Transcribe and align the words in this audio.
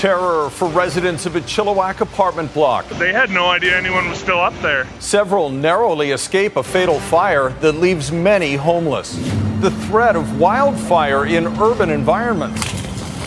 Terror 0.00 0.48
for 0.48 0.66
residents 0.68 1.26
of 1.26 1.36
a 1.36 1.42
Chilliwack 1.42 2.00
apartment 2.00 2.54
block. 2.54 2.88
They 2.88 3.12
had 3.12 3.28
no 3.28 3.48
idea 3.50 3.76
anyone 3.76 4.08
was 4.08 4.18
still 4.18 4.40
up 4.40 4.58
there. 4.62 4.86
Several 4.98 5.50
narrowly 5.50 6.12
escape 6.12 6.56
a 6.56 6.62
fatal 6.62 6.98
fire 6.98 7.50
that 7.60 7.72
leaves 7.72 8.10
many 8.10 8.54
homeless. 8.54 9.14
The 9.60 9.70
threat 9.70 10.16
of 10.16 10.40
wildfire 10.40 11.26
in 11.26 11.46
urban 11.60 11.90
environments. 11.90 12.62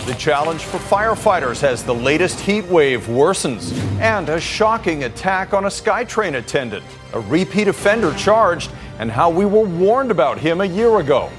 The 0.07 0.15
challenge 0.15 0.63
for 0.63 0.79
firefighters 0.79 1.61
as 1.61 1.83
the 1.83 1.93
latest 1.93 2.39
heat 2.39 2.65
wave 2.65 3.05
worsens. 3.05 3.71
And 3.99 4.27
a 4.29 4.41
shocking 4.41 5.03
attack 5.03 5.53
on 5.53 5.65
a 5.65 5.69
SkyTrain 5.69 6.39
attendant. 6.39 6.83
A 7.13 7.19
repeat 7.19 7.67
offender 7.67 8.15
charged, 8.15 8.71
and 8.97 9.11
how 9.11 9.29
we 9.29 9.45
were 9.45 9.61
warned 9.61 10.09
about 10.09 10.39
him 10.39 10.59
a 10.59 10.65
year 10.65 10.97
ago. 10.97 11.29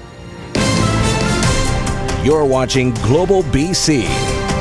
You're 2.23 2.45
watching 2.45 2.91
Global 2.93 3.43
BC. 3.43 4.54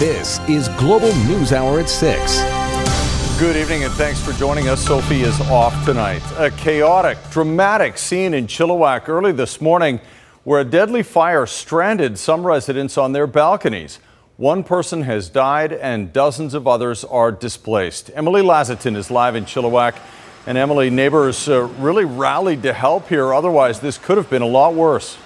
This 0.00 0.40
is 0.48 0.70
Global 0.78 1.14
News 1.26 1.52
Hour 1.52 1.78
at 1.78 1.86
6. 1.90 2.40
Good 3.38 3.54
evening 3.54 3.84
and 3.84 3.92
thanks 3.92 4.18
for 4.18 4.32
joining 4.32 4.66
us. 4.66 4.82
Sophie 4.82 5.20
is 5.20 5.38
off 5.42 5.84
tonight. 5.84 6.22
A 6.38 6.50
chaotic, 6.50 7.18
dramatic 7.30 7.98
scene 7.98 8.32
in 8.32 8.46
Chilliwack 8.46 9.10
early 9.10 9.32
this 9.32 9.60
morning 9.60 10.00
where 10.42 10.58
a 10.58 10.64
deadly 10.64 11.02
fire 11.02 11.44
stranded 11.44 12.18
some 12.18 12.46
residents 12.46 12.96
on 12.96 13.12
their 13.12 13.26
balconies. 13.26 13.98
One 14.38 14.64
person 14.64 15.02
has 15.02 15.28
died 15.28 15.74
and 15.74 16.14
dozens 16.14 16.54
of 16.54 16.66
others 16.66 17.04
are 17.04 17.30
displaced. 17.30 18.10
Emily 18.14 18.40
Lazatin 18.40 18.96
is 18.96 19.10
live 19.10 19.36
in 19.36 19.44
Chilliwack. 19.44 19.98
And 20.46 20.56
Emily, 20.56 20.88
neighbors 20.88 21.46
uh, 21.46 21.64
really 21.78 22.06
rallied 22.06 22.62
to 22.62 22.72
help 22.72 23.10
here. 23.10 23.34
Otherwise, 23.34 23.80
this 23.80 23.98
could 23.98 24.16
have 24.16 24.30
been 24.30 24.40
a 24.40 24.46
lot 24.46 24.72
worse. 24.72 25.18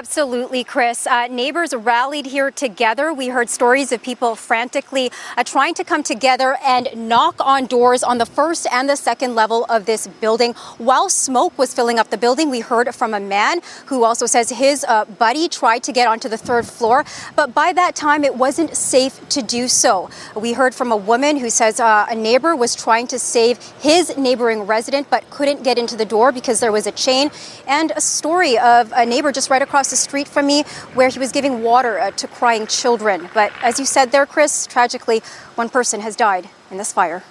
Absolutely, 0.00 0.64
Chris. 0.64 1.06
Uh, 1.06 1.26
neighbors 1.26 1.74
rallied 1.74 2.24
here 2.24 2.50
together. 2.50 3.12
We 3.12 3.28
heard 3.28 3.50
stories 3.50 3.92
of 3.92 4.02
people 4.02 4.34
frantically 4.34 5.12
uh, 5.36 5.44
trying 5.44 5.74
to 5.74 5.84
come 5.84 6.02
together 6.02 6.56
and 6.64 6.88
knock 6.96 7.34
on 7.38 7.66
doors 7.66 8.02
on 8.02 8.16
the 8.16 8.24
first 8.24 8.66
and 8.72 8.88
the 8.88 8.96
second 8.96 9.34
level 9.34 9.66
of 9.68 9.84
this 9.84 10.06
building. 10.06 10.54
While 10.78 11.10
smoke 11.10 11.58
was 11.58 11.74
filling 11.74 11.98
up 11.98 12.08
the 12.08 12.16
building, 12.16 12.48
we 12.48 12.60
heard 12.60 12.94
from 12.94 13.12
a 13.12 13.20
man 13.20 13.60
who 13.86 14.02
also 14.04 14.24
says 14.24 14.48
his 14.48 14.86
uh, 14.88 15.04
buddy 15.04 15.50
tried 15.50 15.82
to 15.82 15.92
get 15.92 16.08
onto 16.08 16.30
the 16.30 16.38
third 16.38 16.64
floor, 16.64 17.04
but 17.36 17.52
by 17.52 17.74
that 17.74 17.94
time 17.94 18.24
it 18.24 18.36
wasn't 18.36 18.74
safe 18.74 19.20
to 19.28 19.42
do 19.42 19.68
so. 19.68 20.08
We 20.34 20.54
heard 20.54 20.74
from 20.74 20.92
a 20.92 20.96
woman 20.96 21.36
who 21.36 21.50
says 21.50 21.78
uh, 21.78 22.06
a 22.08 22.14
neighbor 22.14 22.56
was 22.56 22.74
trying 22.74 23.06
to 23.08 23.18
save 23.18 23.58
his 23.82 24.16
neighboring 24.16 24.62
resident 24.62 25.10
but 25.10 25.28
couldn't 25.28 25.62
get 25.62 25.76
into 25.76 25.94
the 25.94 26.06
door 26.06 26.32
because 26.32 26.60
there 26.60 26.72
was 26.72 26.86
a 26.86 26.92
chain, 26.92 27.30
and 27.66 27.92
a 27.94 28.00
story 28.00 28.58
of 28.58 28.90
a 28.96 29.04
neighbor 29.04 29.30
just 29.30 29.50
right 29.50 29.60
across 29.60 29.89
across 29.90 30.02
the 30.02 30.08
street 30.08 30.28
from 30.28 30.46
me 30.46 30.62
where 30.94 31.08
he 31.08 31.18
was 31.18 31.32
giving 31.32 31.62
water 31.62 31.98
uh, 31.98 32.10
to 32.12 32.28
crying 32.28 32.66
children. 32.66 33.28
But 33.34 33.52
as 33.62 33.78
you 33.78 33.84
said 33.84 34.12
there, 34.12 34.26
Chris, 34.26 34.66
tragically, 34.66 35.22
one 35.56 35.68
person 35.68 36.00
has 36.00 36.16
died 36.16 36.48
in 36.70 36.78
this 36.78 36.92
fire. 36.92 37.22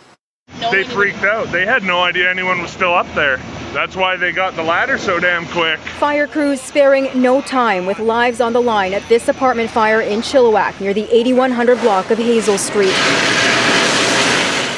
They 0.72 0.84
freaked 0.84 1.24
out. 1.24 1.52
They 1.52 1.66
had 1.66 1.84
no 1.84 2.02
idea 2.02 2.30
anyone 2.30 2.62
was 2.62 2.72
still 2.72 2.94
up 2.94 3.08
there. 3.16 3.38
That's 3.72 3.96
why 3.96 4.18
they 4.18 4.32
got 4.32 4.56
the 4.56 4.64
ladder 4.64 4.98
so 4.98 5.20
damn 5.20 5.46
quick. 5.48 5.80
Fire 6.00 6.28
crews 6.28 6.60
sparing 6.60 7.10
no 7.16 7.42
time 7.42 7.86
with 7.86 8.00
lives 8.00 8.42
on 8.42 8.52
the 8.52 8.62
line 8.62 8.94
at 8.94 9.08
this 9.08 9.28
apartment 9.28 9.70
fire 9.70 10.02
in 10.02 10.22
Chilliwack 10.22 10.82
near 10.82 10.94
the 10.94 11.08
8100 11.16 11.80
block 11.82 12.10
of 12.10 12.18
Hazel 12.18 12.58
Street. 12.58 12.96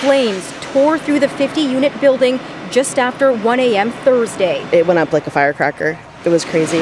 Flames 0.01 0.53
tore 0.73 0.99
through 0.99 1.19
the 1.21 1.29
50 1.29 1.61
unit 1.61 1.93
building 2.01 2.39
just 2.69 2.99
after 2.99 3.31
1 3.31 3.59
a.m. 3.59 3.91
Thursday. 4.03 4.61
It 4.73 4.85
went 4.85 4.99
up 4.99 5.13
like 5.13 5.25
a 5.25 5.31
firecracker. 5.31 5.97
It 6.23 6.29
was 6.29 6.45
crazy. 6.45 6.81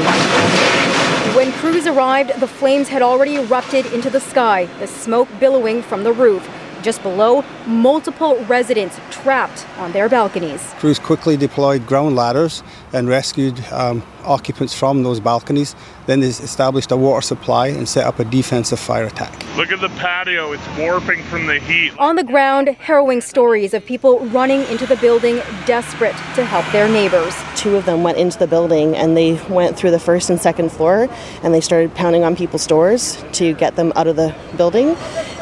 When 1.35 1.51
crews 1.53 1.87
arrived, 1.87 2.39
the 2.39 2.47
flames 2.47 2.89
had 2.89 3.01
already 3.01 3.35
erupted 3.35 3.85
into 3.93 4.09
the 4.09 4.19
sky, 4.19 4.65
the 4.79 4.87
smoke 4.87 5.27
billowing 5.39 5.81
from 5.81 6.03
the 6.03 6.11
roof. 6.11 6.49
Just 6.81 7.03
below, 7.03 7.43
multiple 7.65 8.37
residents 8.45 8.99
trapped 9.11 9.67
on 9.77 9.91
their 9.91 10.07
balconies. 10.09 10.61
Crews 10.79 10.97
quickly 10.97 11.35
deployed 11.35 11.85
ground 11.85 12.15
ladders 12.15 12.63
and 12.93 13.07
rescued 13.07 13.63
um, 13.71 14.03
occupants 14.23 14.73
from 14.73 15.03
those 15.03 15.19
balconies. 15.19 15.75
Then 16.05 16.21
they 16.21 16.27
established 16.27 16.91
a 16.91 16.97
water 16.97 17.21
supply 17.21 17.67
and 17.67 17.87
set 17.87 18.05
up 18.05 18.19
a 18.19 18.25
defensive 18.25 18.79
fire 18.79 19.05
attack. 19.05 19.45
Look 19.55 19.71
at 19.71 19.81
the 19.81 19.89
patio, 19.89 20.51
it's 20.53 20.67
warping 20.77 21.23
from 21.23 21.45
the 21.45 21.59
heat. 21.59 21.97
On 21.99 22.15
the 22.15 22.23
ground, 22.23 22.69
harrowing 22.79 23.21
stories 23.21 23.73
of 23.73 23.85
people 23.85 24.19
running 24.27 24.63
into 24.67 24.85
the 24.85 24.95
building 24.97 25.41
desperate 25.65 26.15
to 26.35 26.45
help 26.45 26.65
their 26.71 26.87
neighbors. 26.89 27.35
Two 27.55 27.75
of 27.75 27.85
them 27.85 28.03
went 28.03 28.17
into 28.17 28.39
the 28.39 28.47
building 28.47 28.95
and 28.95 29.15
they 29.15 29.33
went 29.49 29.77
through 29.77 29.91
the 29.91 29.99
first 29.99 30.29
and 30.29 30.39
second 30.39 30.71
floor 30.71 31.07
and 31.43 31.53
they 31.53 31.61
started 31.61 31.93
pounding 31.93 32.23
on 32.23 32.35
people's 32.35 32.65
doors 32.65 33.23
to 33.33 33.53
get 33.53 33.75
them 33.75 33.93
out 33.95 34.07
of 34.07 34.15
the 34.15 34.35
building. 34.57 34.95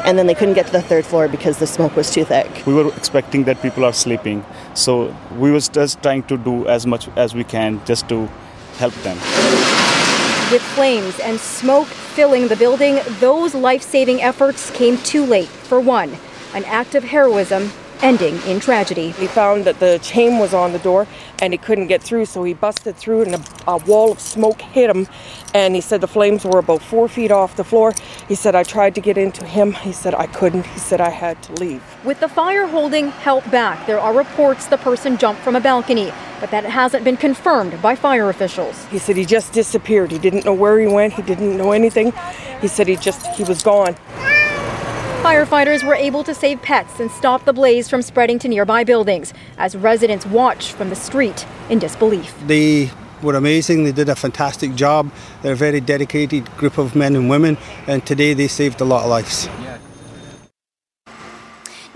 And 0.04 0.18
then 0.18 0.26
they 0.26 0.34
couldn't 0.34 0.54
get 0.54 0.66
to 0.66 0.72
the 0.72 0.82
third 0.82 1.04
floor 1.04 1.28
because 1.28 1.58
the 1.58 1.66
smoke 1.66 1.96
was 1.96 2.10
too 2.10 2.24
thick. 2.24 2.66
We 2.66 2.74
were 2.74 2.88
expecting 2.94 3.44
that 3.44 3.60
people 3.62 3.84
are 3.84 3.92
sleeping. 3.92 4.44
So 4.78 5.12
we 5.36 5.50
was 5.50 5.68
just 5.68 6.00
trying 6.02 6.22
to 6.24 6.38
do 6.38 6.64
as 6.68 6.86
much 6.86 7.08
as 7.16 7.34
we 7.34 7.42
can 7.42 7.84
just 7.84 8.08
to 8.10 8.28
help 8.76 8.94
them. 9.02 9.16
With 10.52 10.62
flames 10.76 11.18
and 11.18 11.40
smoke 11.40 11.88
filling 11.88 12.46
the 12.46 12.54
building, 12.54 13.00
those 13.18 13.56
life 13.56 13.82
saving 13.82 14.22
efforts 14.22 14.70
came 14.70 14.96
too 14.98 15.26
late 15.26 15.48
for 15.48 15.80
one, 15.80 16.16
an 16.54 16.64
act 16.64 16.94
of 16.94 17.02
heroism 17.02 17.72
ending 18.02 18.40
in 18.42 18.60
tragedy. 18.60 19.10
He 19.10 19.26
found 19.26 19.64
that 19.64 19.80
the 19.80 19.98
chain 20.02 20.38
was 20.38 20.54
on 20.54 20.72
the 20.72 20.78
door 20.78 21.06
and 21.40 21.52
he 21.52 21.58
couldn't 21.58 21.86
get 21.86 22.02
through, 22.02 22.26
so 22.26 22.44
he 22.44 22.54
busted 22.54 22.96
through 22.96 23.22
and 23.22 23.34
a, 23.34 23.44
a, 23.66 23.76
wall 23.78 24.12
of 24.12 24.20
smoke 24.20 24.60
hit 24.60 24.90
him. 24.90 25.06
And 25.54 25.74
he 25.74 25.80
said 25.80 26.00
the 26.00 26.08
flames 26.08 26.44
were 26.44 26.58
about 26.58 26.82
four 26.82 27.08
feet 27.08 27.30
off 27.30 27.56
the 27.56 27.64
floor. 27.64 27.94
He 28.26 28.34
said, 28.34 28.54
I 28.54 28.62
tried 28.62 28.94
to 28.96 29.00
get 29.00 29.16
into 29.16 29.44
him. 29.44 29.72
He 29.72 29.92
said, 29.92 30.14
I 30.14 30.26
couldn't. 30.26 30.66
He 30.66 30.78
said, 30.78 31.00
I 31.00 31.10
had 31.10 31.42
to 31.44 31.52
leave. 31.54 31.82
With 32.04 32.20
the 32.20 32.28
fire 32.28 32.66
holding 32.66 33.08
help 33.08 33.48
back, 33.50 33.86
there 33.86 33.98
are 33.98 34.14
reports 34.14 34.66
the 34.66 34.78
person 34.78 35.16
jumped 35.16 35.42
from 35.42 35.56
a 35.56 35.60
balcony, 35.60 36.12
but 36.40 36.50
that 36.50 36.64
hasn't 36.64 37.04
been 37.04 37.16
confirmed 37.16 37.80
by 37.80 37.94
fire 37.94 38.28
officials. 38.28 38.84
He 38.86 38.98
said 38.98 39.16
he 39.16 39.24
just 39.24 39.52
disappeared. 39.52 40.10
He 40.10 40.18
didn't 40.18 40.44
know 40.44 40.54
where 40.54 40.78
he 40.78 40.86
went. 40.86 41.14
He 41.14 41.22
didn't 41.22 41.56
know 41.56 41.72
anything. 41.72 42.12
He 42.60 42.68
said 42.68 42.88
he 42.88 42.96
just, 42.96 43.26
he 43.28 43.44
was 43.44 43.62
gone. 43.62 43.96
Firefighters 45.22 45.82
were 45.82 45.96
able 45.96 46.22
to 46.22 46.32
save 46.32 46.62
pets 46.62 47.00
and 47.00 47.10
stop 47.10 47.44
the 47.44 47.52
blaze 47.52 47.88
from 47.90 48.02
spreading 48.02 48.38
to 48.38 48.48
nearby 48.48 48.84
buildings 48.84 49.34
as 49.58 49.76
residents 49.76 50.24
watched 50.24 50.70
from 50.70 50.90
the 50.90 50.94
street 50.94 51.44
in 51.68 51.80
disbelief. 51.80 52.32
They 52.46 52.92
were 53.20 53.34
amazing. 53.34 53.82
They 53.82 53.90
did 53.90 54.08
a 54.08 54.14
fantastic 54.14 54.76
job. 54.76 55.10
They're 55.42 55.54
a 55.54 55.56
very 55.56 55.80
dedicated 55.80 56.48
group 56.56 56.78
of 56.78 56.94
men 56.94 57.16
and 57.16 57.28
women, 57.28 57.58
and 57.88 58.06
today 58.06 58.32
they 58.32 58.46
saved 58.46 58.80
a 58.80 58.84
lot 58.84 59.02
of 59.02 59.10
lives. 59.10 59.48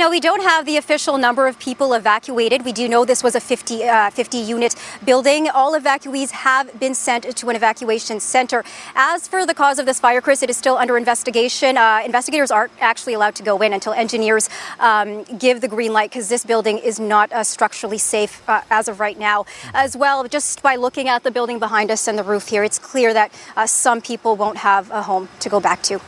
Now, 0.02 0.10
we 0.10 0.18
don't 0.18 0.42
have 0.42 0.66
the 0.66 0.78
official 0.78 1.16
number 1.16 1.46
of 1.46 1.60
people 1.60 1.94
evacuated. 1.94 2.64
We 2.64 2.72
do 2.72 2.88
know 2.88 3.04
this 3.04 3.22
was 3.22 3.36
a 3.36 3.40
50, 3.40 3.84
uh, 3.84 4.10
50 4.10 4.36
unit 4.36 4.74
building. 5.04 5.48
All 5.48 5.78
evacuees 5.78 6.32
have 6.32 6.80
been 6.80 6.92
sent 6.92 7.36
to 7.36 7.48
an 7.50 7.54
evacuation 7.54 8.18
center. 8.18 8.64
As 8.96 9.28
for 9.28 9.46
the 9.46 9.54
cause 9.54 9.78
of 9.78 9.86
this 9.86 10.00
fire, 10.00 10.20
Chris, 10.20 10.42
it 10.42 10.50
is 10.50 10.56
still 10.56 10.76
under 10.76 10.96
investigation. 10.96 11.76
Uh, 11.78 12.02
investigators 12.04 12.50
aren't 12.50 12.72
actually 12.80 13.14
allowed 13.14 13.36
to 13.36 13.44
go 13.44 13.62
in 13.62 13.72
until 13.72 13.92
engineers 13.92 14.50
um, 14.80 15.22
give 15.38 15.60
the 15.60 15.68
green 15.68 15.92
light 15.92 16.10
because 16.10 16.28
this 16.28 16.44
building 16.44 16.78
is 16.78 16.98
not 16.98 17.30
uh, 17.30 17.44
structurally 17.44 17.98
safe 17.98 18.42
uh, 18.48 18.62
as 18.70 18.88
of 18.88 18.98
right 18.98 19.20
now. 19.20 19.46
As 19.72 19.96
well, 19.96 20.26
just 20.26 20.64
by 20.64 20.74
looking 20.74 21.06
at 21.06 21.22
the 21.22 21.30
building 21.30 21.60
behind 21.60 21.92
us 21.92 22.08
and 22.08 22.18
the 22.18 22.24
roof 22.24 22.48
here, 22.48 22.64
it's 22.64 22.80
clear 22.80 23.14
that 23.14 23.32
uh, 23.56 23.68
some 23.68 24.00
people 24.00 24.34
won't 24.34 24.58
have 24.58 24.90
a 24.90 25.02
home 25.02 25.28
to 25.38 25.48
go 25.48 25.60
back 25.60 25.80
to. 25.84 26.00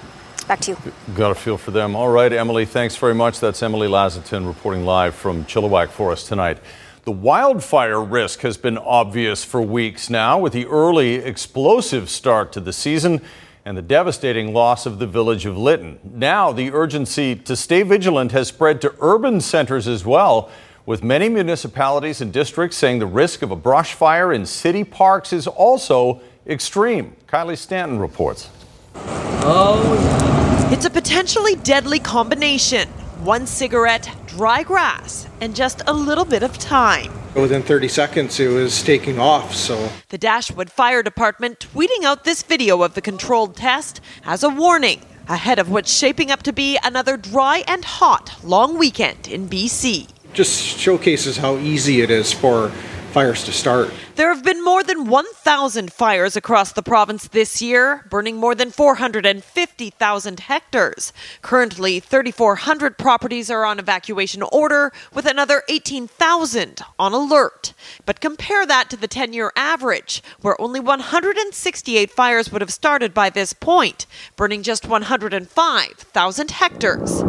Back 0.46 0.60
to 0.60 0.72
you. 0.72 0.92
Got 1.14 1.30
a 1.30 1.34
feel 1.34 1.56
for 1.56 1.70
them. 1.70 1.96
All 1.96 2.10
right, 2.10 2.30
Emily, 2.32 2.66
thanks 2.66 2.96
very 2.96 3.14
much. 3.14 3.40
That's 3.40 3.62
Emily 3.62 3.88
Lazatin 3.88 4.46
reporting 4.46 4.84
live 4.84 5.14
from 5.14 5.44
Chilliwack 5.46 5.88
for 5.88 6.12
us 6.12 6.26
tonight. 6.28 6.58
The 7.04 7.12
wildfire 7.12 8.02
risk 8.02 8.40
has 8.40 8.56
been 8.56 8.76
obvious 8.76 9.42
for 9.44 9.62
weeks 9.62 10.10
now 10.10 10.38
with 10.38 10.52
the 10.52 10.66
early 10.66 11.14
explosive 11.14 12.10
start 12.10 12.52
to 12.52 12.60
the 12.60 12.72
season 12.72 13.22
and 13.64 13.76
the 13.78 13.82
devastating 13.82 14.52
loss 14.52 14.84
of 14.84 14.98
the 14.98 15.06
village 15.06 15.46
of 15.46 15.56
Lytton. 15.56 15.98
Now, 16.02 16.52
the 16.52 16.72
urgency 16.72 17.34
to 17.36 17.56
stay 17.56 17.82
vigilant 17.82 18.32
has 18.32 18.48
spread 18.48 18.82
to 18.82 18.94
urban 19.00 19.40
centers 19.40 19.88
as 19.88 20.04
well, 20.04 20.50
with 20.84 21.02
many 21.02 21.30
municipalities 21.30 22.20
and 22.20 22.30
districts 22.30 22.76
saying 22.76 22.98
the 22.98 23.06
risk 23.06 23.40
of 23.40 23.50
a 23.50 23.56
brush 23.56 23.94
fire 23.94 24.30
in 24.32 24.44
city 24.44 24.84
parks 24.84 25.32
is 25.32 25.46
also 25.46 26.20
extreme. 26.46 27.16
Kylie 27.26 27.56
Stanton 27.56 27.98
reports. 27.98 28.50
Oh, 28.96 30.70
It's 30.72 30.86
a 30.86 30.90
potentially 30.90 31.56
deadly 31.56 31.98
combination 31.98 32.88
one 33.24 33.46
cigarette, 33.46 34.14
dry 34.26 34.62
grass, 34.62 35.26
and 35.40 35.56
just 35.56 35.80
a 35.86 35.92
little 35.94 36.26
bit 36.26 36.42
of 36.42 36.58
time. 36.58 37.10
Within 37.34 37.62
30 37.62 37.88
seconds, 37.88 38.38
it 38.38 38.48
was 38.48 38.82
taking 38.82 39.18
off, 39.18 39.54
so. 39.54 39.90
The 40.10 40.18
Dashwood 40.18 40.70
Fire 40.70 41.02
Department 41.02 41.58
tweeting 41.58 42.04
out 42.04 42.24
this 42.24 42.42
video 42.42 42.82
of 42.82 42.94
the 42.94 43.00
controlled 43.00 43.56
test 43.56 44.00
as 44.24 44.42
a 44.42 44.48
warning 44.50 45.00
ahead 45.26 45.58
of 45.58 45.70
what's 45.70 45.92
shaping 45.92 46.30
up 46.30 46.42
to 46.42 46.52
be 46.52 46.78
another 46.84 47.16
dry 47.16 47.64
and 47.66 47.84
hot 47.84 48.36
long 48.44 48.78
weekend 48.78 49.26
in 49.26 49.48
BC. 49.48 50.08
Just 50.34 50.60
showcases 50.60 51.38
how 51.38 51.56
easy 51.56 52.02
it 52.02 52.10
is 52.10 52.32
for 52.32 52.72
fires 53.14 53.44
to 53.44 53.52
start. 53.52 53.92
There 54.16 54.34
have 54.34 54.42
been 54.42 54.64
more 54.64 54.82
than 54.82 55.06
1,000 55.06 55.92
fires 55.92 56.34
across 56.34 56.72
the 56.72 56.82
province 56.82 57.28
this 57.28 57.62
year, 57.62 58.04
burning 58.10 58.38
more 58.38 58.56
than 58.56 58.72
450,000 58.72 60.40
hectares. 60.40 61.12
Currently, 61.40 62.00
3,400 62.00 62.98
properties 62.98 63.52
are 63.52 63.64
on 63.64 63.78
evacuation 63.78 64.42
order, 64.42 64.92
with 65.12 65.26
another 65.26 65.62
18,000 65.68 66.80
on 66.98 67.12
alert. 67.12 67.72
But 68.04 68.20
compare 68.20 68.66
that 68.66 68.90
to 68.90 68.96
the 68.96 69.06
10 69.06 69.32
year 69.32 69.52
average, 69.54 70.20
where 70.40 70.60
only 70.60 70.80
168 70.80 72.10
fires 72.10 72.50
would 72.50 72.62
have 72.62 72.72
started 72.72 73.14
by 73.14 73.30
this 73.30 73.52
point, 73.52 74.06
burning 74.34 74.64
just 74.64 74.88
105,000 74.88 76.50
hectares. 76.50 77.22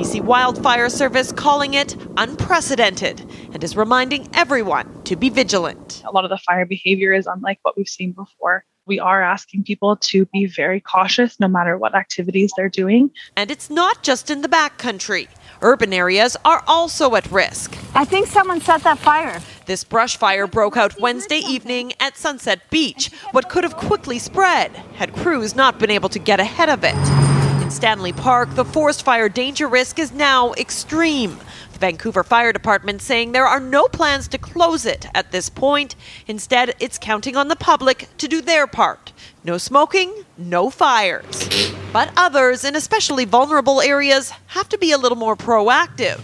BC 0.00 0.22
Wildfire 0.22 0.88
Service 0.88 1.30
calling 1.30 1.74
it 1.74 1.94
unprecedented 2.16 3.20
and 3.52 3.62
is 3.62 3.76
reminding 3.76 4.30
everyone 4.32 5.02
to 5.02 5.14
be 5.14 5.28
vigilant. 5.28 6.02
A 6.06 6.10
lot 6.10 6.24
of 6.24 6.30
the 6.30 6.38
fire 6.38 6.64
behavior 6.64 7.12
is 7.12 7.26
unlike 7.26 7.58
what 7.60 7.76
we've 7.76 7.86
seen 7.86 8.12
before. 8.12 8.64
We 8.86 8.98
are 8.98 9.22
asking 9.22 9.64
people 9.64 9.96
to 9.96 10.24
be 10.32 10.46
very 10.46 10.80
cautious 10.80 11.38
no 11.38 11.48
matter 11.48 11.76
what 11.76 11.94
activities 11.94 12.50
they're 12.56 12.70
doing. 12.70 13.10
And 13.36 13.50
it's 13.50 13.68
not 13.68 14.02
just 14.02 14.30
in 14.30 14.40
the 14.40 14.48
backcountry. 14.48 15.28
Urban 15.60 15.92
areas 15.92 16.34
are 16.46 16.64
also 16.66 17.14
at 17.14 17.30
risk. 17.30 17.76
I 17.94 18.06
think 18.06 18.26
someone 18.26 18.62
set 18.62 18.82
that 18.84 18.98
fire. 18.98 19.38
This 19.66 19.84
brush 19.84 20.16
fire 20.16 20.46
broke 20.46 20.78
out 20.78 20.98
Wednesday 20.98 21.40
evening 21.46 21.92
at 22.00 22.16
Sunset 22.16 22.70
Beach. 22.70 23.12
What 23.32 23.50
could 23.50 23.64
have 23.64 23.76
quickly 23.76 24.18
spread 24.18 24.70
had 24.94 25.14
crews 25.14 25.54
not 25.54 25.78
been 25.78 25.90
able 25.90 26.08
to 26.08 26.18
get 26.18 26.40
ahead 26.40 26.70
of 26.70 26.84
it. 26.84 27.39
Stanley 27.70 28.12
Park, 28.12 28.54
the 28.56 28.64
forest 28.64 29.04
fire 29.04 29.28
danger 29.28 29.68
risk 29.68 29.98
is 29.98 30.12
now 30.12 30.52
extreme. 30.54 31.38
The 31.72 31.78
Vancouver 31.78 32.24
Fire 32.24 32.52
Department 32.52 33.00
saying 33.00 33.30
there 33.30 33.46
are 33.46 33.60
no 33.60 33.86
plans 33.86 34.26
to 34.28 34.38
close 34.38 34.84
it 34.84 35.06
at 35.14 35.30
this 35.30 35.48
point. 35.48 35.94
Instead, 36.26 36.74
it's 36.80 36.98
counting 36.98 37.36
on 37.36 37.48
the 37.48 37.56
public 37.56 38.08
to 38.18 38.26
do 38.26 38.42
their 38.42 38.66
part. 38.66 39.12
No 39.44 39.56
smoking, 39.56 40.24
no 40.36 40.68
fires. 40.68 41.48
But 41.92 42.12
others, 42.16 42.64
in 42.64 42.74
especially 42.74 43.24
vulnerable 43.24 43.80
areas, 43.80 44.32
have 44.48 44.68
to 44.70 44.78
be 44.78 44.90
a 44.90 44.98
little 44.98 45.18
more 45.18 45.36
proactive. 45.36 46.20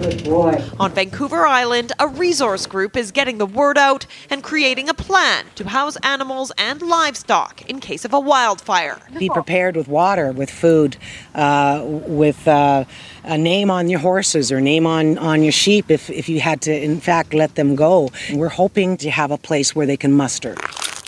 Good 0.00 0.22
boy. 0.22 0.62
On 0.78 0.92
Vancouver 0.92 1.44
Island, 1.44 1.92
a 1.98 2.06
resource 2.06 2.66
group 2.66 2.96
is 2.96 3.10
getting 3.10 3.38
the 3.38 3.46
word 3.46 3.76
out 3.76 4.06
and 4.30 4.44
creating 4.44 4.88
a 4.88 4.94
plan 4.94 5.46
to 5.56 5.68
house 5.68 5.96
animals 6.04 6.52
and 6.56 6.80
livestock 6.80 7.68
in 7.68 7.80
case 7.80 8.04
of 8.04 8.14
a 8.14 8.20
wildfire. 8.20 9.00
Be 9.18 9.28
prepared 9.28 9.74
with 9.74 9.88
water, 9.88 10.30
with 10.30 10.50
food, 10.50 10.96
uh, 11.34 11.82
with 11.84 12.46
uh, 12.46 12.84
a 13.24 13.36
name 13.36 13.72
on 13.72 13.88
your 13.88 13.98
horses 13.98 14.52
or 14.52 14.60
name 14.60 14.86
on, 14.86 15.18
on 15.18 15.42
your 15.42 15.52
sheep 15.52 15.90
if, 15.90 16.08
if 16.10 16.28
you 16.28 16.38
had 16.38 16.60
to, 16.62 16.72
in 16.72 17.00
fact, 17.00 17.34
let 17.34 17.56
them 17.56 17.74
go. 17.74 18.10
We're 18.32 18.50
hoping 18.50 18.98
to 18.98 19.10
have 19.10 19.32
a 19.32 19.38
place 19.38 19.74
where 19.74 19.86
they 19.86 19.96
can 19.96 20.12
muster. 20.12 20.54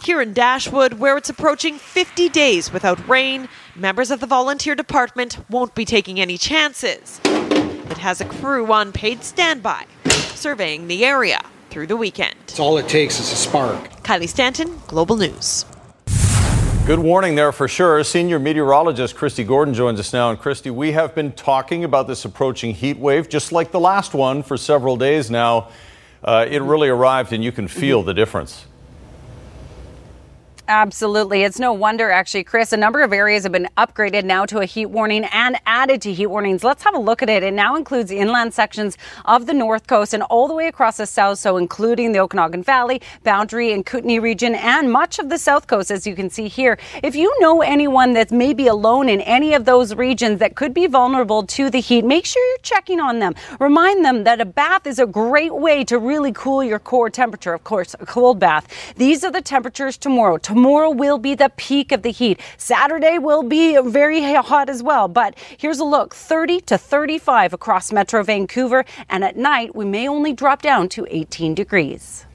Here 0.02 0.20
in 0.20 0.32
Dashwood, 0.32 0.94
where 0.94 1.16
it's 1.16 1.30
approaching 1.30 1.78
50 1.78 2.28
days 2.30 2.72
without 2.72 3.06
rain, 3.06 3.48
members 3.76 4.10
of 4.10 4.18
the 4.18 4.26
volunteer 4.26 4.74
department 4.74 5.38
won't 5.48 5.76
be 5.76 5.84
taking 5.84 6.18
any 6.18 6.36
chances. 6.36 7.20
It 8.00 8.04
has 8.04 8.22
a 8.22 8.24
crew 8.24 8.72
on 8.72 8.92
paid 8.92 9.22
standby, 9.22 9.84
surveying 10.08 10.88
the 10.88 11.04
area 11.04 11.38
through 11.68 11.86
the 11.86 11.98
weekend. 11.98 12.34
It's 12.44 12.58
all 12.58 12.78
it 12.78 12.88
takes 12.88 13.20
is 13.20 13.30
a 13.30 13.36
spark. 13.36 13.78
Kylie 14.02 14.26
Stanton, 14.26 14.80
Global 14.86 15.18
News. 15.18 15.66
Good 16.86 16.98
warning 16.98 17.34
there 17.34 17.52
for 17.52 17.68
sure. 17.68 18.02
Senior 18.02 18.38
meteorologist 18.38 19.16
Kristi 19.16 19.46
Gordon 19.46 19.74
joins 19.74 20.00
us 20.00 20.14
now. 20.14 20.30
And 20.30 20.38
Kristi, 20.38 20.70
we 20.70 20.92
have 20.92 21.14
been 21.14 21.32
talking 21.32 21.84
about 21.84 22.06
this 22.06 22.24
approaching 22.24 22.72
heat 22.72 22.96
wave, 22.96 23.28
just 23.28 23.52
like 23.52 23.70
the 23.70 23.80
last 23.80 24.14
one, 24.14 24.42
for 24.42 24.56
several 24.56 24.96
days 24.96 25.30
now. 25.30 25.68
Uh, 26.24 26.46
it 26.48 26.62
really 26.62 26.88
arrived, 26.88 27.34
and 27.34 27.44
you 27.44 27.52
can 27.52 27.68
feel 27.68 28.02
the 28.02 28.14
difference. 28.14 28.64
Absolutely. 30.70 31.42
It's 31.42 31.58
no 31.58 31.72
wonder, 31.72 32.12
actually, 32.12 32.44
Chris. 32.44 32.72
A 32.72 32.76
number 32.76 33.00
of 33.02 33.12
areas 33.12 33.42
have 33.42 33.50
been 33.50 33.68
upgraded 33.76 34.22
now 34.22 34.46
to 34.46 34.60
a 34.60 34.64
heat 34.64 34.86
warning 34.86 35.24
and 35.24 35.56
added 35.66 36.00
to 36.02 36.12
heat 36.12 36.28
warnings. 36.28 36.62
Let's 36.62 36.84
have 36.84 36.94
a 36.94 36.98
look 36.98 37.24
at 37.24 37.28
it. 37.28 37.42
It 37.42 37.54
now 37.54 37.74
includes 37.74 38.12
inland 38.12 38.54
sections 38.54 38.96
of 39.24 39.46
the 39.46 39.52
north 39.52 39.88
coast 39.88 40.14
and 40.14 40.22
all 40.22 40.46
the 40.46 40.54
way 40.54 40.68
across 40.68 40.98
the 40.98 41.06
south, 41.06 41.40
so 41.40 41.56
including 41.56 42.12
the 42.12 42.20
Okanagan 42.20 42.62
Valley, 42.62 43.02
Boundary, 43.24 43.72
and 43.72 43.84
Kootenay 43.84 44.20
region, 44.20 44.54
and 44.54 44.92
much 44.92 45.18
of 45.18 45.28
the 45.28 45.38
south 45.38 45.66
coast, 45.66 45.90
as 45.90 46.06
you 46.06 46.14
can 46.14 46.30
see 46.30 46.46
here. 46.46 46.78
If 47.02 47.16
you 47.16 47.34
know 47.40 47.62
anyone 47.62 48.12
that's 48.12 48.30
maybe 48.30 48.68
alone 48.68 49.08
in 49.08 49.22
any 49.22 49.54
of 49.54 49.64
those 49.64 49.96
regions 49.96 50.38
that 50.38 50.54
could 50.54 50.72
be 50.72 50.86
vulnerable 50.86 51.42
to 51.46 51.68
the 51.68 51.80
heat, 51.80 52.04
make 52.04 52.24
sure 52.24 52.46
you're 52.46 52.58
checking 52.62 53.00
on 53.00 53.18
them. 53.18 53.34
Remind 53.58 54.04
them 54.04 54.22
that 54.22 54.40
a 54.40 54.44
bath 54.44 54.86
is 54.86 55.00
a 55.00 55.06
great 55.06 55.52
way 55.52 55.82
to 55.82 55.98
really 55.98 56.30
cool 56.30 56.62
your 56.62 56.78
core 56.78 57.10
temperature. 57.10 57.54
Of 57.54 57.64
course, 57.64 57.96
a 57.98 58.06
cold 58.06 58.38
bath. 58.38 58.94
These 58.94 59.24
are 59.24 59.32
the 59.32 59.42
temperatures 59.42 59.98
tomorrow. 59.98 60.38
Tomorrow 60.38 60.59
Tomorrow 60.60 60.90
will 60.90 61.16
be 61.16 61.34
the 61.34 61.50
peak 61.56 61.90
of 61.90 62.02
the 62.02 62.10
heat. 62.10 62.38
Saturday 62.58 63.16
will 63.16 63.42
be 63.42 63.80
very 63.80 64.20
hot 64.20 64.68
as 64.68 64.82
well. 64.82 65.08
But 65.08 65.38
here's 65.56 65.78
a 65.78 65.84
look 65.84 66.14
30 66.14 66.60
to 66.60 66.76
35 66.76 67.54
across 67.54 67.90
Metro 67.92 68.22
Vancouver. 68.22 68.84
And 69.08 69.24
at 69.24 69.38
night, 69.38 69.74
we 69.74 69.86
may 69.86 70.06
only 70.06 70.34
drop 70.34 70.60
down 70.60 70.90
to 70.90 71.06
18 71.08 71.54
degrees. 71.54 72.26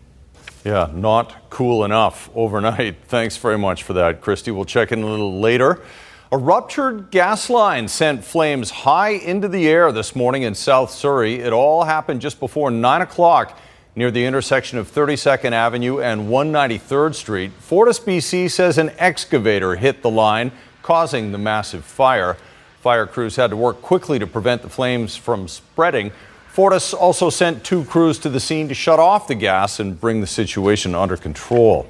Yeah, 0.63 0.89
not 0.92 1.51
cool 1.51 1.86
enough 1.86 2.31
overnight. 2.33 2.95
Thanks 3.07 3.38
very 3.38 3.60
much 3.60 3.83
for 3.83 3.94
that, 3.94 4.22
Kristi. 4.22 4.51
We'll 4.51 4.66
check 4.66 4.92
in 4.92 5.04
a 5.04 5.07
little 5.07 5.39
later. 5.39 5.83
A 6.31 6.38
ruptured 6.39 7.12
gas 7.12 7.48
line 7.51 7.88
sent 7.88 8.25
flames 8.25 8.72
high 8.72 9.10
into 9.10 9.48
the 9.48 9.68
air 9.68 9.92
this 9.92 10.16
morning 10.16 10.42
in 10.42 10.56
South 10.56 10.89
Surrey. 10.89 11.36
It 11.36 11.54
all 11.54 11.83
happened 11.83 12.22
just 12.22 12.39
before 12.39 12.72
9 12.72 13.01
o'clock 13.04 13.56
near 13.95 14.12
the 14.12 14.25
intersection 14.25 14.77
of 14.77 14.92
32nd 14.92 15.53
Avenue 15.53 16.01
and 16.01 16.27
193rd 16.27 17.15
Street. 17.15 17.51
Fortis 17.59 18.00
BC 18.00 18.51
says 18.51 18.77
an 18.77 18.92
excavator 18.97 19.75
hit 19.75 20.01
the 20.01 20.09
line, 20.09 20.51
causing 20.81 21.31
the 21.31 21.38
massive 21.38 21.86
fire. 21.86 22.36
Fire 22.81 23.08
crews 23.08 23.38
had 23.38 23.50
to 23.51 23.55
work 23.58 23.81
quickly 23.81 24.20
to 24.20 24.27
prevent 24.27 24.62
the 24.62 24.70
flames 24.70 25.15
from 25.15 25.48
spreading. 25.48 26.12
Fortis 26.50 26.93
also 26.93 27.29
sent 27.29 27.63
two 27.63 27.86
crews 27.86 28.20
to 28.20 28.29
the 28.29 28.39
scene 28.39 28.67
to 28.67 28.74
shut 28.74 29.00
off 29.00 29.27
the 29.27 29.36
gas 29.36 29.79
and 29.79 30.00
bring 30.00 30.22
the 30.22 30.27
situation 30.27 30.93
under 30.93 31.17
control. 31.17 31.88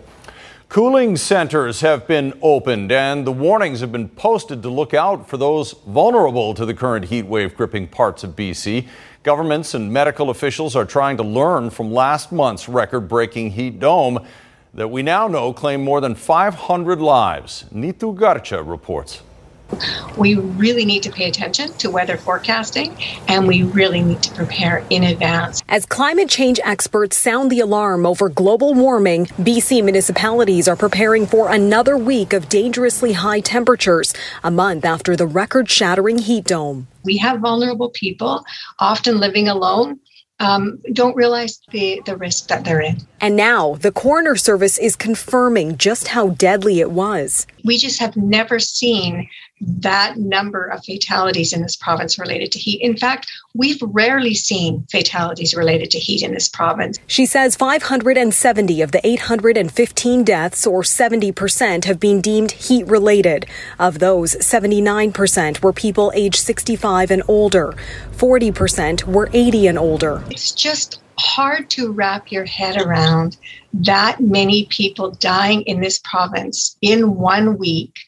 Cooling 0.69 1.15
centers 1.15 1.81
have 1.81 2.07
been 2.07 2.37
opened 2.41 2.91
and 2.91 3.25
the 3.25 3.31
warnings 3.31 3.81
have 3.81 3.91
been 3.91 4.09
posted 4.09 4.63
to 4.63 4.69
look 4.69 4.93
out 4.93 5.29
for 5.29 5.37
those 5.37 5.73
vulnerable 5.87 6.53
to 6.55 6.65
the 6.65 6.73
current 6.73 7.05
heat 7.05 7.25
wave 7.27 7.55
gripping 7.55 7.87
parts 7.87 8.23
of 8.23 8.35
BC. 8.35 8.87
Governments 9.25 9.73
and 9.73 9.91
medical 9.91 10.29
officials 10.29 10.75
are 10.75 10.85
trying 10.85 11.17
to 11.17 11.23
learn 11.23 11.71
from 11.71 11.91
last 11.91 12.31
month's 12.31 12.69
record 12.69 13.07
breaking 13.07 13.49
heat 13.49 13.79
dome 13.79 14.23
that 14.75 14.89
we 14.89 15.01
now 15.01 15.27
know 15.27 15.51
claimed 15.51 15.83
more 15.83 15.99
than 15.99 16.13
500 16.13 17.01
lives. 17.01 17.65
Neetu 17.73 18.15
Garcha 18.15 18.61
reports. 18.63 19.23
We 20.17 20.35
really 20.35 20.85
need 20.85 21.03
to 21.03 21.11
pay 21.11 21.27
attention 21.27 21.73
to 21.73 21.89
weather 21.89 22.17
forecasting 22.17 22.97
and 23.27 23.47
we 23.47 23.63
really 23.63 24.01
need 24.01 24.21
to 24.23 24.33
prepare 24.33 24.85
in 24.89 25.03
advance. 25.03 25.63
As 25.67 25.85
climate 25.85 26.29
change 26.29 26.59
experts 26.63 27.17
sound 27.17 27.51
the 27.51 27.59
alarm 27.59 28.05
over 28.05 28.29
global 28.29 28.73
warming, 28.73 29.25
BC 29.25 29.83
municipalities 29.83 30.67
are 30.67 30.75
preparing 30.75 31.25
for 31.25 31.51
another 31.51 31.97
week 31.97 32.33
of 32.33 32.49
dangerously 32.49 33.13
high 33.13 33.39
temperatures, 33.39 34.13
a 34.43 34.51
month 34.51 34.85
after 34.85 35.15
the 35.15 35.27
record 35.27 35.69
shattering 35.69 36.19
heat 36.19 36.45
dome. 36.45 36.87
We 37.03 37.17
have 37.17 37.39
vulnerable 37.39 37.89
people, 37.89 38.45
often 38.79 39.19
living 39.19 39.47
alone, 39.47 39.99
um, 40.39 40.81
don't 40.91 41.15
realize 41.15 41.61
the, 41.71 42.01
the 42.05 42.17
risk 42.17 42.47
that 42.47 42.65
they're 42.65 42.81
in. 42.81 42.97
And 43.21 43.35
now 43.35 43.75
the 43.75 43.91
coroner 43.91 44.35
service 44.35 44.77
is 44.77 44.95
confirming 44.95 45.77
just 45.77 46.09
how 46.09 46.29
deadly 46.29 46.81
it 46.81 46.91
was. 46.91 47.47
We 47.63 47.77
just 47.77 47.99
have 47.99 48.17
never 48.17 48.59
seen 48.59 49.29
that 49.61 50.17
number 50.17 50.65
of 50.65 50.83
fatalities 50.83 51.53
in 51.53 51.61
this 51.61 51.75
province 51.75 52.19
related 52.19 52.51
to 52.51 52.59
heat. 52.59 52.81
In 52.81 52.97
fact, 52.97 53.27
we've 53.53 53.81
rarely 53.81 54.33
seen 54.33 54.85
fatalities 54.91 55.55
related 55.55 55.91
to 55.91 55.99
heat 55.99 56.23
in 56.23 56.33
this 56.33 56.49
province. 56.49 56.99
She 57.07 57.25
says 57.25 57.55
570 57.55 58.81
of 58.81 58.91
the 58.91 59.05
815 59.05 60.23
deaths, 60.23 60.67
or 60.67 60.81
70%, 60.81 61.85
have 61.85 61.99
been 61.99 62.21
deemed 62.21 62.51
heat 62.51 62.85
related. 62.87 63.45
Of 63.79 63.99
those, 63.99 64.35
79% 64.35 65.61
were 65.61 65.73
people 65.73 66.11
aged 66.15 66.39
65 66.39 67.11
and 67.11 67.23
older, 67.27 67.73
40% 68.11 69.05
were 69.05 69.29
80 69.31 69.67
and 69.67 69.79
older. 69.79 70.23
It's 70.29 70.51
just 70.51 71.01
hard 71.17 71.69
to 71.71 71.91
wrap 71.91 72.31
your 72.31 72.45
head 72.45 72.81
around 72.81 73.37
that 73.73 74.19
many 74.19 74.65
people 74.65 75.11
dying 75.11 75.61
in 75.63 75.81
this 75.81 75.99
province 75.99 76.77
in 76.81 77.15
one 77.15 77.57
week. 77.57 77.99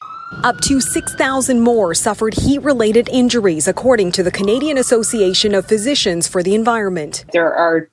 Up 0.44 0.60
to 0.62 0.80
6,000 0.80 1.60
more 1.60 1.94
suffered 1.94 2.34
heat 2.34 2.62
related 2.62 3.08
injuries, 3.08 3.66
according 3.66 4.12
to 4.12 4.22
the 4.22 4.30
Canadian 4.30 4.78
Association 4.78 5.54
of 5.54 5.66
Physicians 5.66 6.28
for 6.28 6.42
the 6.42 6.54
Environment. 6.54 7.24
There 7.32 7.52
are 7.52 7.88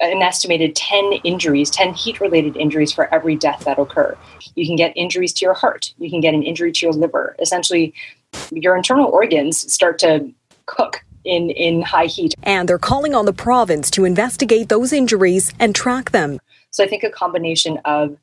an 0.00 0.20
estimated 0.20 0.76
10 0.76 1.12
injuries, 1.24 1.70
10 1.70 1.94
heat 1.94 2.20
related 2.20 2.56
injuries 2.56 2.92
for 2.92 3.12
every 3.14 3.36
death 3.36 3.64
that 3.64 3.78
occur. 3.78 4.16
You 4.54 4.66
can 4.66 4.76
get 4.76 4.92
injuries 4.96 5.32
to 5.34 5.44
your 5.44 5.54
heart, 5.54 5.94
you 5.98 6.10
can 6.10 6.20
get 6.20 6.34
an 6.34 6.42
injury 6.42 6.72
to 6.72 6.86
your 6.86 6.92
liver. 6.92 7.36
Essentially, 7.38 7.94
your 8.50 8.76
internal 8.76 9.06
organs 9.06 9.72
start 9.72 9.98
to 10.00 10.30
cook 10.66 11.04
in, 11.24 11.50
in 11.50 11.82
high 11.82 12.06
heat. 12.06 12.34
And 12.42 12.68
they're 12.68 12.78
calling 12.78 13.14
on 13.14 13.24
the 13.26 13.32
province 13.32 13.90
to 13.92 14.04
investigate 14.04 14.68
those 14.68 14.92
injuries 14.92 15.52
and 15.58 15.74
track 15.74 16.10
them. 16.10 16.38
So 16.70 16.84
I 16.84 16.88
think 16.88 17.02
a 17.02 17.10
combination 17.10 17.78
of 17.84 18.16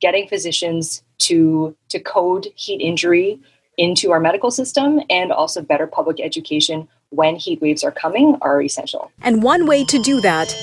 getting 0.00 0.28
physicians 0.28 1.02
to 1.18 1.76
to 1.88 1.98
code 2.00 2.48
heat 2.54 2.80
injury 2.80 3.40
into 3.76 4.10
our 4.10 4.20
medical 4.20 4.50
system 4.50 5.00
and 5.08 5.30
also 5.32 5.62
better 5.62 5.86
public 5.86 6.20
education 6.20 6.88
when 7.10 7.36
heat 7.36 7.60
waves 7.62 7.84
are 7.84 7.92
coming 7.92 8.36
are 8.42 8.60
essential. 8.60 9.10
And 9.22 9.42
one 9.42 9.66
way 9.66 9.84
to 9.84 10.02
do 10.02 10.20
that 10.20 10.54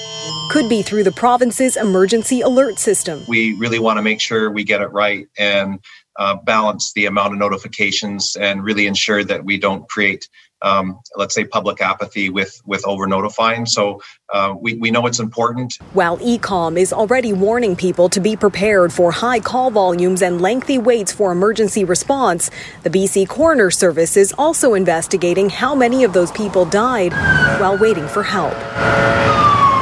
could 0.51 0.69
be 0.69 0.81
through 0.81 1.03
the 1.03 1.11
province's 1.11 1.75
emergency 1.75 2.41
alert 2.41 2.77
system. 2.77 3.21
We 3.27 3.57
really 3.57 3.79
want 3.79 3.97
to 3.97 4.03
make 4.03 4.21
sure 4.21 4.51
we 4.51 4.63
get 4.63 4.81
it 4.81 4.91
right 4.91 5.27
and 5.37 5.79
uh, 6.17 6.35
balance 6.35 6.93
the 6.93 7.05
amount 7.05 7.33
of 7.33 7.39
notifications 7.39 8.35
and 8.35 8.63
really 8.63 8.85
ensure 8.85 9.23
that 9.23 9.43
we 9.43 9.57
don't 9.57 9.87
create 9.89 10.29
um, 10.61 10.99
let's 11.15 11.33
say 11.33 11.45
public 11.45 11.81
apathy 11.81 12.29
with 12.29 12.61
with 12.65 12.85
over 12.85 13.07
notifying 13.07 13.65
so 13.65 14.01
uh, 14.33 14.53
we, 14.59 14.75
we 14.75 14.91
know 14.91 15.05
it's 15.05 15.19
important 15.19 15.75
while 15.93 16.17
E-Comm 16.21 16.77
is 16.77 16.91
already 16.93 17.33
warning 17.33 17.75
people 17.75 18.09
to 18.09 18.19
be 18.19 18.35
prepared 18.35 18.91
for 18.91 19.11
high 19.11 19.39
call 19.39 19.71
volumes 19.71 20.21
and 20.21 20.41
lengthy 20.41 20.77
waits 20.77 21.11
for 21.11 21.31
emergency 21.31 21.83
response 21.83 22.49
the 22.83 22.89
bc 22.89 23.27
coroner 23.27 23.69
service 23.69 24.17
is 24.17 24.33
also 24.37 24.73
investigating 24.73 25.49
how 25.49 25.75
many 25.75 26.03
of 26.03 26.13
those 26.13 26.31
people 26.31 26.65
died 26.65 27.11
while 27.59 27.77
waiting 27.77 28.07
for 28.07 28.23
help 28.23 28.53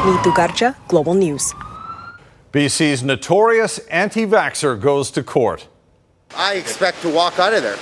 Neetu 0.04 0.34
Garcha, 0.34 0.76
Global 0.90 1.14
News. 1.14 1.54
BC's 2.52 3.04
notorious 3.04 3.78
anti 3.88 4.26
vaxxer 4.26 4.80
goes 4.80 5.10
to 5.12 5.24
court. 5.24 5.68
I 6.36 6.56
expect 6.56 7.02
to 7.04 7.10
walk 7.10 7.40
out 7.40 7.54
of 7.54 7.64
there. 7.64 7.78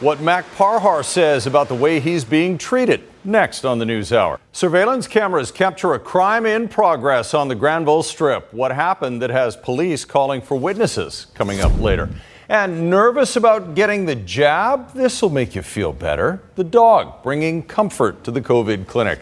What 0.00 0.22
Mak 0.22 0.46
Parhar 0.56 1.04
says 1.04 1.46
about 1.46 1.68
the 1.68 1.74
way 1.74 2.00
he's 2.00 2.24
being 2.24 2.56
treated. 2.56 3.02
Next 3.22 3.66
on 3.66 3.78
the 3.78 3.84
News 3.84 4.14
Hour. 4.14 4.40
Surveillance 4.50 5.06
cameras 5.06 5.50
capture 5.50 5.92
a 5.92 5.98
crime 5.98 6.46
in 6.46 6.68
progress 6.68 7.34
on 7.34 7.48
the 7.48 7.54
Granville 7.54 8.02
Strip. 8.02 8.50
What 8.50 8.72
happened 8.72 9.20
that 9.20 9.28
has 9.28 9.56
police 9.56 10.06
calling 10.06 10.40
for 10.40 10.58
witnesses? 10.58 11.26
Coming 11.34 11.60
up 11.60 11.78
later. 11.78 12.08
And 12.48 12.88
nervous 12.88 13.36
about 13.36 13.74
getting 13.74 14.06
the 14.06 14.14
jab? 14.14 14.94
This 14.94 15.20
will 15.20 15.28
make 15.28 15.54
you 15.54 15.60
feel 15.60 15.92
better. 15.92 16.40
The 16.54 16.64
dog 16.64 17.22
bringing 17.22 17.62
comfort 17.62 18.24
to 18.24 18.30
the 18.30 18.40
COVID 18.40 18.86
clinic. 18.86 19.20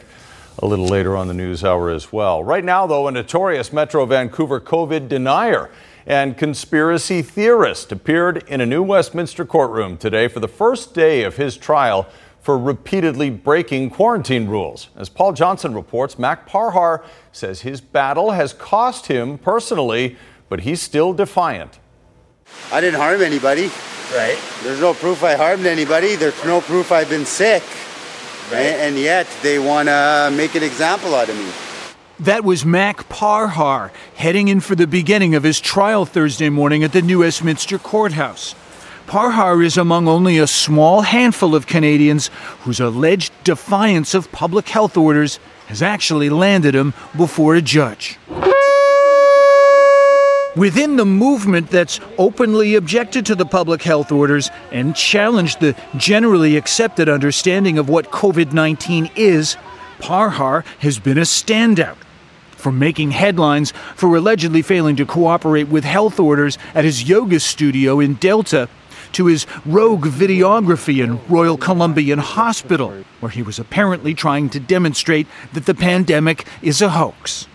A 0.61 0.67
little 0.67 0.87
later 0.87 1.17
on 1.17 1.27
the 1.27 1.35
News 1.35 1.65
Hour 1.65 1.91
as 1.91 2.13
well. 2.13 2.45
Right 2.45 2.65
now, 2.65 2.87
though, 2.87 3.09
a 3.09 3.11
notorious 3.11 3.73
Metro 3.73 4.07
Vancouver 4.07 4.61
COVID 4.61 5.09
denier 5.09 5.71
and 6.09 6.39
conspiracy 6.39 7.21
theorist 7.21 7.93
appeared 7.93 8.43
in 8.49 8.63
a 8.63 8.67
new 8.67 8.83
Westminster 8.83 9.45
courtroom 9.45 9.99
today 9.99 10.27
for 10.27 10.41
the 10.41 10.49
first 10.49 10.95
day 10.95 11.23
of 11.23 11.37
his 11.37 11.55
trial 11.55 12.09
for 12.41 12.57
repeatedly 12.57 13.29
breaking 13.29 13.91
quarantine 13.91 14.49
rules. 14.49 14.89
As 14.97 15.11
Paul 15.11 15.35
Johnson 15.35 15.75
reports, 15.75 16.19
Mak 16.19 16.49
Parhar 16.49 17.05
says 17.31 17.61
his 17.61 17.83
battle 17.83 18.31
has 18.31 18.55
cost 18.55 19.09
him 19.09 19.37
personally, 19.37 20.17
but 20.49 20.61
he's 20.61 20.81
still 20.81 21.13
defiant. 21.13 21.79
I 22.73 22.81
didn't 22.81 22.99
harm 22.99 23.21
anybody. 23.21 23.71
Right. 24.15 24.39
There's 24.63 24.81
no 24.81 24.95
proof 24.95 25.23
I 25.23 25.35
harmed 25.35 25.67
anybody. 25.67 26.17
There's 26.17 26.43
no 26.47 26.63
proof 26.63 26.91
I've 26.91 27.11
been 27.11 27.27
sick. 27.27 27.63
Right. 28.51 28.61
And 28.61 28.97
yet 28.97 29.27
they 29.43 29.59
want 29.59 29.91
to 29.91 30.33
make 30.35 30.55
an 30.55 30.63
example 30.63 31.15
out 31.15 31.29
of 31.29 31.37
me. 31.37 31.68
That 32.21 32.43
was 32.43 32.65
Mak 32.65 33.09
Parhar 33.09 33.93
heading 34.17 34.49
in 34.49 34.59
for 34.59 34.75
the 34.75 34.89
beginning 34.89 35.37
of 35.37 35.45
his 35.45 35.61
trial 35.61 36.05
Thursday 36.05 36.49
morning 36.49 36.83
at 36.83 36.93
the 36.93 37.01
New 37.01 37.21
Westminster 37.21 37.79
Courthouse. 37.79 38.57
Parhar 39.07 39.65
is 39.65 39.77
among 39.77 40.09
only 40.09 40.37
a 40.37 40.49
small 40.49 41.03
handful 41.03 41.55
of 41.55 41.69
Canadians 41.69 42.27
whose 42.63 42.81
alleged 42.81 43.33
defiance 43.45 44.15
of 44.15 44.33
public 44.33 44.69
health 44.69 44.97
orders 44.97 45.39
has 45.69 45.81
actually 45.81 46.29
landed 46.29 46.75
him 46.75 46.93
before 47.17 47.55
a 47.55 47.63
judge. 47.63 48.19
Within 50.57 50.97
the 50.97 51.07
movement 51.07 51.71
that's 51.71 52.01
openly 52.19 52.75
objected 52.75 53.27
to 53.27 53.37
the 53.37 53.47
public 53.47 53.85
health 53.85 54.11
orders 54.11 54.51
and 54.73 54.97
challenged 54.97 55.61
the 55.61 55.77
generally 55.97 56.57
accepted 56.57 57.09
understanding 57.09 57.79
of 57.79 57.89
what 57.89 58.11
COVID 58.11 58.53
19 58.53 59.09
is, 59.15 59.57
Parhar 60.01 60.65
has 60.81 60.99
been 60.99 61.17
a 61.17 61.23
standout. 61.23 61.97
From 62.59 62.79
making 62.79 63.13
headlines 63.13 63.73
for 63.95 64.15
allegedly 64.15 64.63
failing 64.63 64.97
to 64.97 65.07
cooperate 65.07 65.69
with 65.69 65.85
health 65.85 66.19
orders 66.21 66.59
at 66.75 66.85
his 66.85 67.09
yoga 67.09 67.41
studio 67.41 68.01
in 68.01 68.15
Delta, 68.15 68.69
to 69.13 69.27
his 69.27 69.47
rogue 69.65 70.07
videography 70.07 71.03
in 71.03 71.21
Royal 71.29 71.57
Columbian 71.57 72.19
Hospital, 72.19 73.05
where 73.21 73.31
he 73.31 73.43
was 73.43 73.59
apparently 73.59 74.13
trying 74.13 74.51
to 74.51 74.61
demonstrate 74.61 75.27
that 75.53 75.67
the 75.67 75.75
pandemic 75.75 76.47
is 76.61 76.83
a 76.83 76.91
hoax. 76.91 77.47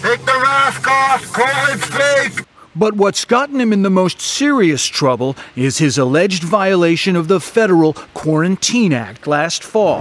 Take 0.00 0.20
the 0.20 0.38
mask 0.42 0.88
off, 0.88 1.24
fake! 1.24 2.46
But 2.74 2.94
what's 2.94 3.26
gotten 3.26 3.60
him 3.60 3.72
in 3.72 3.82
the 3.82 3.90
most 3.90 4.20
serious 4.20 4.86
trouble 4.86 5.36
is 5.54 5.78
his 5.78 5.98
alleged 5.98 6.42
violation 6.42 7.16
of 7.16 7.28
the 7.28 7.40
Federal 7.40 7.92
Quarantine 7.92 8.94
Act 8.94 9.26
last 9.26 9.62
fall. 9.62 10.00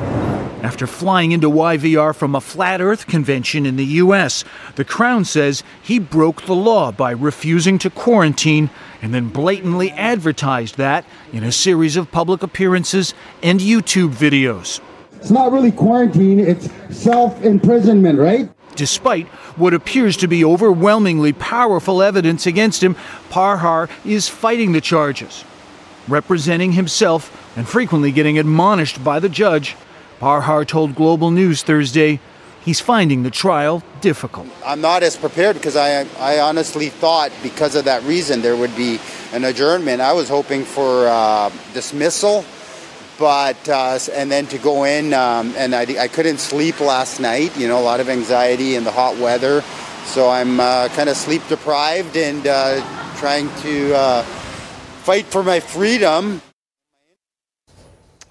After 0.61 0.85
flying 0.85 1.31
into 1.31 1.49
YVR 1.49 2.15
from 2.15 2.35
a 2.35 2.41
flat 2.41 2.81
earth 2.81 3.07
convention 3.07 3.65
in 3.65 3.77
the 3.77 3.85
U.S., 3.85 4.43
the 4.75 4.85
Crown 4.85 5.25
says 5.25 5.63
he 5.81 5.97
broke 5.97 6.43
the 6.43 6.53
law 6.53 6.91
by 6.91 7.11
refusing 7.11 7.79
to 7.79 7.89
quarantine 7.89 8.69
and 9.01 9.11
then 9.11 9.29
blatantly 9.29 9.89
advertised 9.91 10.77
that 10.77 11.03
in 11.33 11.43
a 11.43 11.51
series 11.51 11.97
of 11.97 12.11
public 12.11 12.43
appearances 12.43 13.15
and 13.41 13.59
YouTube 13.59 14.13
videos. 14.13 14.79
It's 15.13 15.31
not 15.31 15.51
really 15.51 15.71
quarantine, 15.71 16.39
it's 16.39 16.69
self 16.95 17.41
imprisonment, 17.43 18.19
right? 18.19 18.47
Despite 18.75 19.27
what 19.57 19.73
appears 19.73 20.15
to 20.17 20.27
be 20.27 20.45
overwhelmingly 20.45 21.33
powerful 21.33 22.03
evidence 22.03 22.45
against 22.45 22.83
him, 22.83 22.95
Parhar 23.31 23.89
is 24.05 24.29
fighting 24.29 24.73
the 24.73 24.81
charges. 24.81 25.43
Representing 26.07 26.73
himself 26.73 27.57
and 27.57 27.67
frequently 27.67 28.11
getting 28.11 28.37
admonished 28.37 29.03
by 29.03 29.19
the 29.19 29.29
judge, 29.29 29.75
Parhar 30.21 30.67
told 30.67 30.93
Global 30.93 31.31
News 31.31 31.63
Thursday 31.63 32.19
he's 32.63 32.79
finding 32.79 33.23
the 33.23 33.31
trial 33.31 33.81
difficult. 34.01 34.47
I'm 34.63 34.79
not 34.79 35.01
as 35.01 35.17
prepared 35.17 35.55
because 35.55 35.75
I, 35.75 36.05
I 36.19 36.39
honestly 36.39 36.89
thought 36.89 37.31
because 37.41 37.75
of 37.75 37.85
that 37.85 38.03
reason 38.03 38.43
there 38.43 38.55
would 38.55 38.75
be 38.75 38.99
an 39.33 39.45
adjournment. 39.45 39.99
I 39.99 40.13
was 40.13 40.29
hoping 40.29 40.63
for 40.63 41.07
uh, 41.07 41.49
dismissal 41.73 42.45
but 43.17 43.67
uh, 43.67 43.97
and 44.13 44.31
then 44.31 44.45
to 44.47 44.59
go 44.59 44.83
in 44.83 45.13
um, 45.15 45.53
and 45.57 45.73
I, 45.73 45.81
I 45.99 46.07
couldn't 46.07 46.37
sleep 46.37 46.79
last 46.79 47.19
night 47.19 47.55
you 47.57 47.67
know 47.67 47.79
a 47.79 47.81
lot 47.81 47.99
of 47.99 48.07
anxiety 48.09 48.75
in 48.75 48.83
the 48.83 48.91
hot 48.91 49.15
weather 49.17 49.61
so 50.05 50.27
i'm 50.27 50.59
uh, 50.59 50.87
kind 50.89 51.07
of 51.07 51.15
sleep 51.15 51.43
deprived 51.47 52.17
and 52.17 52.47
uh, 52.47 52.81
trying 53.17 53.47
to 53.61 53.93
uh, 53.93 54.23
fight 55.03 55.25
for 55.25 55.43
my 55.43 55.59
freedom 55.59 56.41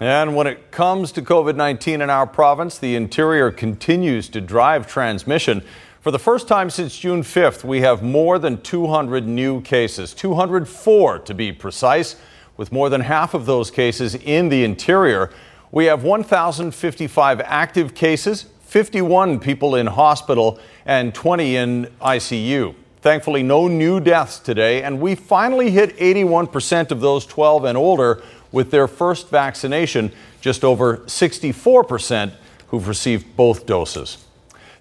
and 0.01 0.35
when 0.35 0.47
it 0.47 0.71
comes 0.71 1.11
to 1.11 1.21
COVID 1.21 1.55
19 1.55 2.01
in 2.01 2.09
our 2.09 2.25
province, 2.25 2.79
the 2.79 2.95
interior 2.95 3.51
continues 3.51 4.29
to 4.29 4.41
drive 4.41 4.87
transmission. 4.87 5.63
For 5.99 6.09
the 6.09 6.17
first 6.17 6.47
time 6.47 6.71
since 6.71 6.97
June 6.97 7.21
5th, 7.21 7.63
we 7.63 7.81
have 7.81 8.01
more 8.01 8.39
than 8.39 8.59
200 8.63 9.27
new 9.27 9.61
cases, 9.61 10.15
204 10.15 11.19
to 11.19 11.33
be 11.35 11.51
precise 11.51 12.15
with 12.57 12.71
more 12.71 12.89
than 12.89 13.01
half 13.01 13.35
of 13.35 13.45
those 13.45 13.69
cases 13.69 14.15
in 14.15 14.49
the 14.49 14.63
interior. 14.63 15.29
We 15.71 15.85
have 15.85 16.03
1,055 16.03 17.39
active 17.41 17.93
cases, 17.93 18.47
51 18.61 19.39
people 19.39 19.75
in 19.75 19.85
hospital, 19.85 20.59
and 20.83 21.13
20 21.13 21.55
in 21.55 21.85
ICU. 22.01 22.73
Thankfully, 23.01 23.43
no 23.43 23.67
new 23.67 23.99
deaths 23.99 24.39
today, 24.39 24.81
and 24.81 24.99
we 24.99 25.13
finally 25.13 25.69
hit 25.69 25.95
81% 25.97 26.89
of 26.89 27.01
those 27.01 27.25
12 27.27 27.65
and 27.65 27.77
older 27.77 28.23
with 28.51 28.71
their 28.71 28.87
first 28.87 29.29
vaccination, 29.29 30.11
just 30.41 30.63
over 30.63 30.97
64% 30.97 32.33
who've 32.67 32.87
received 32.87 33.35
both 33.35 33.65
doses. 33.65 34.25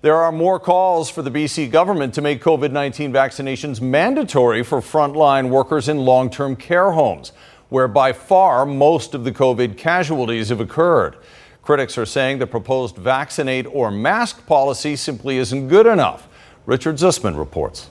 There 0.03 0.17
are 0.17 0.33
more 0.33 0.59
calls 0.59 1.11
for 1.11 1.21
the 1.21 1.31
BC 1.31 1.71
government 1.71 2.15
to 2.15 2.23
make 2.23 2.43
COVID 2.43 2.73
19 2.73 3.13
vaccinations 3.13 3.81
mandatory 3.81 4.63
for 4.63 4.81
frontline 4.81 5.51
workers 5.51 5.89
in 5.89 5.99
long 5.99 6.31
term 6.31 6.57
care 6.57 6.93
homes 6.93 7.33
where 7.71 7.89
by 7.89 8.13
far 8.13 8.67
most 8.67 9.15
of 9.15 9.25
the 9.25 9.33
COVID 9.33 9.79
casualties 9.79 10.51
have 10.51 10.61
occurred. 10.61 11.17
Critics 11.63 11.97
are 11.97 12.07
saying 12.07 12.39
the 12.39 12.47
proposed 12.47 12.97
vaccinate 12.97 13.67
or 13.67 13.91
mask 13.91 14.47
policy 14.47 14.97
simply 14.97 15.39
isn't 15.39 15.69
good 15.69 15.87
enough. 15.87 16.29
Richard 16.67 16.97
Zussman 16.97 17.39
reports. 17.39 17.89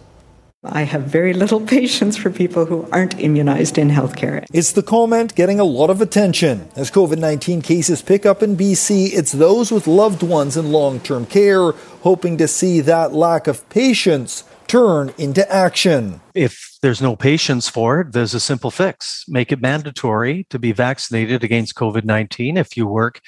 I 0.63 0.83
have 0.83 1.03
very 1.03 1.33
little 1.33 1.61
patience 1.77 2.17
for 2.17 2.29
people 2.29 2.65
who 2.65 2.87
aren't 2.91 3.19
immunized 3.19 3.77
in 3.77 3.89
healthcare. 3.89 4.45
It's 4.51 4.73
the 4.73 4.83
comment 4.83 5.35
getting 5.35 5.59
a 5.59 5.63
lot 5.63 5.89
of 5.89 6.01
attention. 6.01 6.69
As 6.75 6.91
COVID 6.91 7.17
19 7.17 7.61
cases 7.61 8.01
pick 8.01 8.25
up 8.25 8.43
in 8.43 8.57
BC, 8.57 9.13
it's 9.13 9.31
those 9.31 9.71
with 9.71 9.87
loved 9.87 10.21
ones 10.21 10.57
in 10.57 10.71
long 10.71 10.99
term 10.99 11.25
care 11.25 11.71
hoping 12.01 12.37
to 12.37 12.47
see 12.47 12.81
that 12.81 13.13
lack 13.13 13.47
of 13.47 13.67
patience 13.69 14.43
turn 14.67 15.13
into 15.17 15.49
action. 15.51 16.21
If 16.35 16.77
there's 16.81 17.01
no 17.01 17.15
patience 17.15 17.67
for 17.69 18.01
it, 18.01 18.11
there's 18.11 18.33
a 18.33 18.39
simple 18.39 18.71
fix 18.71 19.23
make 19.27 19.51
it 19.51 19.61
mandatory 19.61 20.45
to 20.49 20.59
be 20.59 20.73
vaccinated 20.73 21.43
against 21.43 21.75
COVID 21.75 22.03
19 22.03 22.57
if 22.57 22.75
you 22.75 22.85
work 22.85 23.21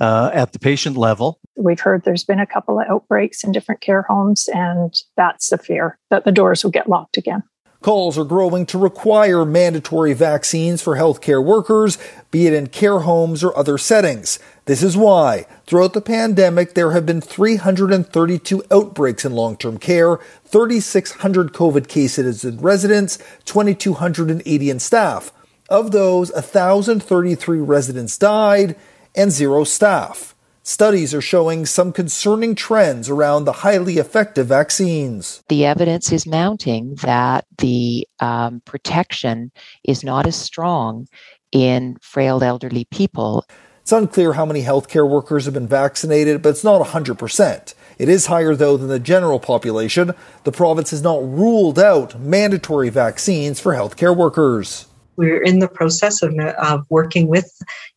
uh, 0.00 0.30
at 0.34 0.52
the 0.52 0.58
patient 0.58 0.96
level. 0.96 1.38
We've 1.56 1.80
heard 1.80 2.04
there's 2.04 2.24
been 2.24 2.40
a 2.40 2.46
couple 2.46 2.80
of 2.80 2.86
outbreaks 2.88 3.44
in 3.44 3.52
different 3.52 3.80
care 3.80 4.02
homes, 4.02 4.48
and 4.52 4.94
that's 5.16 5.50
the 5.50 5.58
fear 5.58 5.98
that 6.10 6.24
the 6.24 6.32
doors 6.32 6.64
will 6.64 6.70
get 6.70 6.88
locked 6.88 7.16
again. 7.16 7.42
Calls 7.82 8.16
are 8.16 8.24
growing 8.24 8.64
to 8.66 8.78
require 8.78 9.44
mandatory 9.44 10.14
vaccines 10.14 10.80
for 10.80 10.96
healthcare 10.96 11.44
workers, 11.44 11.98
be 12.30 12.46
it 12.46 12.52
in 12.52 12.68
care 12.68 13.00
homes 13.00 13.42
or 13.42 13.56
other 13.58 13.76
settings. 13.76 14.38
This 14.66 14.84
is 14.84 14.96
why, 14.96 15.46
throughout 15.66 15.92
the 15.92 16.00
pandemic, 16.00 16.74
there 16.74 16.92
have 16.92 17.04
been 17.04 17.20
332 17.20 18.62
outbreaks 18.70 19.24
in 19.24 19.32
long 19.32 19.56
term 19.56 19.78
care, 19.78 20.20
3,600 20.44 21.52
COVID 21.52 21.88
cases 21.88 22.44
in 22.44 22.58
residents, 22.58 23.18
2,280 23.46 24.70
in 24.70 24.78
staff. 24.78 25.32
Of 25.68 25.90
those, 25.90 26.30
1,033 26.32 27.58
residents 27.58 28.16
died 28.16 28.76
and 29.16 29.32
zero 29.32 29.64
staff. 29.64 30.36
Studies 30.64 31.12
are 31.12 31.20
showing 31.20 31.66
some 31.66 31.92
concerning 31.92 32.54
trends 32.54 33.08
around 33.08 33.44
the 33.44 33.52
highly 33.52 33.98
effective 33.98 34.46
vaccines. 34.46 35.42
The 35.48 35.64
evidence 35.64 36.12
is 36.12 36.24
mounting 36.24 36.94
that 37.02 37.46
the 37.58 38.06
um, 38.20 38.62
protection 38.64 39.50
is 39.82 40.04
not 40.04 40.24
as 40.24 40.36
strong 40.36 41.08
in 41.50 41.96
frail 42.00 42.44
elderly 42.44 42.84
people. 42.84 43.44
It's 43.80 43.90
unclear 43.90 44.34
how 44.34 44.46
many 44.46 44.62
healthcare 44.62 45.08
workers 45.08 45.46
have 45.46 45.54
been 45.54 45.66
vaccinated, 45.66 46.42
but 46.42 46.50
it's 46.50 46.62
not 46.62 46.86
100%. 46.86 47.74
It 47.98 48.08
is 48.08 48.26
higher, 48.26 48.54
though, 48.54 48.76
than 48.76 48.86
the 48.86 49.00
general 49.00 49.40
population. 49.40 50.12
The 50.44 50.52
province 50.52 50.92
has 50.92 51.02
not 51.02 51.22
ruled 51.22 51.80
out 51.80 52.20
mandatory 52.20 52.88
vaccines 52.88 53.58
for 53.58 53.74
healthcare 53.74 54.16
workers. 54.16 54.86
We're 55.22 55.40
in 55.40 55.60
the 55.60 55.68
process 55.68 56.20
of, 56.20 56.36
of 56.38 56.84
working 56.90 57.28
with 57.28 57.48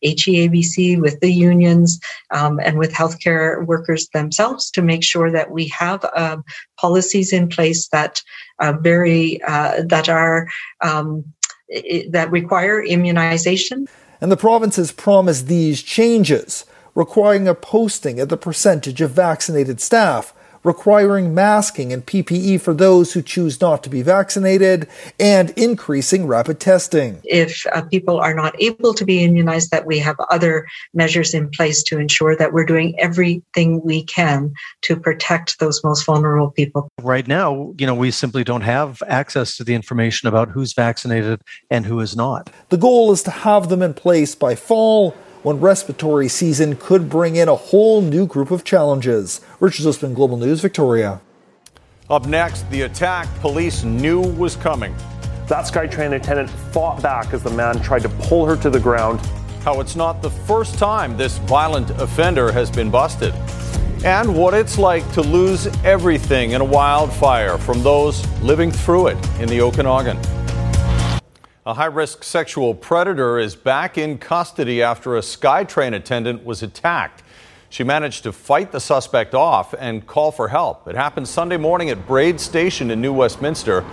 HEABC, 0.04 1.00
with 1.00 1.18
the 1.18 1.32
unions, 1.32 1.98
um, 2.30 2.60
and 2.62 2.78
with 2.78 2.92
healthcare 2.92 3.66
workers 3.66 4.06
themselves 4.10 4.70
to 4.70 4.80
make 4.80 5.02
sure 5.02 5.32
that 5.32 5.50
we 5.50 5.66
have 5.76 6.04
um, 6.14 6.44
policies 6.76 7.32
in 7.32 7.48
place 7.48 7.88
that 7.88 8.22
uh, 8.60 8.74
very 8.74 9.42
uh, 9.42 9.82
that 9.84 10.08
are 10.08 10.46
um, 10.82 11.24
that 12.10 12.30
require 12.30 12.80
immunization. 12.80 13.88
And 14.20 14.30
the 14.30 14.36
province 14.36 14.76
has 14.76 14.92
promised 14.92 15.48
these 15.48 15.82
changes, 15.82 16.64
requiring 16.94 17.48
a 17.48 17.56
posting 17.56 18.20
of 18.20 18.28
the 18.28 18.36
percentage 18.36 19.00
of 19.00 19.10
vaccinated 19.10 19.80
staff 19.80 20.32
requiring 20.66 21.32
masking 21.32 21.92
and 21.92 22.04
PPE 22.04 22.60
for 22.60 22.74
those 22.74 23.12
who 23.12 23.22
choose 23.22 23.60
not 23.60 23.84
to 23.84 23.88
be 23.88 24.02
vaccinated, 24.02 24.88
and 25.20 25.50
increasing 25.50 26.26
rapid 26.26 26.58
testing. 26.58 27.20
If 27.22 27.64
uh, 27.72 27.82
people 27.82 28.18
are 28.18 28.34
not 28.34 28.60
able 28.60 28.92
to 28.94 29.04
be 29.04 29.22
immunized, 29.22 29.70
that 29.70 29.86
we 29.86 30.00
have 30.00 30.16
other 30.28 30.66
measures 30.92 31.32
in 31.34 31.48
place 31.50 31.84
to 31.84 32.00
ensure 32.00 32.36
that 32.36 32.52
we're 32.52 32.66
doing 32.66 32.98
everything 32.98 33.80
we 33.84 34.02
can 34.02 34.52
to 34.82 34.96
protect 34.96 35.60
those 35.60 35.82
most 35.84 36.04
vulnerable 36.04 36.50
people. 36.50 36.88
Right 37.00 37.28
now, 37.28 37.72
you 37.78 37.86
know, 37.86 37.94
we 37.94 38.10
simply 38.10 38.42
don't 38.42 38.62
have 38.62 39.02
access 39.06 39.56
to 39.58 39.64
the 39.64 39.74
information 39.74 40.28
about 40.28 40.48
who's 40.48 40.72
vaccinated 40.72 41.42
and 41.70 41.86
who 41.86 42.00
is 42.00 42.16
not. 42.16 42.50
The 42.70 42.76
goal 42.76 43.12
is 43.12 43.22
to 43.22 43.30
have 43.30 43.68
them 43.68 43.82
in 43.82 43.94
place 43.94 44.34
by 44.34 44.56
fall 44.56 45.14
when 45.46 45.60
respiratory 45.60 46.26
season 46.26 46.74
could 46.74 47.08
bring 47.08 47.36
in 47.36 47.48
a 47.48 47.54
whole 47.54 48.02
new 48.02 48.26
group 48.26 48.50
of 48.50 48.64
challenges. 48.64 49.40
Richard 49.60 49.84
Zussman, 49.84 50.12
Global 50.12 50.36
News, 50.36 50.60
Victoria. 50.60 51.20
Up 52.10 52.26
next, 52.26 52.68
the 52.68 52.82
attack 52.82 53.28
police 53.38 53.84
knew 53.84 54.20
was 54.20 54.56
coming. 54.56 54.92
That 55.46 55.64
SkyTrain 55.64 56.16
attendant 56.16 56.50
fought 56.50 57.00
back 57.00 57.32
as 57.32 57.44
the 57.44 57.50
man 57.50 57.80
tried 57.80 58.02
to 58.02 58.08
pull 58.08 58.44
her 58.44 58.56
to 58.56 58.68
the 58.68 58.80
ground. 58.80 59.20
How 59.62 59.78
it's 59.78 59.94
not 59.94 60.20
the 60.20 60.30
first 60.30 60.80
time 60.80 61.16
this 61.16 61.38
violent 61.38 61.90
offender 61.90 62.50
has 62.50 62.68
been 62.68 62.90
busted. 62.90 63.32
And 64.04 64.36
what 64.36 64.52
it's 64.52 64.78
like 64.78 65.08
to 65.12 65.20
lose 65.20 65.68
everything 65.84 66.50
in 66.50 66.60
a 66.60 66.64
wildfire 66.64 67.56
from 67.56 67.84
those 67.84 68.26
living 68.40 68.72
through 68.72 69.06
it 69.08 69.40
in 69.40 69.48
the 69.48 69.60
Okanagan. 69.60 70.18
A 71.66 71.74
high 71.74 71.86
risk 71.86 72.22
sexual 72.22 72.74
predator 72.74 73.40
is 73.40 73.56
back 73.56 73.98
in 73.98 74.18
custody 74.18 74.80
after 74.80 75.16
a 75.16 75.20
SkyTrain 75.20 75.96
attendant 75.96 76.44
was 76.44 76.62
attacked. 76.62 77.24
She 77.70 77.82
managed 77.82 78.22
to 78.22 78.32
fight 78.32 78.70
the 78.70 78.78
suspect 78.78 79.34
off 79.34 79.74
and 79.76 80.06
call 80.06 80.30
for 80.30 80.46
help. 80.46 80.86
It 80.86 80.94
happened 80.94 81.26
Sunday 81.26 81.56
morning 81.56 81.90
at 81.90 82.06
Braid 82.06 82.38
Station 82.38 82.92
in 82.92 83.00
New 83.00 83.12
Westminster. 83.12 83.84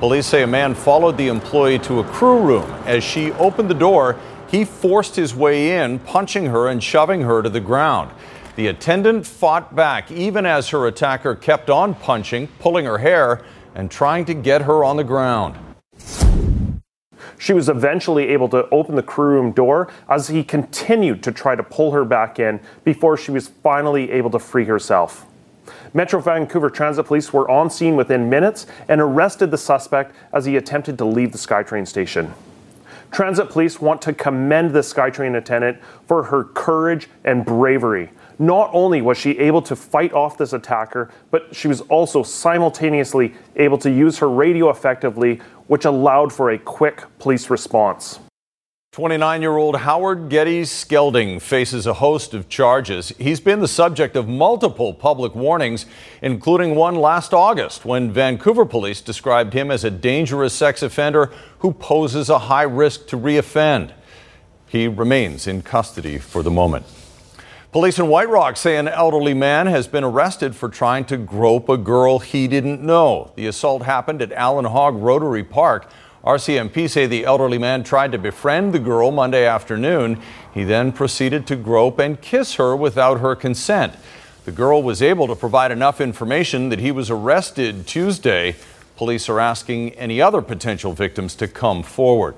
Police 0.00 0.26
say 0.26 0.42
a 0.42 0.46
man 0.48 0.74
followed 0.74 1.16
the 1.16 1.28
employee 1.28 1.78
to 1.78 2.00
a 2.00 2.04
crew 2.04 2.40
room. 2.40 2.68
As 2.84 3.04
she 3.04 3.30
opened 3.34 3.70
the 3.70 3.74
door, 3.74 4.18
he 4.48 4.64
forced 4.64 5.14
his 5.14 5.32
way 5.32 5.80
in, 5.80 6.00
punching 6.00 6.46
her 6.46 6.66
and 6.66 6.82
shoving 6.82 7.20
her 7.20 7.44
to 7.44 7.48
the 7.48 7.60
ground. 7.60 8.10
The 8.56 8.66
attendant 8.66 9.24
fought 9.24 9.76
back 9.76 10.10
even 10.10 10.46
as 10.46 10.70
her 10.70 10.88
attacker 10.88 11.36
kept 11.36 11.70
on 11.70 11.94
punching, 11.94 12.48
pulling 12.58 12.86
her 12.86 12.98
hair, 12.98 13.44
and 13.76 13.88
trying 13.88 14.24
to 14.24 14.34
get 14.34 14.62
her 14.62 14.82
on 14.82 14.96
the 14.96 15.04
ground. 15.04 15.69
She 17.40 17.54
was 17.54 17.70
eventually 17.70 18.28
able 18.28 18.50
to 18.50 18.68
open 18.68 18.96
the 18.96 19.02
crew 19.02 19.30
room 19.30 19.52
door 19.52 19.90
as 20.10 20.28
he 20.28 20.44
continued 20.44 21.22
to 21.22 21.32
try 21.32 21.56
to 21.56 21.62
pull 21.62 21.92
her 21.92 22.04
back 22.04 22.38
in 22.38 22.60
before 22.84 23.16
she 23.16 23.30
was 23.30 23.48
finally 23.48 24.10
able 24.10 24.28
to 24.32 24.38
free 24.38 24.66
herself. 24.66 25.24
Metro 25.94 26.20
Vancouver 26.20 26.68
Transit 26.68 27.06
Police 27.06 27.32
were 27.32 27.50
on 27.50 27.70
scene 27.70 27.96
within 27.96 28.28
minutes 28.28 28.66
and 28.88 29.00
arrested 29.00 29.50
the 29.50 29.56
suspect 29.56 30.14
as 30.34 30.44
he 30.44 30.58
attempted 30.58 30.98
to 30.98 31.06
leave 31.06 31.32
the 31.32 31.38
SkyTrain 31.38 31.88
station. 31.88 32.34
Transit 33.10 33.48
Police 33.48 33.80
want 33.80 34.02
to 34.02 34.12
commend 34.12 34.72
the 34.72 34.80
SkyTrain 34.80 35.34
attendant 35.34 35.78
for 36.06 36.24
her 36.24 36.44
courage 36.44 37.08
and 37.24 37.46
bravery. 37.46 38.10
Not 38.38 38.70
only 38.72 39.00
was 39.00 39.18
she 39.18 39.38
able 39.38 39.62
to 39.62 39.76
fight 39.76 40.12
off 40.12 40.38
this 40.38 40.52
attacker, 40.52 41.10
but 41.30 41.54
she 41.54 41.68
was 41.68 41.80
also 41.82 42.22
simultaneously 42.22 43.34
able 43.56 43.78
to 43.78 43.90
use 43.90 44.18
her 44.18 44.28
radio 44.28 44.70
effectively 44.70 45.40
which 45.70 45.84
allowed 45.84 46.32
for 46.32 46.50
a 46.50 46.58
quick 46.58 47.04
police 47.20 47.48
response. 47.48 48.18
29 48.90 49.40
year 49.40 49.56
old 49.56 49.76
Howard 49.76 50.28
Getty 50.28 50.62
Skelding 50.62 51.40
faces 51.40 51.86
a 51.86 51.94
host 51.94 52.34
of 52.34 52.48
charges. 52.48 53.10
He's 53.18 53.38
been 53.38 53.60
the 53.60 53.68
subject 53.68 54.16
of 54.16 54.26
multiple 54.26 54.92
public 54.92 55.32
warnings, 55.36 55.86
including 56.22 56.74
one 56.74 56.96
last 56.96 57.32
August 57.32 57.84
when 57.84 58.10
Vancouver 58.10 58.66
police 58.66 59.00
described 59.00 59.52
him 59.52 59.70
as 59.70 59.84
a 59.84 59.92
dangerous 59.92 60.54
sex 60.54 60.82
offender 60.82 61.30
who 61.60 61.72
poses 61.72 62.28
a 62.28 62.40
high 62.40 62.64
risk 62.64 63.06
to 63.06 63.16
reoffend. 63.16 63.92
He 64.66 64.88
remains 64.88 65.46
in 65.46 65.62
custody 65.62 66.18
for 66.18 66.42
the 66.42 66.50
moment. 66.50 66.84
Police 67.72 68.00
in 68.00 68.08
White 68.08 68.28
Rock 68.28 68.56
say 68.56 68.78
an 68.78 68.88
elderly 68.88 69.32
man 69.32 69.68
has 69.68 69.86
been 69.86 70.02
arrested 70.02 70.56
for 70.56 70.68
trying 70.68 71.04
to 71.04 71.16
grope 71.16 71.68
a 71.68 71.76
girl 71.76 72.18
he 72.18 72.48
didn't 72.48 72.82
know. 72.82 73.30
The 73.36 73.46
assault 73.46 73.84
happened 73.84 74.20
at 74.20 74.32
Allan 74.32 74.64
Hogg 74.64 74.96
Rotary 74.96 75.44
Park. 75.44 75.88
RCMP 76.24 76.90
say 76.90 77.06
the 77.06 77.24
elderly 77.24 77.58
man 77.58 77.84
tried 77.84 78.10
to 78.10 78.18
befriend 78.18 78.72
the 78.72 78.80
girl 78.80 79.12
Monday 79.12 79.46
afternoon. 79.46 80.20
He 80.52 80.64
then 80.64 80.90
proceeded 80.90 81.46
to 81.46 81.54
grope 81.54 82.00
and 82.00 82.20
kiss 82.20 82.54
her 82.54 82.74
without 82.74 83.20
her 83.20 83.36
consent. 83.36 83.94
The 84.46 84.52
girl 84.52 84.82
was 84.82 85.00
able 85.00 85.28
to 85.28 85.36
provide 85.36 85.70
enough 85.70 86.00
information 86.00 86.70
that 86.70 86.80
he 86.80 86.90
was 86.90 87.08
arrested 87.08 87.86
Tuesday. 87.86 88.56
Police 88.96 89.28
are 89.28 89.38
asking 89.38 89.90
any 89.90 90.20
other 90.20 90.42
potential 90.42 90.92
victims 90.92 91.36
to 91.36 91.46
come 91.46 91.84
forward. 91.84 92.34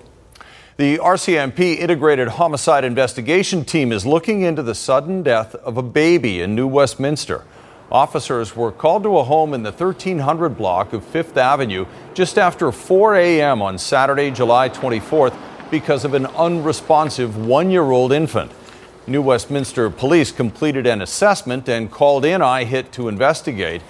The 0.78 0.96
RCMP 0.96 1.76
Integrated 1.78 2.28
Homicide 2.28 2.82
Investigation 2.82 3.62
Team 3.62 3.92
is 3.92 4.06
looking 4.06 4.40
into 4.40 4.62
the 4.62 4.74
sudden 4.74 5.22
death 5.22 5.54
of 5.56 5.76
a 5.76 5.82
baby 5.82 6.40
in 6.40 6.54
New 6.54 6.66
Westminster. 6.66 7.44
Officers 7.90 8.56
were 8.56 8.72
called 8.72 9.02
to 9.02 9.18
a 9.18 9.24
home 9.24 9.52
in 9.52 9.64
the 9.64 9.70
1300 9.70 10.56
block 10.56 10.94
of 10.94 11.04
Fifth 11.04 11.37
Avenue 11.37 11.85
just 12.14 12.38
after 12.38 12.72
4 12.72 13.16
a.m. 13.16 13.61
on 13.61 13.76
Saturday, 13.76 14.30
July 14.30 14.70
24th, 14.70 15.37
because 15.70 16.06
of 16.06 16.14
an 16.14 16.24
unresponsive 16.24 17.37
one 17.37 17.70
year 17.70 17.90
old 17.90 18.11
infant. 18.11 18.50
New 19.06 19.20
Westminster 19.20 19.90
police 19.90 20.32
completed 20.32 20.87
an 20.87 21.02
assessment 21.02 21.68
and 21.68 21.90
called 21.90 22.24
in 22.24 22.40
IHIT 22.40 22.90
to 22.92 23.08
investigate. 23.08 23.82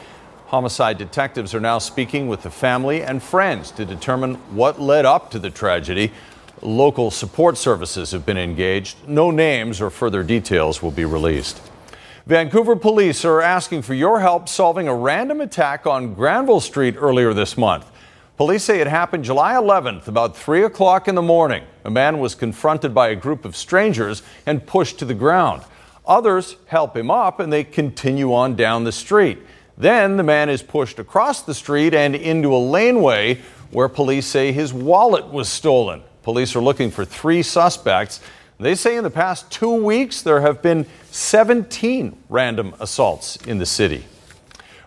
Homicide 0.47 0.99
detectives 0.99 1.55
are 1.55 1.61
now 1.61 1.79
speaking 1.79 2.27
with 2.27 2.43
the 2.43 2.51
family 2.51 3.03
and 3.03 3.23
friends 3.23 3.71
to 3.71 3.85
determine 3.85 4.35
what 4.55 4.81
led 4.81 5.07
up 5.07 5.31
to 5.31 5.39
the 5.39 5.49
tragedy. 5.49 6.11
Local 6.63 7.11
support 7.11 7.59
services 7.59 8.13
have 8.13 8.25
been 8.25 8.39
engaged. 8.39 9.09
No 9.09 9.33
names 9.33 9.81
or 9.81 9.91
further 9.91 10.23
details 10.23 10.81
will 10.81 10.93
be 10.93 11.05
released. 11.05 11.61
Vancouver 12.25 12.77
police 12.77 13.25
are 13.25 13.41
asking 13.41 13.83
for 13.83 13.95
your 13.95 14.21
help 14.21 14.49
solving 14.49 14.87
a 14.87 14.95
random 14.95 15.41
attack 15.41 15.89
on 15.89 16.15
Granville 16.15 16.61
Street 16.61 16.95
earlier 16.97 17.35
this 17.35 17.59
month. 17.59 17.91
Police 18.37 18.63
say 18.63 18.81
it 18.81 18.87
happened 18.87 19.25
July 19.25 19.55
11th, 19.55 20.07
about 20.07 20.37
3 20.37 20.63
o'clock 20.63 21.09
in 21.09 21.17
the 21.17 21.23
morning. 21.23 21.65
A 21.85 21.91
man 21.91 22.21
was 22.21 22.37
confronted 22.37 22.95
by 22.95 23.09
a 23.09 23.17
group 23.17 23.45
of 23.45 23.57
strangers 23.57 24.23
and 24.47 24.65
pushed 24.65 25.01
to 25.01 25.05
the 25.05 25.15
ground. 25.15 25.63
Others 26.07 26.57
help 26.67 26.97
him 26.97 27.11
up 27.11 27.41
and 27.41 27.53
they 27.53 27.65
continue 27.65 28.33
on 28.33 28.55
down 28.55 28.85
the 28.85 28.93
street. 28.93 29.41
Then 29.77 30.17
the 30.17 30.23
man 30.23 30.49
is 30.49 30.63
pushed 30.63 31.01
across 31.01 31.43
the 31.43 31.55
street 31.55 31.93
and 31.93 32.15
into 32.15 32.55
a 32.55 32.59
laneway 32.59 33.41
where 33.73 33.89
police 33.89 34.27
say 34.27 34.53
his 34.53 34.73
wallet 34.73 35.27
was 35.27 35.49
stolen. 35.49 36.03
Police 36.23 36.55
are 36.55 36.61
looking 36.61 36.91
for 36.91 37.05
three 37.05 37.43
suspects. 37.43 38.21
They 38.61 38.75
say 38.75 38.97
in 38.97 39.03
the 39.03 39.11
past 39.11 39.51
two 39.51 39.75
weeks 39.75 40.23
there 40.23 40.41
have 40.41 40.63
been 40.63 40.87
17 41.11 42.17
random 42.29 42.75
assaults 42.79 43.37
in 43.37 43.59
the 43.59 43.67
city. 43.67 44.05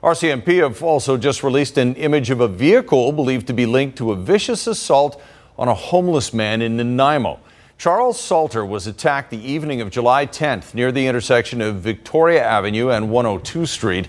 RCMP 0.01 0.61
have 0.61 0.81
also 0.83 1.17
just 1.17 1.43
released 1.43 1.77
an 1.77 1.95
image 1.95 2.29
of 2.29 2.39
a 2.39 2.47
vehicle 2.47 3.11
believed 3.11 3.47
to 3.47 3.53
be 3.53 3.65
linked 3.65 3.97
to 3.97 4.11
a 4.11 4.15
vicious 4.15 4.67
assault 4.67 5.21
on 5.57 5.67
a 5.67 5.73
homeless 5.73 6.33
man 6.33 6.61
in 6.61 6.77
Nanaimo. 6.77 7.39
Charles 7.77 8.19
Salter 8.19 8.65
was 8.65 8.87
attacked 8.87 9.31
the 9.31 9.43
evening 9.43 9.81
of 9.81 9.89
July 9.89 10.25
10th 10.25 10.73
near 10.73 10.91
the 10.91 11.07
intersection 11.07 11.59
of 11.59 11.77
Victoria 11.77 12.41
Avenue 12.41 12.89
and 12.89 13.09
102 13.09 13.65
Street. 13.65 14.07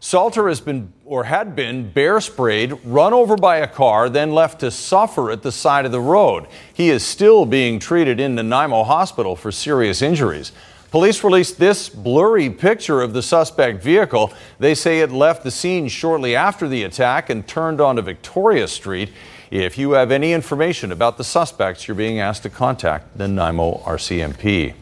Salter 0.00 0.48
has 0.48 0.60
been 0.60 0.92
or 1.06 1.22
had 1.22 1.54
been 1.54 1.88
bear 1.88 2.20
sprayed, 2.20 2.72
run 2.84 3.14
over 3.14 3.36
by 3.36 3.58
a 3.58 3.66
car, 3.68 4.08
then 4.08 4.32
left 4.32 4.58
to 4.58 4.70
suffer 4.72 5.30
at 5.30 5.42
the 5.42 5.52
side 5.52 5.86
of 5.86 5.92
the 5.92 6.00
road. 6.00 6.46
He 6.74 6.90
is 6.90 7.06
still 7.06 7.46
being 7.46 7.78
treated 7.78 8.18
in 8.18 8.34
Nanaimo 8.34 8.82
Hospital 8.82 9.36
for 9.36 9.52
serious 9.52 10.02
injuries. 10.02 10.50
Police 10.90 11.22
released 11.22 11.58
this 11.58 11.88
blurry 11.88 12.50
picture 12.50 13.02
of 13.02 13.12
the 13.12 13.22
suspect 13.22 13.84
vehicle. 13.84 14.32
They 14.58 14.74
say 14.74 15.00
it 15.00 15.12
left 15.12 15.44
the 15.44 15.50
scene 15.52 15.86
shortly 15.86 16.34
after 16.34 16.66
the 16.66 16.82
attack 16.82 17.30
and 17.30 17.46
turned 17.46 17.80
onto 17.80 18.02
Victoria 18.02 18.66
Street. 18.66 19.12
If 19.50 19.78
you 19.78 19.92
have 19.92 20.10
any 20.10 20.32
information 20.32 20.90
about 20.90 21.18
the 21.18 21.24
suspects, 21.24 21.86
you're 21.86 21.94
being 21.94 22.18
asked 22.18 22.42
to 22.42 22.50
contact 22.50 23.16
Nanaimo 23.16 23.78
RCMP. 23.84 24.74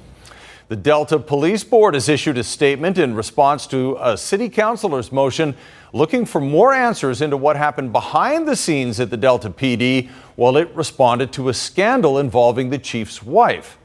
The 0.68 0.76
Delta 0.76 1.18
Police 1.18 1.62
Board 1.62 1.92
has 1.92 2.08
issued 2.08 2.38
a 2.38 2.42
statement 2.42 2.96
in 2.96 3.14
response 3.14 3.66
to 3.66 3.98
a 4.00 4.16
city 4.16 4.48
councilor's 4.48 5.12
motion 5.12 5.54
looking 5.92 6.24
for 6.24 6.40
more 6.40 6.72
answers 6.72 7.20
into 7.20 7.36
what 7.36 7.56
happened 7.56 7.92
behind 7.92 8.48
the 8.48 8.56
scenes 8.56 8.98
at 8.98 9.10
the 9.10 9.18
Delta 9.18 9.50
PD 9.50 10.08
while 10.36 10.56
it 10.56 10.74
responded 10.74 11.32
to 11.34 11.50
a 11.50 11.54
scandal 11.54 12.18
involving 12.18 12.70
the 12.70 12.78
chief's 12.78 13.22
wife. 13.22 13.76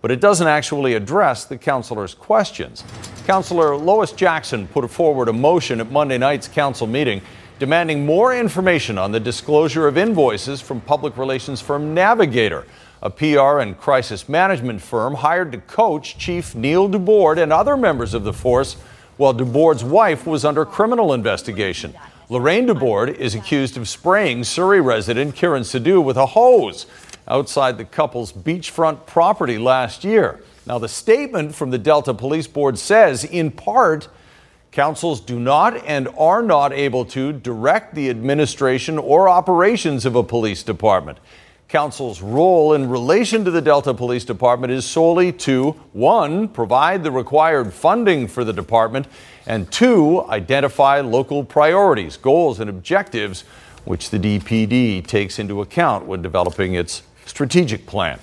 But 0.00 0.12
it 0.12 0.20
doesn't 0.20 0.46
actually 0.46 0.94
address 0.94 1.44
the 1.44 1.58
councilor's 1.58 2.14
questions. 2.14 2.84
Councilor 3.26 3.76
Lois 3.76 4.12
Jackson 4.12 4.68
put 4.68 4.88
forward 4.88 5.28
a 5.28 5.32
motion 5.32 5.80
at 5.80 5.90
Monday 5.90 6.18
night's 6.18 6.46
council 6.46 6.86
meeting 6.86 7.20
demanding 7.58 8.06
more 8.06 8.32
information 8.32 8.96
on 8.96 9.10
the 9.10 9.18
disclosure 9.18 9.88
of 9.88 9.98
invoices 9.98 10.60
from 10.60 10.80
public 10.82 11.16
relations 11.16 11.60
firm 11.60 11.94
Navigator 11.94 12.64
a 13.02 13.10
PR 13.10 13.60
and 13.60 13.78
crisis 13.78 14.28
management 14.28 14.82
firm 14.82 15.14
hired 15.14 15.52
to 15.52 15.58
coach 15.58 16.18
Chief 16.18 16.54
Neil 16.54 16.88
Dubord 16.88 17.38
and 17.40 17.52
other 17.52 17.76
members 17.76 18.14
of 18.14 18.24
the 18.24 18.32
force 18.32 18.74
while 19.16 19.34
Dubord's 19.34 19.84
wife 19.84 20.26
was 20.26 20.44
under 20.44 20.64
criminal 20.64 21.12
investigation. 21.12 21.94
Lorraine 22.28 22.66
Dubord 22.66 23.14
is 23.14 23.34
accused 23.34 23.76
of 23.76 23.88
spraying 23.88 24.44
Surrey 24.44 24.80
resident 24.80 25.34
Kieran 25.34 25.62
Sidhu 25.62 26.02
with 26.02 26.16
a 26.16 26.26
hose 26.26 26.86
outside 27.26 27.78
the 27.78 27.84
couple's 27.84 28.32
beachfront 28.32 29.06
property 29.06 29.58
last 29.58 30.04
year. 30.04 30.42
Now, 30.66 30.78
the 30.78 30.88
statement 30.88 31.54
from 31.54 31.70
the 31.70 31.78
Delta 31.78 32.12
Police 32.12 32.46
Board 32.46 32.78
says, 32.78 33.24
in 33.24 33.50
part, 33.50 34.08
councils 34.72 35.20
do 35.20 35.38
not 35.38 35.76
and 35.86 36.08
are 36.18 36.42
not 36.42 36.72
able 36.72 37.04
to 37.06 37.32
direct 37.32 37.94
the 37.94 38.10
administration 38.10 38.98
or 38.98 39.28
operations 39.28 40.04
of 40.04 40.14
a 40.14 40.22
police 40.22 40.62
department. 40.62 41.18
Council's 41.68 42.22
role 42.22 42.72
in 42.72 42.88
relation 42.88 43.44
to 43.44 43.50
the 43.50 43.60
Delta 43.60 43.92
Police 43.92 44.24
Department 44.24 44.72
is 44.72 44.86
solely 44.86 45.32
to 45.32 45.72
one, 45.92 46.48
provide 46.48 47.04
the 47.04 47.10
required 47.10 47.74
funding 47.74 48.26
for 48.26 48.42
the 48.42 48.54
department, 48.54 49.06
and 49.46 49.70
two, 49.70 50.24
identify 50.30 51.00
local 51.00 51.44
priorities, 51.44 52.16
goals, 52.16 52.58
and 52.58 52.70
objectives 52.70 53.44
which 53.84 54.08
the 54.08 54.18
DPD 54.18 55.06
takes 55.06 55.38
into 55.38 55.60
account 55.60 56.06
when 56.06 56.22
developing 56.22 56.72
its 56.72 57.02
strategic 57.26 57.84
plan. 57.84 58.18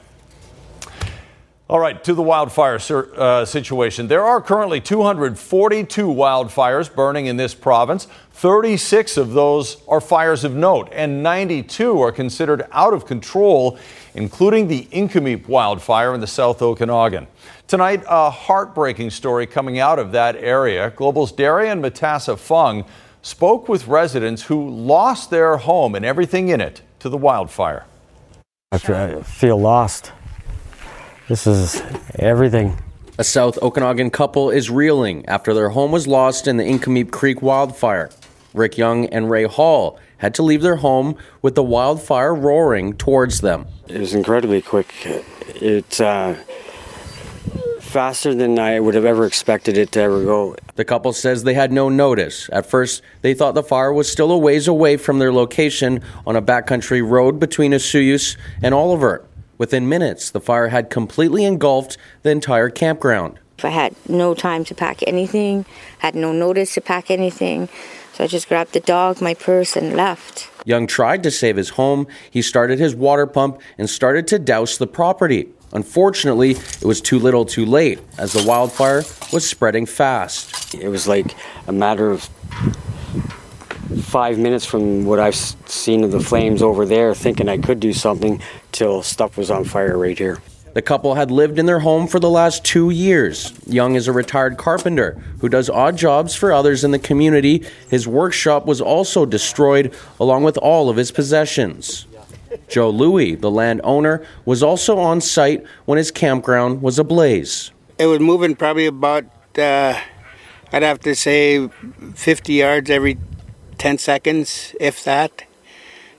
All 1.67 1.79
right, 1.79 2.03
to 2.03 2.13
the 2.13 2.21
wildfire 2.21 2.77
uh, 3.17 3.43
situation. 3.43 4.07
There 4.07 4.23
are 4.23 4.39
currently 4.39 4.79
242 4.79 6.07
wildfires 6.07 6.93
burning 6.93 7.25
in 7.25 7.37
this 7.37 7.55
province. 7.55 8.07
36 8.33 9.17
of 9.17 9.31
those 9.31 9.77
are 9.87 9.99
fires 9.99 10.43
of 10.43 10.53
note, 10.53 10.89
and 10.91 11.23
92 11.23 11.99
are 11.99 12.11
considered 12.11 12.67
out 12.71 12.93
of 12.93 13.07
control, 13.07 13.79
including 14.13 14.67
the 14.67 14.83
Inkameep 14.91 15.47
wildfire 15.47 16.13
in 16.13 16.21
the 16.21 16.27
South 16.27 16.61
Okanagan. 16.61 17.25
Tonight, 17.67 18.03
a 18.07 18.29
heartbreaking 18.29 19.09
story 19.09 19.47
coming 19.47 19.79
out 19.79 19.97
of 19.97 20.11
that 20.11 20.35
area. 20.35 20.91
Global's 20.91 21.31
Darian 21.31 21.81
Matassa 21.81 22.37
Fung 22.37 22.85
spoke 23.23 23.67
with 23.67 23.87
residents 23.87 24.43
who 24.43 24.69
lost 24.69 25.31
their 25.31 25.57
home 25.57 25.95
and 25.95 26.05
everything 26.05 26.49
in 26.49 26.61
it 26.61 26.83
to 26.99 27.09
the 27.09 27.17
wildfire. 27.17 27.87
I 28.71 28.77
feel 29.23 29.57
lost. 29.57 30.11
This 31.27 31.47
is 31.47 31.81
everything. 32.19 32.77
A 33.17 33.23
South 33.23 33.57
Okanagan 33.59 34.11
couple 34.11 34.51
is 34.51 34.69
reeling 34.69 35.25
after 35.25 35.55
their 35.55 35.69
home 35.69 35.91
was 35.91 36.05
lost 36.05 36.47
in 36.47 36.57
the 36.57 36.63
Inkameep 36.63 37.11
Creek 37.11 37.41
wildfire. 37.41 38.11
Rick 38.53 38.77
Young 38.77 39.07
and 39.07 39.27
Ray 39.27 39.45
Hall 39.45 39.99
had 40.19 40.35
to 40.35 40.43
leave 40.43 40.61
their 40.61 40.75
home 40.75 41.17
with 41.41 41.55
the 41.55 41.63
wildfire 41.63 42.35
roaring 42.35 42.93
towards 42.93 43.41
them. 43.41 43.65
It 43.87 43.99
was 43.99 44.13
incredibly 44.13 44.61
quick. 44.61 44.93
It's 45.55 45.99
uh, 45.99 46.35
faster 47.79 48.35
than 48.35 48.59
I 48.59 48.79
would 48.79 48.93
have 48.93 49.05
ever 49.05 49.25
expected 49.25 49.79
it 49.79 49.91
to 49.93 50.01
ever 50.01 50.23
go. 50.23 50.55
The 50.75 50.85
couple 50.85 51.11
says 51.11 51.43
they 51.43 51.55
had 51.55 51.71
no 51.71 51.89
notice. 51.89 52.51
At 52.53 52.67
first, 52.67 53.01
they 53.23 53.33
thought 53.33 53.55
the 53.55 53.63
fire 53.63 53.91
was 53.91 54.11
still 54.11 54.31
a 54.31 54.37
ways 54.37 54.67
away 54.67 54.97
from 54.97 55.17
their 55.17 55.33
location 55.33 56.03
on 56.27 56.35
a 56.35 56.41
backcountry 56.41 57.07
road 57.07 57.39
between 57.39 57.71
Osoyoos 57.71 58.37
and 58.61 58.75
Oliver. 58.75 59.25
Within 59.57 59.87
minutes, 59.87 60.29
the 60.29 60.41
fire 60.41 60.67
had 60.67 60.89
completely 60.89 61.45
engulfed 61.45 61.97
the 62.23 62.31
entire 62.31 62.69
campground. 62.69 63.39
I 63.63 63.69
had 63.69 63.95
no 64.09 64.33
time 64.33 64.65
to 64.65 64.75
pack 64.75 65.01
anything, 65.07 65.65
had 65.99 66.13
no 66.13 66.33
notice 66.33 66.73
to 66.73 66.81
pack 66.81 67.09
anything, 67.09 67.69
so 68.13 68.23
I 68.23 68.27
just 68.27 68.49
grabbed 68.49 68.73
the 68.73 68.81
dog, 68.81 69.21
my 69.21 69.33
purse, 69.33 69.75
and 69.75 69.95
left. 69.95 70.49
Young 70.65 70.87
tried 70.87 71.23
to 71.23 71.31
save 71.31 71.55
his 71.55 71.69
home. 71.69 72.07
He 72.29 72.41
started 72.41 72.79
his 72.79 72.95
water 72.95 73.25
pump 73.25 73.61
and 73.77 73.89
started 73.89 74.27
to 74.27 74.39
douse 74.39 74.77
the 74.77 74.87
property. 74.87 75.47
Unfortunately, 75.73 76.51
it 76.51 76.85
was 76.85 77.01
too 77.01 77.19
little 77.19 77.45
too 77.45 77.65
late 77.65 77.99
as 78.17 78.33
the 78.33 78.43
wildfire 78.47 79.03
was 79.31 79.47
spreading 79.47 79.85
fast. 79.85 80.75
It 80.75 80.89
was 80.89 81.07
like 81.07 81.35
a 81.67 81.71
matter 81.71 82.11
of 82.11 82.29
five 84.03 84.37
minutes 84.37 84.65
from 84.65 85.05
what 85.05 85.19
I've 85.19 85.35
seen 85.35 86.03
of 86.03 86.11
the 86.11 86.19
flames 86.19 86.61
over 86.61 86.85
there, 86.85 87.13
thinking 87.13 87.49
I 87.49 87.57
could 87.57 87.79
do 87.79 87.93
something, 87.93 88.41
till 88.75 89.01
stuff 89.01 89.37
was 89.37 89.49
on 89.49 89.63
fire 89.63 89.97
right 89.97 90.17
here. 90.17 90.39
The 90.73 90.81
couple 90.81 91.15
had 91.15 91.31
lived 91.31 91.57
in 91.57 91.65
their 91.65 91.79
home 91.79 92.05
for 92.05 92.19
the 92.19 92.29
last 92.29 92.65
two 92.65 92.89
years. 92.89 93.53
Young 93.65 93.95
is 93.95 94.09
a 94.09 94.11
retired 94.11 94.57
carpenter 94.57 95.13
who 95.39 95.47
does 95.47 95.69
odd 95.69 95.95
jobs 95.95 96.35
for 96.35 96.51
others 96.51 96.83
in 96.83 96.91
the 96.91 96.99
community. 96.99 97.63
His 97.89 98.05
workshop 98.05 98.65
was 98.65 98.81
also 98.81 99.25
destroyed, 99.25 99.95
along 100.19 100.43
with 100.43 100.57
all 100.57 100.89
of 100.89 100.97
his 100.97 101.13
possessions. 101.13 102.05
Joe 102.67 102.89
Louie, 102.89 103.35
the 103.35 103.49
landowner, 103.49 104.25
was 104.43 104.61
also 104.61 104.97
on 104.97 105.21
site 105.21 105.63
when 105.85 105.97
his 105.97 106.11
campground 106.11 106.81
was 106.81 106.99
ablaze. 106.99 107.71
It 107.97 108.07
was 108.07 108.19
moving 108.19 108.57
probably 108.57 108.87
about, 108.87 109.23
uh, 109.57 109.97
I'd 110.73 110.83
have 110.83 110.99
to 111.01 111.15
say, 111.15 111.69
50 112.15 112.53
yards 112.53 112.89
every 112.89 113.17
10 113.77 113.97
seconds, 113.97 114.75
if 114.81 115.01
that. 115.05 115.43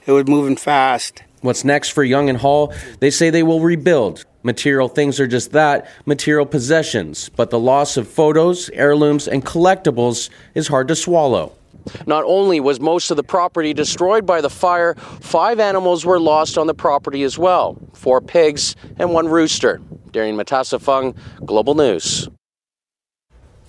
It 0.07 0.11
was 0.13 0.25
moving 0.25 0.55
fast. 0.55 1.21
What's 1.41 1.63
next 1.63 1.89
for 1.89 2.03
Young 2.03 2.29
and 2.29 2.37
Hall? 2.37 2.73
They 2.99 3.11
say 3.11 3.29
they 3.29 3.43
will 3.43 3.59
rebuild. 3.59 4.25
Material 4.43 4.87
things 4.87 5.19
are 5.19 5.27
just 5.27 5.51
that 5.51 5.89
material 6.05 6.45
possessions, 6.45 7.29
but 7.29 7.49
the 7.49 7.59
loss 7.59 7.97
of 7.97 8.07
photos, 8.07 8.69
heirlooms, 8.73 9.27
and 9.27 9.45
collectibles 9.45 10.29
is 10.55 10.67
hard 10.67 10.87
to 10.87 10.95
swallow. 10.95 11.53
Not 12.05 12.23
only 12.25 12.59
was 12.59 12.79
most 12.79 13.11
of 13.11 13.17
the 13.17 13.23
property 13.23 13.73
destroyed 13.73 14.25
by 14.25 14.41
the 14.41 14.49
fire, 14.49 14.95
five 14.95 15.59
animals 15.59 16.05
were 16.05 16.19
lost 16.19 16.57
on 16.57 16.67
the 16.67 16.73
property 16.73 17.23
as 17.23 17.37
well 17.37 17.77
four 17.93 18.21
pigs 18.21 18.75
and 18.97 19.11
one 19.13 19.27
rooster. 19.27 19.81
Darian 20.11 20.35
Matassa 20.35 20.81
Fung, 20.81 21.15
Global 21.45 21.75
News. 21.75 22.29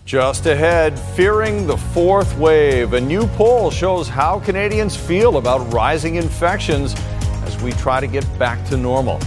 Just 0.04 0.46
ahead, 0.46 0.98
fearing 0.98 1.66
the 1.66 1.76
fourth 1.76 2.34
wave. 2.38 2.94
A 2.94 3.00
new 3.00 3.26
poll 3.28 3.70
shows 3.70 4.08
how 4.08 4.40
Canadians 4.40 4.96
feel 4.96 5.36
about 5.36 5.70
rising 5.72 6.14
infections 6.14 6.94
as 6.94 7.17
we 7.62 7.72
try 7.72 8.00
to 8.00 8.06
get 8.06 8.26
back 8.38 8.64
to 8.66 8.76
normal. 8.76 9.20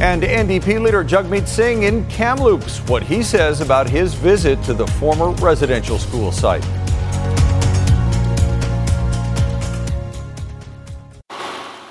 And 0.00 0.22
NDP 0.22 0.82
leader 0.82 1.04
Jagmeet 1.04 1.46
Singh 1.46 1.84
in 1.84 2.04
Kamloops, 2.08 2.78
what 2.88 3.02
he 3.02 3.22
says 3.22 3.60
about 3.60 3.88
his 3.88 4.14
visit 4.14 4.62
to 4.64 4.74
the 4.74 4.86
former 4.86 5.30
residential 5.30 5.98
school 5.98 6.32
site. 6.32 6.64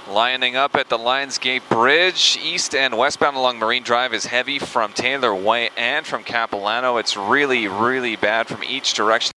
Lining 0.10 0.56
up 0.56 0.76
at 0.76 0.90
the 0.90 0.98
Lionsgate 0.98 1.68
Bridge, 1.70 2.38
east 2.44 2.76
and 2.76 2.98
westbound 2.98 3.36
along 3.36 3.58
Marine 3.58 3.84
Drive 3.84 4.14
is 4.14 4.26
heavy 4.26 4.60
from 4.60 4.94
Taylor 4.94 5.34
Way 5.34 5.70
and 5.76 6.06
from 6.06 6.24
Capilano. 6.24 6.98
It's 6.98 7.18
really, 7.18 7.68
really 7.68 8.16
bad 8.16 8.48
from 8.48 8.64
each 8.64 8.94
direction 8.94 9.32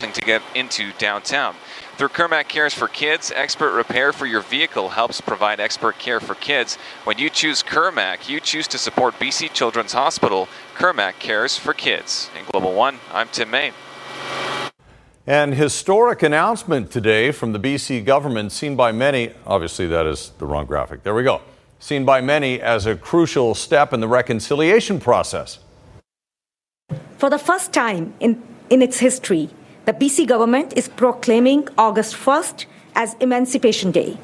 to 0.00 0.20
get 0.20 0.42
into 0.54 0.92
downtown. 0.98 1.56
Through 2.02 2.08
Kirmac 2.08 2.48
Cares 2.48 2.74
for 2.74 2.88
Kids, 2.88 3.30
expert 3.32 3.70
repair 3.76 4.12
for 4.12 4.26
your 4.26 4.40
vehicle 4.40 4.88
helps 4.88 5.20
provide 5.20 5.60
expert 5.60 6.00
care 6.00 6.18
for 6.18 6.34
kids. 6.34 6.74
When 7.04 7.16
you 7.16 7.30
choose 7.30 7.62
Kirmac, 7.62 8.28
you 8.28 8.40
choose 8.40 8.66
to 8.66 8.78
support 8.78 9.14
BC 9.20 9.52
Children's 9.52 9.92
Hospital. 9.92 10.48
Kirmac 10.74 11.20
Cares 11.20 11.56
for 11.56 11.72
Kids. 11.72 12.28
In 12.36 12.44
Global 12.50 12.74
One, 12.74 12.98
I'm 13.12 13.28
Tim 13.28 13.52
Main. 13.52 13.72
An 15.28 15.52
historic 15.52 16.24
announcement 16.24 16.90
today 16.90 17.30
from 17.30 17.52
the 17.52 17.60
BC 17.60 18.04
government, 18.04 18.50
seen 18.50 18.74
by 18.74 18.90
many, 18.90 19.32
obviously, 19.46 19.86
that 19.86 20.04
is 20.04 20.32
the 20.38 20.44
wrong 20.44 20.66
graphic. 20.66 21.04
There 21.04 21.14
we 21.14 21.22
go. 21.22 21.40
Seen 21.78 22.04
by 22.04 22.20
many 22.20 22.60
as 22.60 22.84
a 22.84 22.96
crucial 22.96 23.54
step 23.54 23.92
in 23.92 24.00
the 24.00 24.08
reconciliation 24.08 24.98
process. 24.98 25.60
For 27.18 27.30
the 27.30 27.38
first 27.38 27.72
time 27.72 28.12
in, 28.18 28.42
in 28.70 28.82
its 28.82 28.98
history, 28.98 29.50
the 29.84 29.92
BC 29.92 30.28
government 30.28 30.72
is 30.76 30.88
proclaiming 30.88 31.68
August 31.76 32.14
1st 32.14 32.66
as 32.94 33.14
Emancipation 33.14 33.90
Day. 33.90 34.16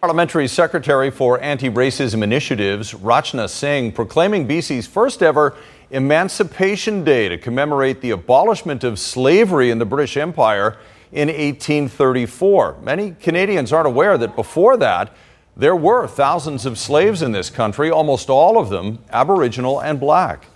Parliamentary 0.00 0.46
Secretary 0.46 1.10
for 1.10 1.40
Anti 1.40 1.70
Racism 1.70 2.22
Initiatives, 2.22 2.92
Rachna 2.92 3.48
Singh, 3.48 3.90
proclaiming 3.90 4.46
BC's 4.46 4.86
first 4.86 5.22
ever 5.22 5.56
Emancipation 5.90 7.02
Day 7.02 7.28
to 7.28 7.38
commemorate 7.38 8.00
the 8.00 8.10
abolishment 8.10 8.84
of 8.84 8.98
slavery 8.98 9.70
in 9.70 9.78
the 9.78 9.86
British 9.86 10.16
Empire 10.16 10.76
in 11.10 11.28
1834. 11.28 12.78
Many 12.82 13.12
Canadians 13.12 13.72
aren't 13.72 13.86
aware 13.86 14.18
that 14.18 14.36
before 14.36 14.76
that, 14.76 15.12
there 15.56 15.76
were 15.76 16.06
thousands 16.06 16.66
of 16.66 16.78
slaves 16.78 17.22
in 17.22 17.32
this 17.32 17.48
country, 17.48 17.90
almost 17.90 18.28
all 18.28 18.58
of 18.58 18.68
them 18.68 18.98
Aboriginal 19.10 19.80
and 19.80 19.98
black. 19.98 20.46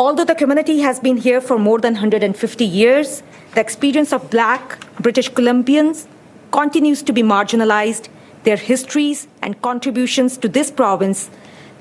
Although 0.00 0.24
the 0.24 0.34
community 0.34 0.78
has 0.80 0.98
been 0.98 1.18
here 1.18 1.42
for 1.42 1.58
more 1.58 1.78
than 1.78 1.92
150 1.92 2.64
years, 2.64 3.22
the 3.54 3.60
experience 3.60 4.14
of 4.14 4.30
black 4.30 4.78
British 4.98 5.30
Columbians 5.30 6.06
continues 6.52 7.02
to 7.02 7.12
be 7.12 7.22
marginalized, 7.22 8.08
their 8.44 8.56
histories 8.56 9.28
and 9.42 9.60
contributions 9.60 10.38
to 10.38 10.48
this 10.48 10.70
province 10.70 11.28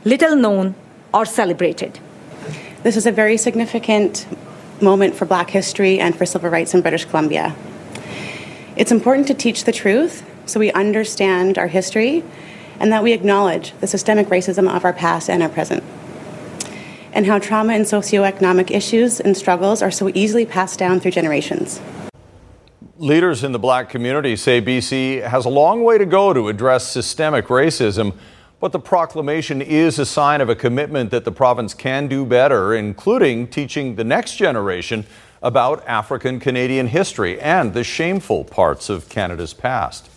little 0.04 0.36
known 0.36 0.76
or 1.14 1.24
celebrated. 1.24 1.98
This 2.84 2.98
is 2.98 3.06
a 3.06 3.12
very 3.14 3.38
significant 3.38 4.28
moment 4.82 5.16
for 5.16 5.24
Black 5.24 5.52
history 5.52 5.98
and 5.98 6.14
for 6.14 6.26
civil 6.26 6.50
rights 6.50 6.74
in 6.74 6.82
British 6.82 7.06
Columbia. 7.06 7.56
It's 8.76 8.92
important 8.92 9.28
to 9.28 9.34
teach 9.34 9.64
the 9.64 9.72
truth 9.72 10.30
so 10.46 10.60
we 10.60 10.74
understand 10.74 11.58
our 11.58 11.68
history 11.68 12.26
and 12.82 12.92
that 12.92 13.02
we 13.02 13.14
acknowledge 13.14 13.72
the 13.80 13.88
systemic 13.88 14.28
racism 14.28 14.70
of 14.70 14.84
our 14.84 14.94
past 14.94 15.30
and 15.30 15.42
our 15.42 15.48
present, 15.48 15.86
and 17.13 17.26
how 17.26 17.39
trauma 17.39 17.74
and 17.74 17.86
socioeconomic 17.86 18.72
issues 18.72 19.19
and 19.19 19.36
struggles 19.36 19.82
are 19.82 19.91
so 19.91 20.10
easily 20.13 20.45
passed 20.45 20.80
down 20.80 21.00
through 21.00 21.12
generations. 21.12 21.82
Leaders 22.98 23.43
in 23.43 23.52
the 23.52 23.60
black 23.60 23.89
community 23.89 24.36
say 24.36 24.62
BC 24.62 25.26
has 25.26 25.45
a 25.45 25.50
long 25.50 25.84
way 25.84 25.98
to 25.98 26.06
go 26.06 26.34
to 26.34 26.50
address 26.50 26.88
systemic 26.88 27.45
racism. 27.48 28.13
But 28.60 28.74
the 28.74 28.80
proclamation 28.80 29.62
is 29.62 30.00
a 30.00 30.06
sign 30.06 30.41
of 30.41 30.50
a 30.50 30.56
commitment 30.56 31.12
that 31.12 31.24
the 31.24 31.32
province 31.32 31.74
can 31.74 32.10
do 32.10 32.26
better, 32.26 32.76
including 32.76 33.48
teaching 33.48 33.95
the 33.95 34.04
next 34.04 34.36
generation 34.36 35.06
about 35.41 35.88
African 35.88 36.41
Canadian 36.41 36.88
history 36.88 37.39
and 37.39 37.74
the 37.74 37.86
shameful 37.86 38.43
parts 38.43 38.89
of 38.89 39.08
Canada's 39.08 39.54
past. 39.54 40.09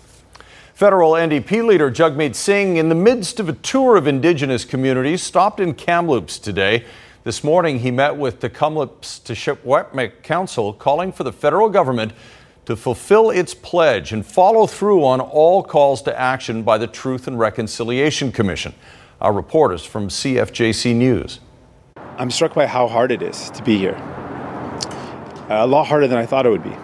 Federal 0.83 1.12
NDP 1.12 1.64
leader 1.64 1.92
Jagmeet 1.92 2.35
Singh, 2.35 2.77
in 2.77 2.88
the 2.88 2.97
midst 2.97 3.38
of 3.38 3.49
a 3.49 3.53
tour 3.53 3.95
of 3.95 4.09
Indigenous 4.09 4.64
communities, 4.64 5.23
stopped 5.23 5.61
in 5.61 5.75
Kamloops 5.75 6.40
today. 6.40 6.85
This 7.23 7.45
morning, 7.45 7.79
he 7.79 7.92
met 7.92 8.16
with 8.16 8.40
the 8.40 8.51
Kamloops 8.51 9.21
Secwepemc 9.21 10.25
Council, 10.25 10.73
calling 10.73 11.12
for 11.12 11.23
the 11.23 11.31
federal 11.33 11.68
government 11.68 12.12
to 12.64 12.75
fulfill 12.75 13.31
its 13.31 13.55
pledge 13.55 14.12
and 14.12 14.27
follow 14.27 14.66
through 14.66 15.05
on 15.05 15.21
all 15.21 15.62
calls 15.62 16.03
to 16.03 16.21
action 16.21 16.64
by 16.64 16.79
the 16.79 16.88
Truth 16.88 17.29
and 17.29 17.38
Reconciliation 17.38 18.33
Commission. 18.33 18.75
Our 19.21 19.33
reporters 19.33 19.85
from 19.85 20.09
CFJC 20.09 20.97
News. 20.97 21.38
I'm 22.18 22.33
struck 22.33 22.55
by 22.55 22.66
how 22.66 22.88
hard 22.88 23.12
it 23.12 23.23
is 23.23 23.51
to 23.51 23.62
be 23.62 23.79
here. 23.79 23.95
A 25.49 25.64
lot 25.64 25.85
harder 25.85 26.09
than 26.09 26.18
I 26.18 26.27
thought 26.27 26.45
it 26.45 26.51
would 26.51 26.64
be. 26.64 26.77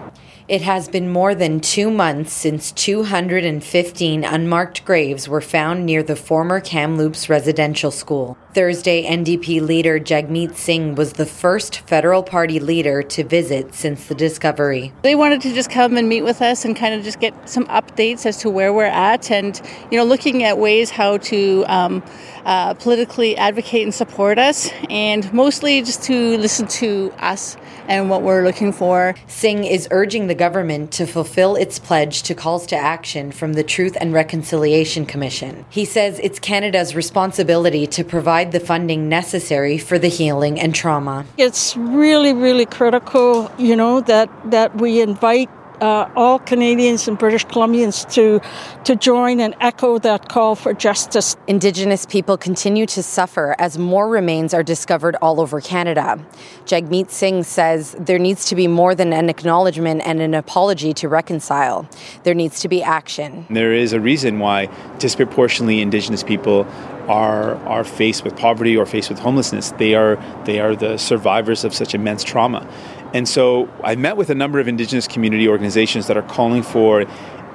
It 0.48 0.62
has 0.62 0.88
been 0.88 1.10
more 1.10 1.34
than 1.34 1.60
two 1.60 1.90
months 1.90 2.32
since 2.32 2.72
215 2.72 4.24
unmarked 4.24 4.82
graves 4.86 5.28
were 5.28 5.42
found 5.42 5.84
near 5.84 6.02
the 6.02 6.16
former 6.16 6.58
Kamloops 6.58 7.28
residential 7.28 7.90
school. 7.90 8.38
Thursday, 8.54 9.04
NDP 9.04 9.60
leader 9.60 10.00
Jagmeet 10.00 10.56
Singh 10.56 10.94
was 10.94 11.12
the 11.12 11.26
first 11.26 11.80
federal 11.80 12.22
party 12.22 12.60
leader 12.60 13.02
to 13.02 13.22
visit 13.22 13.74
since 13.74 14.06
the 14.06 14.14
discovery. 14.14 14.90
They 15.02 15.14
wanted 15.14 15.42
to 15.42 15.52
just 15.52 15.70
come 15.70 15.98
and 15.98 16.08
meet 16.08 16.22
with 16.22 16.40
us 16.40 16.64
and 16.64 16.74
kind 16.74 16.94
of 16.94 17.02
just 17.02 17.20
get 17.20 17.48
some 17.48 17.66
updates 17.66 18.24
as 18.24 18.38
to 18.38 18.50
where 18.50 18.72
we're 18.72 18.84
at 18.84 19.30
and, 19.30 19.60
you 19.90 19.98
know, 19.98 20.04
looking 20.04 20.44
at 20.44 20.56
ways 20.56 20.88
how 20.88 21.18
to 21.18 21.64
um, 21.68 22.02
uh, 22.46 22.72
politically 22.74 23.36
advocate 23.36 23.82
and 23.82 23.94
support 23.94 24.38
us, 24.38 24.70
and 24.88 25.30
mostly 25.34 25.82
just 25.82 26.02
to 26.04 26.38
listen 26.38 26.66
to 26.68 27.12
us 27.18 27.56
and 27.86 28.08
what 28.08 28.22
we're 28.22 28.44
looking 28.44 28.72
for. 28.72 29.14
Singh 29.26 29.64
is 29.64 29.88
urging 29.90 30.26
the 30.26 30.34
government 30.34 30.92
to 30.92 31.06
fulfill 31.06 31.56
its 31.56 31.78
pledge 31.78 32.22
to 32.22 32.34
calls 32.34 32.66
to 32.66 32.76
action 32.76 33.32
from 33.32 33.54
the 33.54 33.64
Truth 33.64 33.96
and 34.00 34.12
Reconciliation 34.12 35.04
Commission. 35.06 35.66
He 35.70 35.84
says 35.84 36.18
it's 36.22 36.38
Canada's 36.38 36.94
responsibility 36.94 37.86
to 37.88 38.04
provide 38.04 38.37
the 38.44 38.60
funding 38.60 39.08
necessary 39.08 39.78
for 39.78 39.98
the 39.98 40.08
healing 40.08 40.58
and 40.60 40.74
trauma. 40.74 41.24
It's 41.36 41.76
really, 41.76 42.32
really 42.32 42.66
critical, 42.66 43.50
you 43.58 43.76
know, 43.76 44.00
that, 44.02 44.30
that 44.50 44.76
we 44.76 45.00
invite 45.00 45.50
uh, 45.80 46.10
all 46.16 46.38
Canadians 46.38 47.08
and 47.08 47.18
British 47.18 47.46
Columbians 47.46 48.10
to 48.14 48.40
to 48.84 48.96
join 48.96 49.40
and 49.40 49.54
echo 49.60 49.98
that 49.98 50.28
call 50.28 50.54
for 50.54 50.72
justice. 50.72 51.36
Indigenous 51.46 52.06
people 52.06 52.36
continue 52.36 52.86
to 52.86 53.02
suffer 53.02 53.54
as 53.58 53.78
more 53.78 54.08
remains 54.08 54.54
are 54.54 54.62
discovered 54.62 55.16
all 55.20 55.40
over 55.40 55.60
Canada. 55.60 56.18
Jagmeet 56.64 57.10
Singh 57.10 57.42
says 57.42 57.94
there 57.98 58.18
needs 58.18 58.46
to 58.46 58.54
be 58.54 58.66
more 58.66 58.94
than 58.94 59.12
an 59.12 59.28
acknowledgement 59.28 60.02
and 60.04 60.20
an 60.20 60.34
apology 60.34 60.92
to 60.94 61.08
reconcile. 61.08 61.88
There 62.22 62.34
needs 62.34 62.60
to 62.60 62.68
be 62.68 62.82
action. 62.82 63.46
There 63.50 63.72
is 63.72 63.92
a 63.92 64.00
reason 64.00 64.38
why 64.38 64.68
disproportionately 64.98 65.80
Indigenous 65.80 66.22
people 66.22 66.66
are 67.08 67.56
are 67.66 67.84
faced 67.84 68.24
with 68.24 68.36
poverty 68.36 68.76
or 68.76 68.86
faced 68.86 69.08
with 69.08 69.18
homelessness. 69.18 69.72
They 69.72 69.94
are 69.94 70.16
they 70.44 70.60
are 70.60 70.76
the 70.76 70.98
survivors 70.98 71.64
of 71.64 71.74
such 71.74 71.94
immense 71.94 72.22
trauma. 72.22 72.68
And 73.14 73.28
so 73.28 73.68
I 73.82 73.96
met 73.96 74.16
with 74.16 74.30
a 74.30 74.34
number 74.34 74.58
of 74.60 74.68
Indigenous 74.68 75.06
community 75.06 75.48
organizations 75.48 76.06
that 76.08 76.16
are 76.16 76.22
calling 76.22 76.62
for 76.62 77.06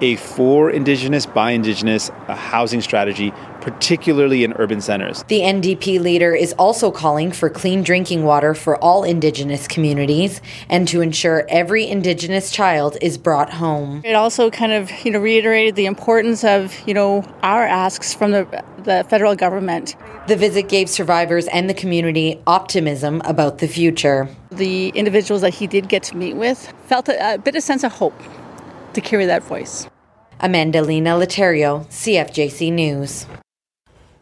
a 0.01 0.15
for 0.17 0.69
Indigenous, 0.69 1.25
by 1.25 1.51
Indigenous 1.51 2.09
uh, 2.09 2.35
housing 2.35 2.81
strategy, 2.81 3.31
particularly 3.61 4.43
in 4.43 4.53
urban 4.53 4.81
centers. 4.81 5.23
The 5.29 5.39
NDP 5.39 6.01
leader 6.01 6.35
is 6.35 6.53
also 6.53 6.91
calling 6.91 7.31
for 7.31 7.49
clean 7.49 7.83
drinking 7.83 8.23
water 8.23 8.53
for 8.53 8.77
all 8.77 9.03
Indigenous 9.03 9.67
communities 9.67 10.41
and 10.69 10.87
to 10.89 11.01
ensure 11.01 11.45
every 11.47 11.87
Indigenous 11.87 12.51
child 12.51 12.97
is 13.01 13.17
brought 13.17 13.51
home. 13.51 14.01
It 14.03 14.15
also 14.15 14.49
kind 14.49 14.73
of, 14.73 14.91
you 15.05 15.11
know, 15.11 15.19
reiterated 15.19 15.75
the 15.75 15.85
importance 15.85 16.43
of, 16.43 16.75
you 16.85 16.93
know, 16.93 17.23
our 17.41 17.63
asks 17.63 18.13
from 18.13 18.31
the, 18.31 18.63
the 18.79 19.05
federal 19.09 19.35
government. 19.35 19.95
The 20.27 20.35
visit 20.35 20.67
gave 20.69 20.89
survivors 20.89 21.47
and 21.47 21.69
the 21.69 21.73
community 21.73 22.41
optimism 22.45 23.21
about 23.25 23.59
the 23.59 23.67
future. 23.67 24.29
The 24.57 24.89
individuals 24.89 25.41
that 25.41 25.55
he 25.55 25.65
did 25.65 25.89
get 25.89 26.03
to 26.03 26.17
meet 26.17 26.35
with 26.35 26.71
felt 26.85 27.09
a, 27.09 27.33
a 27.33 27.37
bit 27.37 27.55
of 27.55 27.63
sense 27.63 27.83
of 27.83 27.93
hope 27.93 28.19
to 28.93 29.01
carry 29.01 29.25
that 29.25 29.43
voice. 29.43 29.87
Amanda 30.39 30.81
Lina 30.81 31.11
Letario, 31.11 31.87
CFJC 31.87 32.71
News. 32.71 33.25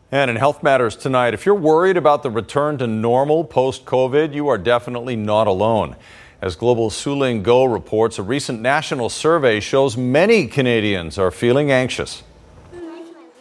And 0.09 0.29
in 0.31 0.37
Health 0.37 0.63
Matters 0.63 0.95
tonight, 0.95 1.33
if 1.33 1.45
you're 1.45 1.55
worried 1.55 1.97
about 1.97 2.23
the 2.23 2.29
return 2.29 2.77
to 2.77 2.87
normal 2.87 3.43
post 3.43 3.85
COVID, 3.85 4.33
you 4.33 4.47
are 4.47 4.57
definitely 4.57 5.15
not 5.15 5.47
alone. 5.47 5.95
As 6.41 6.55
Global 6.55 6.89
Su-Ling 6.89 7.43
Goh 7.43 7.71
reports, 7.71 8.17
a 8.17 8.23
recent 8.23 8.61
national 8.61 9.09
survey 9.09 9.59
shows 9.59 9.97
many 9.97 10.47
Canadians 10.47 11.17
are 11.17 11.31
feeling 11.31 11.71
anxious. 11.71 12.23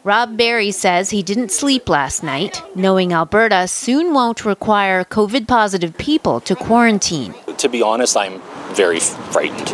Rob 0.03 0.39
Barry 0.39 0.71
says 0.71 1.11
he 1.11 1.23
didn't 1.23 1.53
sleep 1.53 1.87
last 1.87 2.23
night, 2.23 2.63
knowing 2.75 3.13
Alberta 3.13 3.69
soon 3.69 4.15
won't 4.15 4.47
require 4.47 5.05
COVID 5.05 5.47
positive 5.47 5.97
people 5.99 6.41
to 6.41 6.57
quarantine. 6.57 7.35
To 7.59 7.69
be 7.69 7.83
honest, 7.83 8.17
I'm 8.17 8.41
very 8.73 8.99
frightened. 8.99 9.69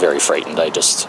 Very 0.00 0.18
frightened. 0.18 0.58
I 0.58 0.70
just. 0.70 1.08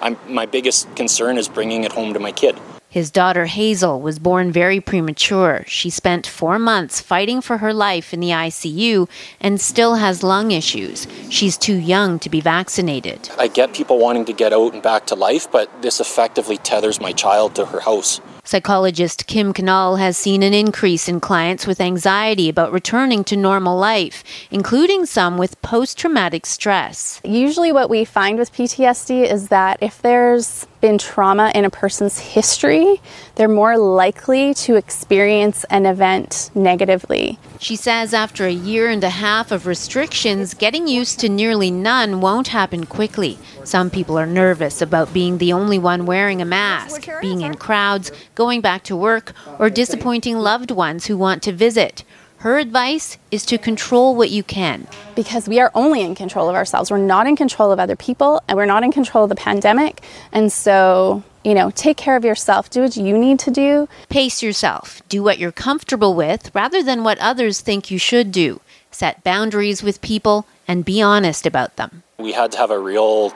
I'm, 0.00 0.16
my 0.28 0.46
biggest 0.46 0.94
concern 0.94 1.36
is 1.36 1.48
bringing 1.48 1.82
it 1.82 1.92
home 1.92 2.14
to 2.14 2.20
my 2.20 2.30
kid. 2.30 2.56
His 2.90 3.12
daughter 3.12 3.46
Hazel 3.46 4.00
was 4.00 4.18
born 4.18 4.50
very 4.50 4.80
premature. 4.80 5.62
She 5.68 5.90
spent 5.90 6.26
four 6.26 6.58
months 6.58 7.00
fighting 7.00 7.40
for 7.40 7.58
her 7.58 7.72
life 7.72 8.12
in 8.12 8.18
the 8.18 8.30
ICU 8.30 9.08
and 9.40 9.60
still 9.60 9.94
has 9.94 10.24
lung 10.24 10.50
issues. 10.50 11.06
She's 11.28 11.56
too 11.56 11.76
young 11.76 12.18
to 12.18 12.28
be 12.28 12.40
vaccinated. 12.40 13.30
I 13.38 13.46
get 13.46 13.74
people 13.74 14.00
wanting 14.00 14.24
to 14.24 14.32
get 14.32 14.52
out 14.52 14.74
and 14.74 14.82
back 14.82 15.06
to 15.06 15.14
life, 15.14 15.48
but 15.52 15.70
this 15.82 16.00
effectively 16.00 16.56
tethers 16.56 17.00
my 17.00 17.12
child 17.12 17.54
to 17.54 17.66
her 17.66 17.78
house. 17.78 18.20
Psychologist 18.42 19.28
Kim 19.28 19.52
Canal 19.52 19.94
has 19.94 20.16
seen 20.16 20.42
an 20.42 20.52
increase 20.52 21.08
in 21.08 21.20
clients 21.20 21.68
with 21.68 21.80
anxiety 21.80 22.48
about 22.48 22.72
returning 22.72 23.22
to 23.22 23.36
normal 23.36 23.78
life, 23.78 24.24
including 24.50 25.06
some 25.06 25.38
with 25.38 25.62
post 25.62 25.96
traumatic 25.96 26.44
stress. 26.44 27.20
Usually, 27.22 27.70
what 27.70 27.88
we 27.88 28.04
find 28.04 28.36
with 28.36 28.52
PTSD 28.52 29.30
is 29.30 29.48
that 29.48 29.78
if 29.80 30.02
there's 30.02 30.66
been 30.80 30.98
trauma 30.98 31.52
in 31.54 31.64
a 31.64 31.70
person's 31.70 32.18
history, 32.18 33.00
they're 33.34 33.48
more 33.48 33.76
likely 33.78 34.54
to 34.54 34.76
experience 34.76 35.64
an 35.64 35.86
event 35.86 36.50
negatively. 36.54 37.38
She 37.58 37.76
says 37.76 38.14
after 38.14 38.46
a 38.46 38.52
year 38.52 38.88
and 38.88 39.04
a 39.04 39.10
half 39.10 39.52
of 39.52 39.66
restrictions, 39.66 40.54
getting 40.54 40.88
used 40.88 41.20
to 41.20 41.28
nearly 41.28 41.70
none 41.70 42.20
won't 42.20 42.48
happen 42.48 42.86
quickly. 42.86 43.38
Some 43.64 43.90
people 43.90 44.18
are 44.18 44.26
nervous 44.26 44.80
about 44.80 45.12
being 45.12 45.38
the 45.38 45.52
only 45.52 45.78
one 45.78 46.06
wearing 46.06 46.40
a 46.40 46.46
mask, 46.46 47.08
being 47.20 47.42
in 47.42 47.54
crowds, 47.54 48.10
going 48.34 48.60
back 48.60 48.82
to 48.84 48.96
work, 48.96 49.32
or 49.58 49.68
disappointing 49.70 50.38
loved 50.38 50.70
ones 50.70 51.06
who 51.06 51.16
want 51.16 51.42
to 51.42 51.52
visit. 51.52 52.04
Her 52.40 52.56
advice 52.56 53.18
is 53.30 53.44
to 53.46 53.58
control 53.58 54.16
what 54.16 54.30
you 54.30 54.42
can. 54.42 54.86
Because 55.14 55.46
we 55.46 55.60
are 55.60 55.70
only 55.74 56.00
in 56.00 56.14
control 56.14 56.48
of 56.48 56.54
ourselves. 56.54 56.90
We're 56.90 56.96
not 56.96 57.26
in 57.26 57.36
control 57.36 57.70
of 57.70 57.78
other 57.78 57.96
people, 57.96 58.40
and 58.48 58.56
we're 58.56 58.64
not 58.64 58.82
in 58.82 58.92
control 58.92 59.24
of 59.24 59.28
the 59.28 59.36
pandemic. 59.36 60.00
And 60.32 60.50
so, 60.50 61.22
you 61.44 61.52
know, 61.52 61.70
take 61.70 61.98
care 61.98 62.16
of 62.16 62.24
yourself. 62.24 62.70
Do 62.70 62.80
what 62.80 62.96
you 62.96 63.18
need 63.18 63.40
to 63.40 63.50
do. 63.50 63.90
Pace 64.08 64.42
yourself. 64.42 65.02
Do 65.10 65.22
what 65.22 65.38
you're 65.38 65.52
comfortable 65.52 66.14
with 66.14 66.50
rather 66.54 66.82
than 66.82 67.04
what 67.04 67.18
others 67.18 67.60
think 67.60 67.90
you 67.90 67.98
should 67.98 68.32
do. 68.32 68.62
Set 68.90 69.22
boundaries 69.22 69.82
with 69.82 70.00
people 70.00 70.46
and 70.66 70.82
be 70.82 71.02
honest 71.02 71.44
about 71.44 71.76
them. 71.76 72.04
We 72.18 72.32
had 72.32 72.52
to 72.52 72.58
have 72.58 72.70
a 72.70 72.78
real 72.78 73.34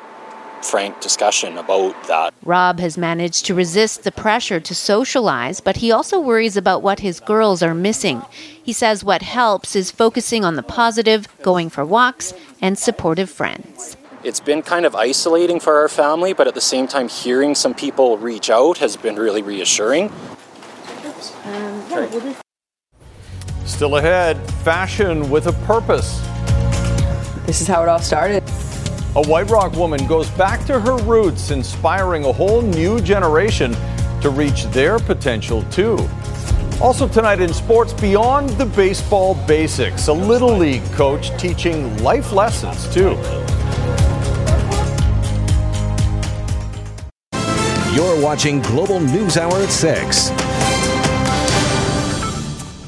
frank 0.65 1.01
discussion 1.01 1.59
about 1.59 1.95
that. 2.09 2.35
Rob 2.45 2.81
has 2.81 2.99
managed 2.99 3.45
to 3.47 3.55
resist 3.55 4.05
the 4.05 4.13
pressure 4.13 4.61
to 4.61 4.75
socialize, 4.75 5.61
but 5.61 5.77
he 5.77 5.93
also 5.93 6.19
worries 6.19 6.57
about 6.57 6.83
what 6.83 7.01
his 7.01 7.21
girls 7.21 7.63
are 7.63 7.75
missing. 7.75 8.23
He 8.63 8.73
says 8.73 9.05
what 9.05 9.23
helps 9.23 9.77
is 9.77 9.91
focusing 9.91 10.45
on 10.45 10.57
the 10.57 10.63
positive, 10.63 11.29
going 11.43 11.71
for 11.71 11.85
walks, 11.85 12.33
and 12.61 12.79
supportive 12.79 13.31
friends. 13.31 13.97
It's 14.25 14.41
been 14.41 14.63
kind 14.63 14.87
of 14.87 14.95
isolating 14.95 15.61
for 15.61 15.77
our 15.77 15.89
family, 15.89 16.33
but 16.33 16.49
at 16.49 16.55
the 16.55 16.61
same 16.61 16.87
time, 16.87 17.09
hearing 17.09 17.55
some 17.55 17.75
people 17.75 18.17
reach 18.17 18.49
out 18.49 18.79
has 18.79 18.97
been 18.97 19.17
really 19.17 19.43
reassuring. 19.43 20.11
Um, 21.45 22.35
Still 23.67 23.97
ahead, 23.97 24.39
fashion 24.63 25.29
with 25.31 25.47
a 25.47 25.53
purpose. 25.67 26.21
This 27.47 27.61
is 27.61 27.67
how 27.67 27.83
it 27.83 27.89
all 27.89 27.99
started. 27.99 28.43
A 29.17 29.23
White 29.29 29.49
Rock 29.49 29.75
woman 29.75 30.05
goes 30.09 30.29
back 30.31 30.67
to 30.67 30.81
her 30.81 30.97
roots, 31.05 31.53
inspiring 31.53 32.25
a 32.25 32.33
whole 32.33 32.63
new 32.63 33.01
generation 33.01 33.73
to 34.21 34.29
reach 34.29 34.65
their 34.73 34.99
potential 34.99 35.63
too. 35.71 35.97
Also, 36.81 37.07
tonight 37.07 37.41
in 37.41 37.55
sports, 37.55 37.93
beyond 37.93 38.49
the 38.51 38.67
baseball 38.67 39.37
basics, 39.47 40.09
a 40.09 40.13
Little 40.13 40.57
League 40.57 40.83
coach 40.95 41.31
teaching 41.41 41.97
life 42.03 42.33
lessons 42.33 42.93
too. 42.93 43.17
You're 47.95 48.21
watching 48.21 48.61
Global 48.63 48.99
News 48.99 49.37
Hour 49.37 49.55
at 49.59 49.71
6. 49.71 50.31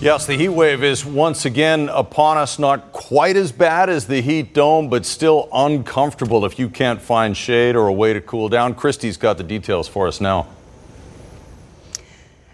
Yes, 0.02 0.26
the 0.26 0.34
heat 0.34 0.48
wave 0.48 0.82
is 0.82 1.04
once 1.04 1.44
again 1.44 1.88
upon 1.88 2.36
us. 2.36 2.58
Not 2.58 2.92
quite 3.06 3.36
as 3.36 3.52
bad 3.52 3.88
as 3.88 4.08
the 4.08 4.20
heat 4.20 4.52
dome, 4.52 4.90
but 4.90 5.06
still 5.06 5.48
uncomfortable 5.52 6.44
if 6.44 6.58
you 6.58 6.68
can't 6.68 7.00
find 7.00 7.36
shade 7.36 7.76
or 7.76 7.86
a 7.86 7.92
way 7.92 8.12
to 8.12 8.20
cool 8.20 8.48
down. 8.48 8.74
Kristi's 8.74 9.16
got 9.16 9.38
the 9.38 9.44
details 9.44 9.86
for 9.86 10.08
us 10.08 10.20
now. 10.20 10.48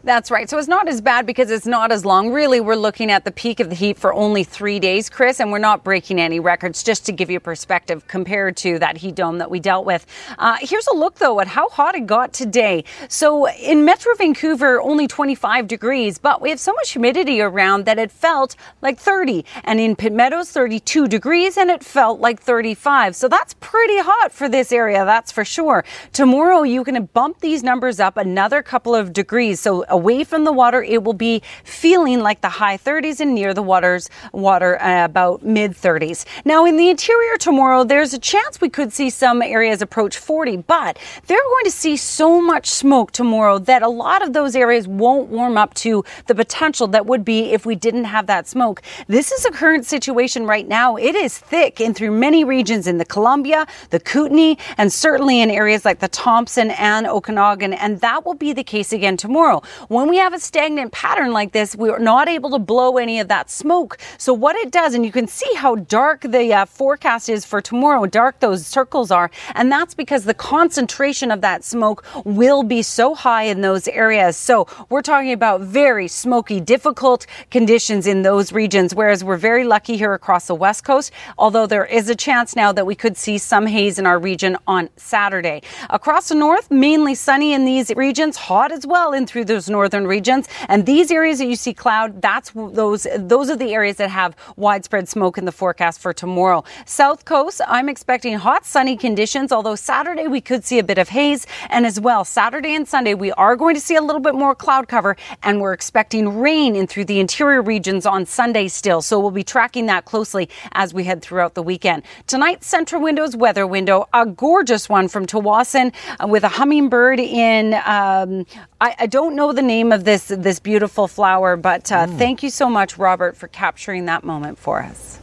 That's 0.04 0.32
right. 0.32 0.50
So 0.50 0.58
it's 0.58 0.66
not 0.66 0.88
as 0.88 1.00
bad 1.00 1.26
because 1.26 1.48
it's 1.52 1.64
not 1.64 1.92
as 1.92 2.04
long. 2.04 2.32
Really, 2.32 2.60
we're 2.60 2.74
looking 2.74 3.08
at 3.08 3.24
the 3.24 3.30
peak 3.30 3.60
of 3.60 3.68
the 3.68 3.76
heat 3.76 3.96
for 3.96 4.12
only 4.12 4.42
three 4.42 4.80
days, 4.80 5.08
Chris, 5.08 5.38
and 5.38 5.52
we're 5.52 5.58
not 5.58 5.84
breaking 5.84 6.20
any 6.20 6.40
records, 6.40 6.82
just 6.82 7.06
to 7.06 7.12
give 7.12 7.30
you 7.30 7.38
perspective 7.38 8.08
compared 8.08 8.56
to 8.56 8.80
that 8.80 8.96
heat 8.96 9.14
dome 9.14 9.38
that 9.38 9.48
we 9.48 9.60
dealt 9.60 9.86
with. 9.86 10.04
Uh, 10.40 10.56
here's 10.60 10.88
a 10.88 10.94
look, 10.94 11.14
though, 11.16 11.38
at 11.38 11.46
how 11.46 11.68
hot 11.68 11.94
it 11.94 12.06
got 12.06 12.32
today. 12.32 12.82
So 13.06 13.48
in 13.48 13.84
Metro 13.84 14.12
Vancouver, 14.16 14.82
only 14.82 15.06
25 15.06 15.68
degrees, 15.68 16.18
but 16.18 16.42
we 16.42 16.50
have 16.50 16.58
so 16.58 16.72
much 16.72 16.90
humidity 16.90 17.40
around 17.40 17.84
that 17.84 18.00
it 18.00 18.10
felt 18.10 18.56
like 18.80 18.98
30. 18.98 19.44
And 19.62 19.78
in 19.78 19.94
Pitt 19.94 20.12
Meadows, 20.12 20.50
32 20.50 21.06
degrees, 21.06 21.56
and 21.56 21.70
it 21.70 21.84
felt 21.84 22.18
like 22.18 22.40
35. 22.40 23.14
So 23.14 23.28
that's 23.28 23.54
pretty 23.60 23.98
hot 24.00 24.32
for 24.32 24.48
this 24.48 24.72
area, 24.72 25.04
that's 25.04 25.30
for 25.30 25.44
sure. 25.44 25.84
Tomorrow, 26.12 26.64
you 26.64 26.82
can 26.82 27.04
bump 27.06 27.38
these 27.38 27.62
numbers 27.62 28.00
up 28.00 28.16
another 28.16 28.62
couple 28.62 28.96
of 28.96 29.12
degrees. 29.12 29.60
So 29.60 29.84
away 29.92 30.24
from 30.24 30.44
the 30.44 30.52
water, 30.52 30.82
it 30.82 31.04
will 31.04 31.12
be 31.12 31.42
feeling 31.64 32.20
like 32.20 32.40
the 32.40 32.48
high 32.48 32.76
30s 32.76 33.20
and 33.20 33.34
near 33.34 33.54
the 33.54 33.62
water's 33.62 34.10
water 34.32 34.80
uh, 34.82 35.04
about 35.04 35.44
mid 35.44 35.72
30s. 35.72 36.24
Now, 36.44 36.64
in 36.64 36.76
the 36.76 36.88
interior 36.88 37.36
tomorrow, 37.36 37.84
there's 37.84 38.14
a 38.14 38.18
chance 38.18 38.60
we 38.60 38.68
could 38.68 38.92
see 38.92 39.10
some 39.10 39.42
areas 39.42 39.82
approach 39.82 40.16
40, 40.16 40.56
but 40.56 40.98
they're 41.26 41.38
going 41.42 41.64
to 41.64 41.70
see 41.70 41.96
so 41.96 42.40
much 42.40 42.68
smoke 42.68 43.12
tomorrow 43.12 43.58
that 43.58 43.82
a 43.82 43.88
lot 43.88 44.22
of 44.22 44.32
those 44.32 44.56
areas 44.56 44.88
won't 44.88 45.28
warm 45.28 45.56
up 45.56 45.74
to 45.74 46.04
the 46.26 46.34
potential 46.34 46.86
that 46.88 47.06
would 47.06 47.24
be 47.24 47.52
if 47.52 47.66
we 47.66 47.74
didn't 47.74 48.04
have 48.04 48.26
that 48.26 48.48
smoke. 48.48 48.82
This 49.06 49.30
is 49.30 49.44
a 49.44 49.50
current 49.50 49.86
situation 49.86 50.46
right 50.46 50.66
now. 50.66 50.96
It 50.96 51.14
is 51.14 51.38
thick 51.38 51.80
in 51.80 51.94
through 51.94 52.12
many 52.12 52.44
regions 52.44 52.86
in 52.86 52.98
the 52.98 53.04
Columbia, 53.04 53.66
the 53.90 54.00
Kootenay, 54.00 54.56
and 54.78 54.92
certainly 54.92 55.40
in 55.40 55.50
areas 55.50 55.84
like 55.84 55.98
the 56.00 56.08
Thompson 56.08 56.70
and 56.72 57.06
Okanagan, 57.06 57.72
and 57.74 58.00
that 58.00 58.24
will 58.24 58.34
be 58.34 58.52
the 58.52 58.64
case 58.64 58.92
again 58.92 59.16
tomorrow. 59.16 59.62
When 59.88 60.08
we 60.08 60.18
have 60.18 60.32
a 60.32 60.38
stagnant 60.38 60.92
pattern 60.92 61.32
like 61.32 61.52
this, 61.52 61.74
we're 61.74 61.98
not 61.98 62.28
able 62.28 62.50
to 62.50 62.58
blow 62.58 62.98
any 62.98 63.18
of 63.20 63.28
that 63.28 63.50
smoke. 63.50 63.98
So 64.16 64.32
what 64.32 64.54
it 64.56 64.70
does, 64.70 64.94
and 64.94 65.04
you 65.04 65.12
can 65.12 65.26
see 65.26 65.52
how 65.54 65.76
dark 65.76 66.20
the 66.20 66.52
uh, 66.52 66.66
forecast 66.66 67.28
is 67.28 67.44
for 67.44 67.60
tomorrow, 67.60 68.06
dark 68.06 68.40
those 68.40 68.66
circles 68.66 69.10
are, 69.10 69.30
and 69.54 69.72
that's 69.72 69.94
because 69.94 70.24
the 70.24 70.34
concentration 70.34 71.30
of 71.30 71.40
that 71.40 71.64
smoke 71.64 72.04
will 72.24 72.62
be 72.62 72.82
so 72.82 73.14
high 73.14 73.44
in 73.44 73.60
those 73.60 73.88
areas. 73.88 74.36
So 74.36 74.66
we're 74.88 75.02
talking 75.02 75.32
about 75.32 75.62
very 75.62 76.06
smoky, 76.08 76.60
difficult 76.60 77.26
conditions 77.50 78.06
in 78.06 78.22
those 78.22 78.52
regions, 78.52 78.94
whereas 78.94 79.24
we're 79.24 79.36
very 79.36 79.64
lucky 79.64 79.96
here 79.96 80.14
across 80.14 80.46
the 80.46 80.54
west 80.54 80.84
coast, 80.84 81.12
although 81.38 81.66
there 81.66 81.86
is 81.86 82.08
a 82.08 82.14
chance 82.14 82.54
now 82.54 82.72
that 82.72 82.86
we 82.86 82.94
could 82.94 83.16
see 83.16 83.38
some 83.38 83.66
haze 83.66 83.98
in 83.98 84.06
our 84.06 84.18
region 84.18 84.56
on 84.66 84.88
Saturday. 84.96 85.62
Across 85.90 86.28
the 86.28 86.34
north, 86.34 86.70
mainly 86.70 87.14
sunny 87.14 87.52
in 87.52 87.64
these 87.64 87.90
regions, 87.96 88.36
hot 88.36 88.70
as 88.70 88.86
well 88.86 89.12
in 89.12 89.26
through 89.26 89.44
those 89.44 89.68
northern 89.72 90.06
regions. 90.06 90.48
And 90.68 90.86
these 90.86 91.10
areas 91.10 91.38
that 91.38 91.46
you 91.46 91.56
see 91.56 91.74
cloud, 91.74 92.22
that's 92.22 92.52
those 92.54 93.06
those 93.16 93.50
are 93.50 93.56
the 93.56 93.72
areas 93.74 93.96
that 93.96 94.10
have 94.10 94.36
widespread 94.56 95.08
smoke 95.08 95.38
in 95.38 95.44
the 95.44 95.52
forecast 95.52 96.00
for 96.00 96.12
tomorrow. 96.12 96.62
South 96.86 97.24
coast, 97.24 97.60
I'm 97.66 97.88
expecting 97.88 98.34
hot 98.34 98.64
sunny 98.64 98.96
conditions, 98.96 99.50
although 99.50 99.74
Saturday 99.74 100.28
we 100.28 100.40
could 100.40 100.64
see 100.64 100.78
a 100.78 100.84
bit 100.84 100.98
of 100.98 101.08
haze 101.08 101.46
and 101.70 101.86
as 101.86 101.98
well 101.98 102.24
Saturday 102.24 102.74
and 102.74 102.86
Sunday 102.86 103.14
we 103.14 103.32
are 103.32 103.56
going 103.56 103.74
to 103.74 103.80
see 103.80 103.96
a 103.96 104.02
little 104.02 104.20
bit 104.20 104.34
more 104.34 104.54
cloud 104.54 104.86
cover 104.88 105.16
and 105.42 105.60
we're 105.60 105.72
expecting 105.72 106.38
rain 106.38 106.76
in 106.76 106.86
through 106.86 107.06
the 107.06 107.18
interior 107.18 107.62
regions 107.62 108.06
on 108.06 108.26
Sunday 108.26 108.68
still. 108.68 109.02
So 109.02 109.18
we'll 109.18 109.30
be 109.30 109.44
tracking 109.44 109.86
that 109.86 110.04
closely 110.04 110.48
as 110.72 110.92
we 110.92 111.04
head 111.04 111.22
throughout 111.22 111.54
the 111.54 111.62
weekend. 111.62 112.02
Tonight 112.26 112.62
central 112.62 113.02
windows 113.02 113.34
weather 113.34 113.66
window, 113.66 114.08
a 114.12 114.26
gorgeous 114.26 114.88
one 114.88 115.08
from 115.08 115.26
Tsawwassen 115.26 115.92
uh, 116.20 116.26
with 116.26 116.44
a 116.44 116.48
hummingbird 116.48 117.20
in 117.20 117.74
um, 117.86 118.46
I, 118.82 118.96
I, 118.98 119.06
don't 119.06 119.36
know 119.36 119.52
the 119.52 119.62
name 119.62 119.92
of 119.92 120.02
this 120.02 120.26
this 120.26 120.58
beautiful 120.58 121.06
flower, 121.06 121.56
but 121.56 121.92
uh, 121.92 122.08
mm. 122.08 122.18
thank 122.18 122.42
you 122.42 122.50
so 122.50 122.68
much, 122.68 122.98
Robert, 122.98 123.36
for 123.36 123.46
capturing 123.46 124.06
that 124.06 124.24
moment 124.24 124.58
for 124.58 124.82
us. 124.82 125.20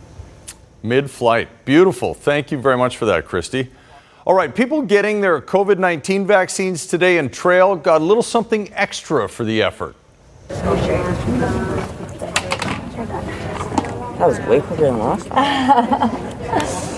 Mid 0.81 1.11
flight. 1.11 1.49
Beautiful. 1.65 2.13
Thank 2.13 2.53
you 2.53 2.57
very 2.57 2.77
much 2.77 2.95
for 2.95 3.05
that, 3.07 3.25
Kristi. 3.25 3.67
All 4.25 4.33
right, 4.33 4.55
people 4.55 4.81
getting 4.83 5.19
their 5.19 5.41
COVID 5.41 5.77
19 5.77 6.25
vaccines 6.25 6.87
today 6.87 7.17
in 7.17 7.29
Trail 7.29 7.75
got 7.75 7.99
a 7.99 8.05
little 8.05 8.23
something 8.23 8.71
extra 8.73 9.27
for 9.27 9.43
the 9.43 9.61
effort. 9.61 9.97
That 10.47 10.65
was 14.19 14.39
way 14.47 14.61
quicker 14.61 14.83
than 14.83 14.99
last 14.99 15.27
time. 15.27 16.85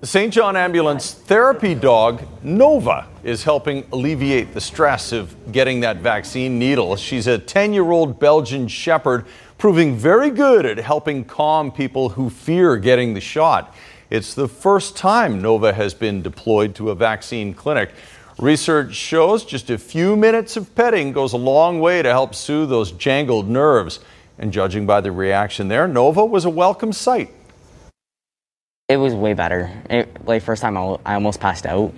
The 0.00 0.06
St. 0.06 0.32
John 0.32 0.54
Ambulance 0.54 1.12
therapy 1.12 1.74
dog, 1.74 2.22
Nova, 2.44 3.08
is 3.24 3.42
helping 3.42 3.84
alleviate 3.90 4.54
the 4.54 4.60
stress 4.60 5.10
of 5.10 5.50
getting 5.50 5.80
that 5.80 5.96
vaccine 5.96 6.56
needle. 6.56 6.94
She's 6.94 7.26
a 7.26 7.36
10 7.36 7.72
year 7.72 7.90
old 7.90 8.20
Belgian 8.20 8.68
Shepherd, 8.68 9.26
proving 9.58 9.96
very 9.96 10.30
good 10.30 10.64
at 10.66 10.78
helping 10.78 11.24
calm 11.24 11.72
people 11.72 12.10
who 12.10 12.30
fear 12.30 12.76
getting 12.76 13.14
the 13.14 13.20
shot. 13.20 13.74
It's 14.08 14.34
the 14.34 14.46
first 14.46 14.96
time 14.96 15.42
Nova 15.42 15.72
has 15.72 15.94
been 15.94 16.22
deployed 16.22 16.76
to 16.76 16.90
a 16.90 16.94
vaccine 16.94 17.52
clinic. 17.52 17.90
Research 18.38 18.94
shows 18.94 19.44
just 19.44 19.68
a 19.68 19.78
few 19.78 20.14
minutes 20.14 20.56
of 20.56 20.72
petting 20.76 21.10
goes 21.10 21.32
a 21.32 21.36
long 21.36 21.80
way 21.80 22.02
to 22.02 22.10
help 22.10 22.36
soothe 22.36 22.70
those 22.70 22.92
jangled 22.92 23.48
nerves. 23.48 23.98
And 24.38 24.52
judging 24.52 24.86
by 24.86 25.00
the 25.00 25.10
reaction 25.10 25.66
there, 25.66 25.88
Nova 25.88 26.24
was 26.24 26.44
a 26.44 26.50
welcome 26.50 26.92
sight. 26.92 27.30
It 28.88 28.96
was 28.96 29.12
way 29.12 29.34
better. 29.34 29.70
It, 29.90 30.24
like 30.24 30.42
first 30.42 30.62
time 30.62 30.78
I 30.78 30.96
I 31.04 31.12
almost 31.12 31.40
passed 31.40 31.66
out. 31.66 31.92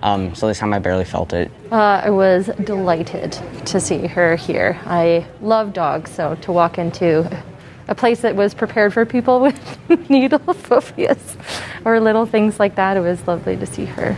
Um, 0.00 0.34
so 0.34 0.46
this 0.48 0.58
time 0.58 0.74
I 0.74 0.78
barely 0.78 1.06
felt 1.06 1.32
it. 1.32 1.50
Uh, 1.72 2.02
I 2.04 2.10
was 2.10 2.50
delighted 2.62 3.32
to 3.64 3.80
see 3.80 4.06
her 4.06 4.36
here. 4.36 4.78
I 4.84 5.26
love 5.40 5.72
dogs, 5.72 6.10
so 6.10 6.34
to 6.42 6.52
walk 6.52 6.76
into 6.76 7.42
a 7.88 7.94
place 7.94 8.20
that 8.20 8.36
was 8.36 8.52
prepared 8.52 8.92
for 8.92 9.06
people 9.06 9.40
with 9.88 9.88
needle 10.10 10.52
phobias 10.52 11.38
or 11.86 11.98
little 12.00 12.26
things 12.26 12.60
like 12.60 12.74
that, 12.74 12.98
it 12.98 13.00
was 13.00 13.26
lovely 13.26 13.56
to 13.56 13.64
see 13.64 13.86
her. 13.86 14.14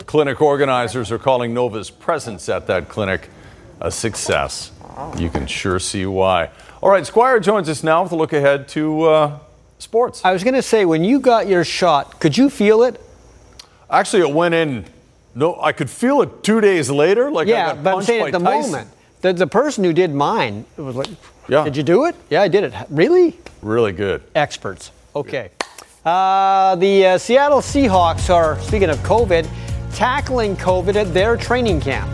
Clinic 0.00 0.42
organizers 0.42 1.12
are 1.12 1.20
calling 1.20 1.54
Nova's 1.54 1.88
presence 1.88 2.48
at 2.48 2.66
that 2.66 2.88
clinic 2.88 3.28
a 3.80 3.92
success. 3.92 4.72
You 5.16 5.30
can 5.30 5.46
sure 5.46 5.78
see 5.78 6.04
why. 6.04 6.50
All 6.82 6.90
right, 6.90 7.06
Squire 7.06 7.38
joins 7.38 7.68
us 7.68 7.84
now 7.84 8.02
with 8.02 8.10
a 8.10 8.16
look 8.16 8.32
ahead 8.32 8.66
to 8.70 9.02
uh, 9.02 9.38
sports. 9.82 10.24
I 10.24 10.32
was 10.32 10.42
going 10.44 10.54
to 10.54 10.62
say, 10.62 10.84
when 10.84 11.04
you 11.04 11.20
got 11.20 11.46
your 11.46 11.64
shot, 11.64 12.20
could 12.20 12.36
you 12.38 12.48
feel 12.48 12.82
it? 12.84 13.00
Actually, 13.90 14.22
it 14.28 14.34
went 14.34 14.54
in. 14.54 14.86
No, 15.34 15.60
I 15.60 15.72
could 15.72 15.90
feel 15.90 16.22
it 16.22 16.42
two 16.42 16.60
days 16.60 16.90
later. 16.90 17.30
Like 17.30 17.48
yeah, 17.48 17.70
I 17.70 17.74
got 17.74 17.84
but 17.84 17.94
I'm 17.96 18.02
saying 18.02 18.26
at 18.26 18.32
the 18.32 18.38
Tyson. 18.38 18.70
moment, 18.72 18.88
the, 19.22 19.32
the 19.32 19.46
person 19.46 19.84
who 19.84 19.92
did 19.92 20.12
mine 20.14 20.64
it 20.76 20.80
was 20.80 20.96
like, 20.96 21.08
Yeah. 21.48 21.64
did 21.64 21.76
you 21.76 21.82
do 21.82 22.04
it? 22.06 22.14
Yeah, 22.30 22.42
I 22.42 22.48
did 22.48 22.64
it. 22.64 22.74
Really? 22.90 23.38
Really 23.62 23.92
good. 23.92 24.22
Experts. 24.34 24.90
Okay. 25.14 25.50
Uh, 26.04 26.74
the 26.76 27.06
uh, 27.06 27.18
Seattle 27.18 27.60
Seahawks 27.60 28.28
are, 28.28 28.58
speaking 28.60 28.90
of 28.90 28.98
COVID, 28.98 29.48
tackling 29.94 30.56
COVID 30.56 30.96
at 30.96 31.12
their 31.14 31.36
training 31.36 31.80
camp. 31.80 32.10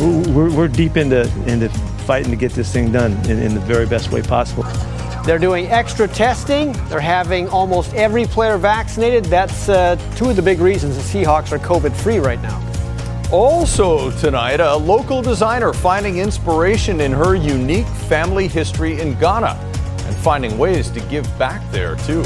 We're, 0.00 0.54
we're 0.54 0.68
deep 0.68 0.96
into, 0.96 1.22
into 1.46 1.68
fighting 2.06 2.30
to 2.30 2.36
get 2.36 2.52
this 2.52 2.72
thing 2.72 2.92
done 2.92 3.12
in, 3.30 3.38
in 3.38 3.54
the 3.54 3.60
very 3.60 3.86
best 3.86 4.12
way 4.12 4.22
possible. 4.22 4.64
They're 5.28 5.38
doing 5.38 5.66
extra 5.66 6.08
testing. 6.08 6.72
They're 6.88 7.00
having 7.00 7.48
almost 7.48 7.92
every 7.92 8.24
player 8.24 8.56
vaccinated. 8.56 9.26
That's 9.26 9.68
uh, 9.68 9.96
two 10.16 10.30
of 10.30 10.36
the 10.36 10.40
big 10.40 10.58
reasons 10.58 10.96
the 10.96 11.02
Seahawks 11.02 11.52
are 11.52 11.58
COVID 11.58 11.94
free 11.94 12.18
right 12.18 12.40
now. 12.40 12.58
Also 13.30 14.10
tonight, 14.12 14.60
a 14.60 14.74
local 14.74 15.20
designer 15.20 15.74
finding 15.74 16.16
inspiration 16.16 17.02
in 17.02 17.12
her 17.12 17.34
unique 17.34 17.86
family 18.08 18.48
history 18.48 19.02
in 19.02 19.18
Ghana 19.18 19.48
and 20.06 20.16
finding 20.16 20.56
ways 20.56 20.88
to 20.92 21.00
give 21.10 21.26
back 21.38 21.60
there 21.72 21.96
too. 21.96 22.24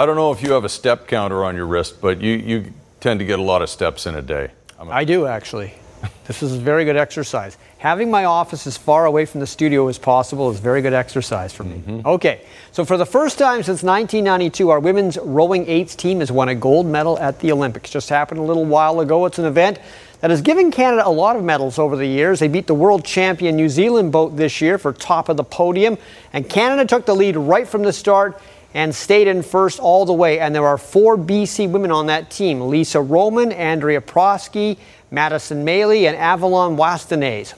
I 0.00 0.06
don't 0.06 0.16
know 0.16 0.32
if 0.32 0.42
you 0.42 0.52
have 0.52 0.64
a 0.64 0.70
step 0.70 1.08
counter 1.08 1.44
on 1.44 1.54
your 1.54 1.66
wrist, 1.66 2.00
but 2.00 2.22
you, 2.22 2.32
you 2.32 2.72
tend 3.00 3.20
to 3.20 3.26
get 3.26 3.38
a 3.38 3.42
lot 3.42 3.60
of 3.60 3.68
steps 3.68 4.06
in 4.06 4.14
a 4.14 4.22
day. 4.22 4.50
I 4.78 5.04
do 5.04 5.26
actually. 5.26 5.74
This 6.24 6.44
is 6.44 6.54
a 6.54 6.58
very 6.58 6.84
good 6.84 6.96
exercise. 6.96 7.58
Having 7.78 8.10
my 8.10 8.24
office 8.24 8.66
as 8.66 8.76
far 8.76 9.04
away 9.04 9.26
from 9.26 9.40
the 9.40 9.46
studio 9.46 9.88
as 9.88 9.98
possible 9.98 10.48
is 10.48 10.60
very 10.60 10.80
good 10.80 10.92
exercise 10.92 11.52
for 11.52 11.64
me. 11.64 11.78
Mm-hmm. 11.78 12.06
Okay, 12.06 12.46
so 12.70 12.84
for 12.84 12.96
the 12.96 13.04
first 13.04 13.36
time 13.36 13.64
since 13.64 13.82
1992, 13.82 14.70
our 14.70 14.78
women's 14.78 15.18
rowing 15.18 15.68
eights 15.68 15.96
team 15.96 16.20
has 16.20 16.30
won 16.30 16.48
a 16.48 16.54
gold 16.54 16.86
medal 16.86 17.18
at 17.18 17.40
the 17.40 17.50
Olympics. 17.50 17.90
Just 17.90 18.08
happened 18.08 18.38
a 18.38 18.44
little 18.44 18.64
while 18.64 19.00
ago. 19.00 19.26
It's 19.26 19.40
an 19.40 19.44
event 19.44 19.80
that 20.20 20.30
has 20.30 20.40
given 20.40 20.70
Canada 20.70 21.06
a 21.06 21.10
lot 21.10 21.34
of 21.34 21.42
medals 21.42 21.80
over 21.80 21.96
the 21.96 22.06
years. 22.06 22.38
They 22.38 22.48
beat 22.48 22.68
the 22.68 22.74
world 22.74 23.04
champion 23.04 23.56
New 23.56 23.68
Zealand 23.68 24.12
boat 24.12 24.36
this 24.36 24.60
year 24.60 24.78
for 24.78 24.92
top 24.92 25.28
of 25.28 25.36
the 25.36 25.44
podium, 25.44 25.98
and 26.32 26.48
Canada 26.48 26.86
took 26.86 27.06
the 27.06 27.16
lead 27.16 27.36
right 27.36 27.66
from 27.66 27.82
the 27.82 27.92
start 27.92 28.40
and 28.74 28.94
stayed 28.94 29.26
in 29.26 29.42
first 29.42 29.78
all 29.80 30.04
the 30.06 30.12
way. 30.12 30.38
And 30.38 30.54
there 30.54 30.66
are 30.66 30.78
four 30.78 31.16
BC 31.16 31.70
women 31.70 31.90
on 31.90 32.06
that 32.06 32.30
team 32.30 32.60
Lisa 32.68 33.00
Roman, 33.00 33.52
Andrea 33.52 34.00
Proske, 34.00 34.78
Madison 35.10 35.64
Mailey, 35.64 36.06
and 36.06 36.16
Avalon 36.16 36.76
Wasteneys. 36.76 37.54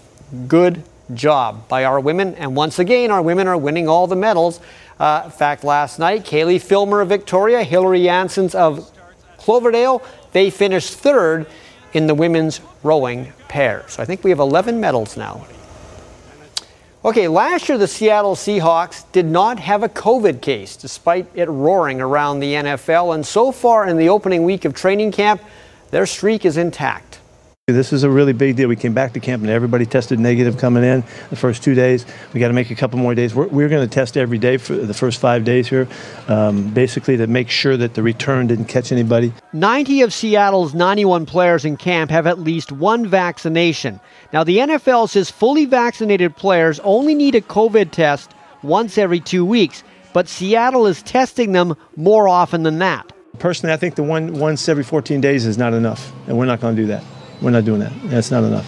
Good 0.48 0.82
job 1.14 1.68
by 1.68 1.84
our 1.84 2.00
women. 2.00 2.34
And 2.36 2.56
once 2.56 2.78
again, 2.78 3.10
our 3.10 3.22
women 3.22 3.46
are 3.46 3.56
winning 3.56 3.88
all 3.88 4.06
the 4.06 4.16
medals. 4.16 4.60
Uh, 4.98 5.22
in 5.24 5.30
fact, 5.30 5.64
last 5.64 5.98
night, 5.98 6.24
Caileigh 6.24 6.60
Filmer 6.60 7.00
of 7.00 7.08
Victoria, 7.08 7.62
Hillary 7.62 8.04
Janssens 8.04 8.54
of 8.54 8.90
Cloverdale, 9.36 10.02
they 10.32 10.48
finished 10.48 10.94
third 10.94 11.46
in 11.92 12.06
the 12.06 12.14
women's 12.14 12.60
rowing 12.82 13.32
pair. 13.48 13.84
So 13.88 14.02
I 14.02 14.06
think 14.06 14.24
we 14.24 14.30
have 14.30 14.38
11 14.38 14.80
medals 14.80 15.16
now. 15.16 15.46
Okay, 17.04 17.26
last 17.26 17.68
year 17.68 17.78
the 17.78 17.88
Seattle 17.88 18.36
Seahawks 18.36 19.10
did 19.10 19.26
not 19.26 19.58
have 19.58 19.82
a 19.82 19.88
COVID 19.88 20.40
case, 20.40 20.76
despite 20.76 21.26
it 21.34 21.48
roaring 21.48 22.00
around 22.00 22.38
the 22.38 22.54
NFL. 22.54 23.16
And 23.16 23.26
so 23.26 23.50
far 23.50 23.88
in 23.88 23.96
the 23.96 24.08
opening 24.08 24.44
week 24.44 24.64
of 24.64 24.72
training 24.72 25.10
camp, 25.10 25.42
their 25.90 26.06
streak 26.06 26.44
is 26.44 26.56
intact. 26.56 27.18
This 27.68 27.92
is 27.92 28.02
a 28.02 28.10
really 28.10 28.32
big 28.32 28.56
deal. 28.56 28.68
We 28.68 28.74
came 28.74 28.92
back 28.92 29.12
to 29.12 29.20
camp 29.20 29.40
and 29.44 29.48
everybody 29.48 29.86
tested 29.86 30.18
negative 30.18 30.58
coming 30.58 30.82
in 30.82 31.04
the 31.30 31.36
first 31.36 31.62
two 31.62 31.76
days. 31.76 32.04
We 32.34 32.40
got 32.40 32.48
to 32.48 32.54
make 32.54 32.72
a 32.72 32.74
couple 32.74 32.98
more 32.98 33.14
days. 33.14 33.36
We're, 33.36 33.46
we're 33.46 33.68
going 33.68 33.88
to 33.88 33.94
test 33.94 34.16
every 34.16 34.38
day 34.38 34.56
for 34.56 34.74
the 34.74 34.92
first 34.92 35.20
five 35.20 35.44
days 35.44 35.68
here, 35.68 35.86
um, 36.26 36.74
basically 36.74 37.16
to 37.18 37.28
make 37.28 37.50
sure 37.50 37.76
that 37.76 37.94
the 37.94 38.02
return 38.02 38.48
didn't 38.48 38.64
catch 38.64 38.90
anybody. 38.90 39.32
90 39.52 40.02
of 40.02 40.12
Seattle's 40.12 40.74
91 40.74 41.24
players 41.24 41.64
in 41.64 41.76
camp 41.76 42.10
have 42.10 42.26
at 42.26 42.40
least 42.40 42.72
one 42.72 43.06
vaccination. 43.06 44.00
Now, 44.32 44.42
the 44.42 44.58
NFL 44.58 45.08
says 45.08 45.30
fully 45.30 45.64
vaccinated 45.64 46.34
players 46.34 46.80
only 46.80 47.14
need 47.14 47.36
a 47.36 47.40
COVID 47.40 47.92
test 47.92 48.32
once 48.64 48.98
every 48.98 49.20
two 49.20 49.44
weeks, 49.44 49.84
but 50.12 50.26
Seattle 50.26 50.88
is 50.88 51.00
testing 51.04 51.52
them 51.52 51.76
more 51.94 52.26
often 52.26 52.64
than 52.64 52.80
that. 52.80 53.12
Personally, 53.38 53.72
I 53.72 53.76
think 53.76 53.94
the 53.94 54.02
one 54.02 54.40
once 54.40 54.68
every 54.68 54.82
14 54.82 55.20
days 55.20 55.46
is 55.46 55.56
not 55.56 55.74
enough, 55.74 56.12
and 56.26 56.36
we're 56.36 56.46
not 56.46 56.60
going 56.60 56.74
to 56.74 56.82
do 56.82 56.88
that. 56.88 57.04
We're 57.42 57.50
not 57.50 57.64
doing 57.64 57.80
that. 57.80 57.92
That's 58.04 58.30
not 58.30 58.44
enough. 58.44 58.66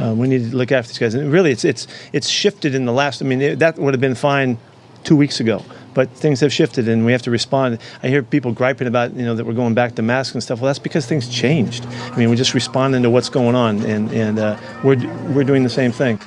Uh, 0.00 0.14
we 0.14 0.28
need 0.28 0.50
to 0.50 0.56
look 0.56 0.72
after 0.72 0.88
these 0.88 0.98
guys. 0.98 1.14
And 1.14 1.32
really, 1.32 1.52
it's 1.52 1.64
it's 1.64 1.86
it's 2.12 2.28
shifted 2.28 2.74
in 2.74 2.84
the 2.84 2.92
last. 2.92 3.22
I 3.22 3.24
mean, 3.24 3.40
it, 3.40 3.58
that 3.60 3.78
would 3.78 3.94
have 3.94 4.00
been 4.00 4.14
fine 4.14 4.58
two 5.04 5.16
weeks 5.16 5.40
ago, 5.40 5.64
but 5.94 6.10
things 6.10 6.40
have 6.40 6.52
shifted, 6.52 6.88
and 6.88 7.06
we 7.06 7.12
have 7.12 7.22
to 7.22 7.30
respond. 7.30 7.78
I 8.02 8.08
hear 8.08 8.22
people 8.22 8.52
griping 8.52 8.88
about 8.88 9.14
you 9.14 9.24
know 9.24 9.34
that 9.34 9.46
we're 9.46 9.54
going 9.54 9.74
back 9.74 9.94
to 9.94 10.02
masks 10.02 10.34
and 10.34 10.42
stuff. 10.42 10.60
Well, 10.60 10.66
that's 10.66 10.78
because 10.78 11.06
things 11.06 11.28
changed. 11.28 11.86
I 11.86 12.16
mean, 12.16 12.28
we're 12.28 12.36
just 12.36 12.52
responding 12.52 13.02
to 13.04 13.10
what's 13.10 13.30
going 13.30 13.54
on, 13.54 13.82
and 13.82 14.10
and 14.12 14.38
uh, 14.38 14.58
we're 14.84 14.96
we're 15.32 15.44
doing 15.44 15.62
the 15.62 15.70
same 15.70 15.92
thing. 15.92 16.18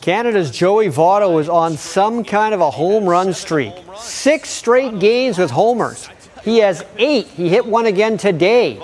Canada's 0.00 0.50
Joey 0.50 0.86
Votto 0.86 1.38
is 1.38 1.50
on 1.50 1.76
some 1.76 2.24
kind 2.24 2.54
of 2.54 2.62
a 2.62 2.70
home 2.70 3.04
run 3.04 3.34
streak. 3.34 3.74
Six 3.98 4.48
straight 4.48 4.98
games 5.00 5.36
with 5.36 5.50
homers. 5.50 6.08
He 6.42 6.58
has 6.58 6.82
eight. 6.96 7.26
He 7.26 7.50
hit 7.50 7.66
one 7.66 7.84
again 7.84 8.16
today. 8.16 8.80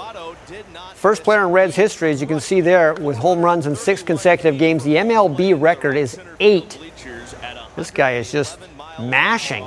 First 1.05 1.23
player 1.23 1.45
in 1.45 1.53
Reds 1.53 1.77
history, 1.77 2.11
as 2.13 2.23
you 2.23 2.27
can 2.27 2.41
see 2.41 2.63
there, 2.63 2.95
with 2.95 3.19
home 3.19 3.43
runs 3.43 3.67
in 3.67 3.77
six 3.77 4.03
consecutive 4.03 4.59
games. 4.59 4.85
The 4.85 4.95
MLB 4.95 5.61
record 5.61 5.99
is 5.99 6.19
eight. 6.41 6.79
This 7.77 7.91
guy 7.91 8.13
is 8.13 8.33
just 8.33 8.59
mashing. 8.99 9.67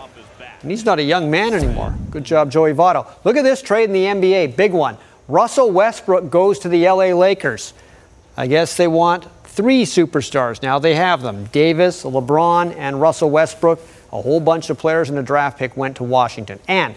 And 0.64 0.72
he's 0.72 0.84
not 0.84 0.98
a 0.98 1.04
young 1.04 1.30
man 1.30 1.54
anymore. 1.54 1.94
Good 2.10 2.24
job, 2.24 2.50
Joey 2.50 2.74
Votto. 2.74 3.06
Look 3.24 3.38
at 3.38 3.44
this 3.44 3.62
trade 3.62 3.84
in 3.84 3.94
the 3.94 4.06
NBA, 4.06 4.56
big 4.56 4.74
one. 4.74 4.98
Russell 5.28 5.70
Westbrook 5.70 6.32
goes 6.32 6.58
to 6.58 6.70
the 6.70 6.90
LA 6.90 7.14
Lakers. 7.14 7.76
I 8.36 8.48
guess 8.48 8.76
they 8.76 8.88
want 8.88 9.28
three 9.44 9.84
superstars. 9.84 10.64
Now 10.64 10.80
they 10.80 10.96
have 10.96 11.22
them 11.22 11.46
Davis, 11.52 12.02
LeBron, 12.04 12.76
and 12.76 13.00
Russell 13.00 13.30
Westbrook. 13.30 13.80
A 14.12 14.20
whole 14.24 14.40
bunch 14.40 14.72
of 14.72 14.80
players 14.80 15.12
in 15.12 15.16
the 15.16 15.22
draft 15.22 15.60
pick 15.60 15.78
went 15.78 15.98
to 15.98 16.04
Washington. 16.04 16.58
And 16.68 16.96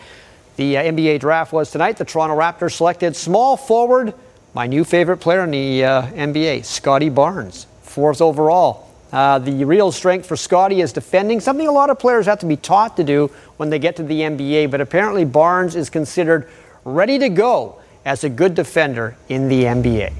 the 0.56 0.78
uh, 0.78 0.84
NBA 0.84 1.20
draft 1.20 1.52
was 1.52 1.70
tonight. 1.70 1.98
The 1.98 2.06
Toronto 2.06 2.38
Raptors 2.38 2.72
selected 2.72 3.14
small 3.14 3.58
forward, 3.58 4.14
my 4.54 4.66
new 4.66 4.84
favorite 4.84 5.18
player 5.18 5.44
in 5.44 5.50
the 5.50 5.84
uh, 5.84 6.02
NBA, 6.08 6.64
Scottie 6.64 7.08
Barnes, 7.08 7.66
fourth 7.82 8.20
overall. 8.20 8.88
Uh, 9.12 9.38
the 9.38 9.64
real 9.64 9.90
strength 9.90 10.26
for 10.26 10.36
Scottie 10.36 10.80
is 10.80 10.92
defending, 10.92 11.40
something 11.40 11.66
a 11.66 11.72
lot 11.72 11.90
of 11.90 11.98
players 11.98 12.26
have 12.26 12.38
to 12.40 12.46
be 12.46 12.56
taught 12.56 12.96
to 12.96 13.04
do 13.04 13.28
when 13.56 13.70
they 13.70 13.78
get 13.78 13.96
to 13.96 14.02
the 14.02 14.20
NBA. 14.20 14.70
But 14.70 14.80
apparently, 14.80 15.24
Barnes 15.24 15.74
is 15.74 15.90
considered 15.90 16.48
ready 16.84 17.18
to 17.18 17.28
go 17.28 17.80
as 18.04 18.24
a 18.24 18.28
good 18.28 18.54
defender 18.54 19.16
in 19.28 19.48
the 19.48 19.64
NBA. 19.64 20.12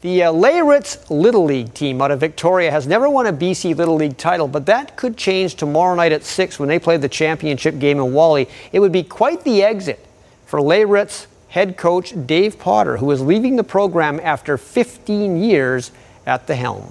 The 0.00 0.24
uh, 0.24 0.32
Layritz 0.32 1.08
Little 1.10 1.44
League 1.44 1.74
team 1.74 2.00
out 2.00 2.10
of 2.10 2.20
Victoria 2.20 2.70
has 2.70 2.86
never 2.86 3.08
won 3.08 3.26
a 3.26 3.32
BC 3.32 3.76
Little 3.76 3.96
League 3.96 4.16
title, 4.16 4.48
but 4.48 4.66
that 4.66 4.96
could 4.96 5.16
change 5.16 5.56
tomorrow 5.56 5.94
night 5.94 6.12
at 6.12 6.24
6 6.24 6.58
when 6.58 6.68
they 6.68 6.78
play 6.78 6.96
the 6.96 7.08
championship 7.08 7.78
game 7.78 7.98
in 7.98 8.12
Wally. 8.12 8.48
It 8.72 8.80
would 8.80 8.92
be 8.92 9.02
quite 9.02 9.44
the 9.44 9.62
exit 9.62 10.04
for 10.46 10.58
Layritz 10.60 11.26
head 11.50 11.76
coach 11.76 12.14
Dave 12.26 12.58
Potter, 12.58 12.96
who 12.96 13.10
is 13.10 13.20
leaving 13.20 13.56
the 13.56 13.64
program 13.64 14.18
after 14.22 14.56
15 14.56 15.42
years 15.42 15.90
at 16.26 16.46
the 16.46 16.54
helm. 16.54 16.90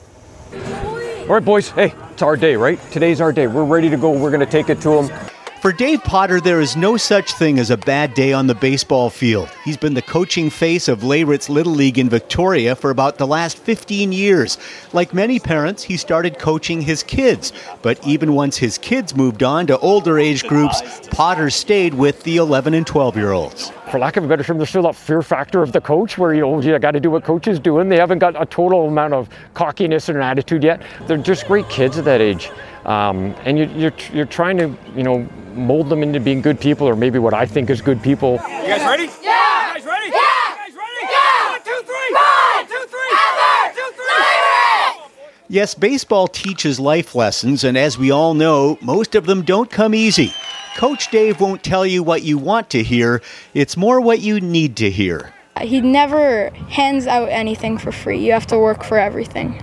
All 0.53 1.35
right, 1.35 1.43
boys. 1.43 1.69
Hey, 1.69 1.93
it's 2.11 2.21
our 2.21 2.35
day, 2.35 2.55
right? 2.55 2.79
Today's 2.91 3.21
our 3.21 3.31
day. 3.31 3.47
We're 3.47 3.63
ready 3.65 3.89
to 3.89 3.97
go. 3.97 4.11
We're 4.11 4.31
going 4.31 4.39
to 4.41 4.45
take 4.45 4.69
it 4.69 4.81
to 4.81 5.01
them. 5.01 5.29
For 5.61 5.73
Dave 5.73 6.01
Potter, 6.05 6.39
there 6.39 6.61
is 6.61 6.77
no 6.77 6.95
such 6.95 7.33
thing 7.33 7.59
as 7.59 7.69
a 7.69 7.75
bad 7.75 8.13
day 8.13 8.31
on 8.31 8.47
the 8.47 8.55
baseball 8.55 9.09
field. 9.09 9.49
He's 9.65 9.75
been 9.75 9.93
the 9.93 10.01
coaching 10.01 10.49
face 10.49 10.87
of 10.87 11.01
Layritz 11.01 11.49
Little 11.49 11.73
League 11.73 11.99
in 11.99 12.07
Victoria 12.07 12.75
for 12.75 12.91
about 12.91 13.17
the 13.17 13.27
last 13.27 13.57
15 13.57 14.13
years. 14.13 14.57
Like 14.93 15.13
many 15.13 15.37
parents, 15.37 15.83
he 15.83 15.97
started 15.97 16.39
coaching 16.39 16.81
his 16.81 17.03
kids. 17.03 17.51
But 17.81 18.05
even 18.07 18.35
once 18.35 18.55
his 18.55 18.77
kids 18.77 19.17
moved 19.17 19.43
on 19.43 19.67
to 19.67 19.77
older 19.79 20.17
age 20.17 20.47
groups, 20.47 20.81
Potter 21.09 21.49
stayed 21.49 21.93
with 21.93 22.23
the 22.23 22.37
11 22.37 22.73
and 22.73 22.87
12 22.87 23.17
year 23.17 23.31
olds. 23.31 23.73
For 23.91 23.97
lack 23.97 24.17
of 24.17 24.23
a 24.23 24.27
better 24.27 24.43
term, 24.43 24.57
there's 24.57 24.69
still 24.69 24.83
that 24.83 24.95
fear 24.95 25.23
factor 25.23 25.63
of 25.63 25.71
the 25.71 25.81
coach 25.81 26.15
where, 26.17 26.31
you 26.33 26.41
know, 26.41 26.61
you 26.61 26.77
got 26.77 26.91
to 26.91 26.99
do 26.99 27.09
what 27.09 27.23
coach 27.23 27.47
is 27.47 27.59
doing. 27.59 27.89
They 27.89 27.97
haven't 27.97 28.19
got 28.19 28.39
a 28.39 28.45
total 28.45 28.87
amount 28.87 29.15
of 29.15 29.29
cockiness 29.55 30.09
and 30.09 30.17
attitude 30.19 30.63
yet. 30.63 30.83
They're 31.07 31.17
just 31.17 31.47
great 31.47 31.67
kids 31.69 31.97
at 31.97 32.05
that 32.05 32.21
age. 32.21 32.51
Um, 32.85 33.33
and 33.45 33.57
you, 33.57 33.65
you're, 33.75 33.93
you're 34.13 34.25
trying 34.25 34.57
to, 34.57 34.77
you 34.95 35.01
know, 35.01 35.27
mold 35.55 35.89
them 35.89 36.03
into 36.03 36.19
being 36.19 36.41
good 36.41 36.59
people 36.59 36.87
or 36.87 36.95
maybe 36.95 37.17
what 37.17 37.33
I 37.33 37.47
think 37.47 37.71
is 37.71 37.81
good 37.81 38.01
people. 38.03 38.33
You 38.33 38.39
guys 38.39 38.81
ready? 38.81 39.09
Yeah! 39.23 39.73
Guys 39.73 39.85
ready? 39.85 40.09
Yeah! 40.09 40.19
You 40.51 40.55
guys 40.55 40.75
ready? 40.75 41.11
Yeah! 41.11 41.49
One, 41.49 41.61
two, 41.63 41.81
three! 41.85 42.13
One, 42.13 42.67
two, 42.67 42.85
three! 42.89 43.15
One, 43.15 43.73
two, 43.73 43.91
three! 43.95 45.33
Yes, 45.47 45.73
baseball 45.73 46.27
teaches 46.27 46.79
life 46.79 47.15
lessons, 47.15 47.63
and 47.63 47.75
as 47.75 47.97
we 47.97 48.11
all 48.11 48.35
know, 48.35 48.77
most 48.81 49.15
of 49.15 49.25
them 49.25 49.41
don't 49.41 49.71
come 49.71 49.95
easy. 49.95 50.31
Coach 50.79 51.11
Dave 51.11 51.41
won't 51.41 51.61
tell 51.61 51.85
you 51.85 52.03
what 52.03 52.23
you 52.23 52.37
want 52.37 52.69
to 52.69 52.81
hear, 52.81 53.21
it's 53.53 53.75
more 53.75 53.99
what 53.99 54.21
you 54.21 54.39
need 54.39 54.77
to 54.77 54.89
hear. 54.89 55.33
He 55.59 55.81
never 55.81 56.51
hands 56.69 57.05
out 57.05 57.27
anything 57.27 57.77
for 57.77 57.91
free. 57.91 58.25
You 58.25 58.31
have 58.31 58.47
to 58.47 58.57
work 58.57 58.85
for 58.85 58.97
everything. 58.97 59.61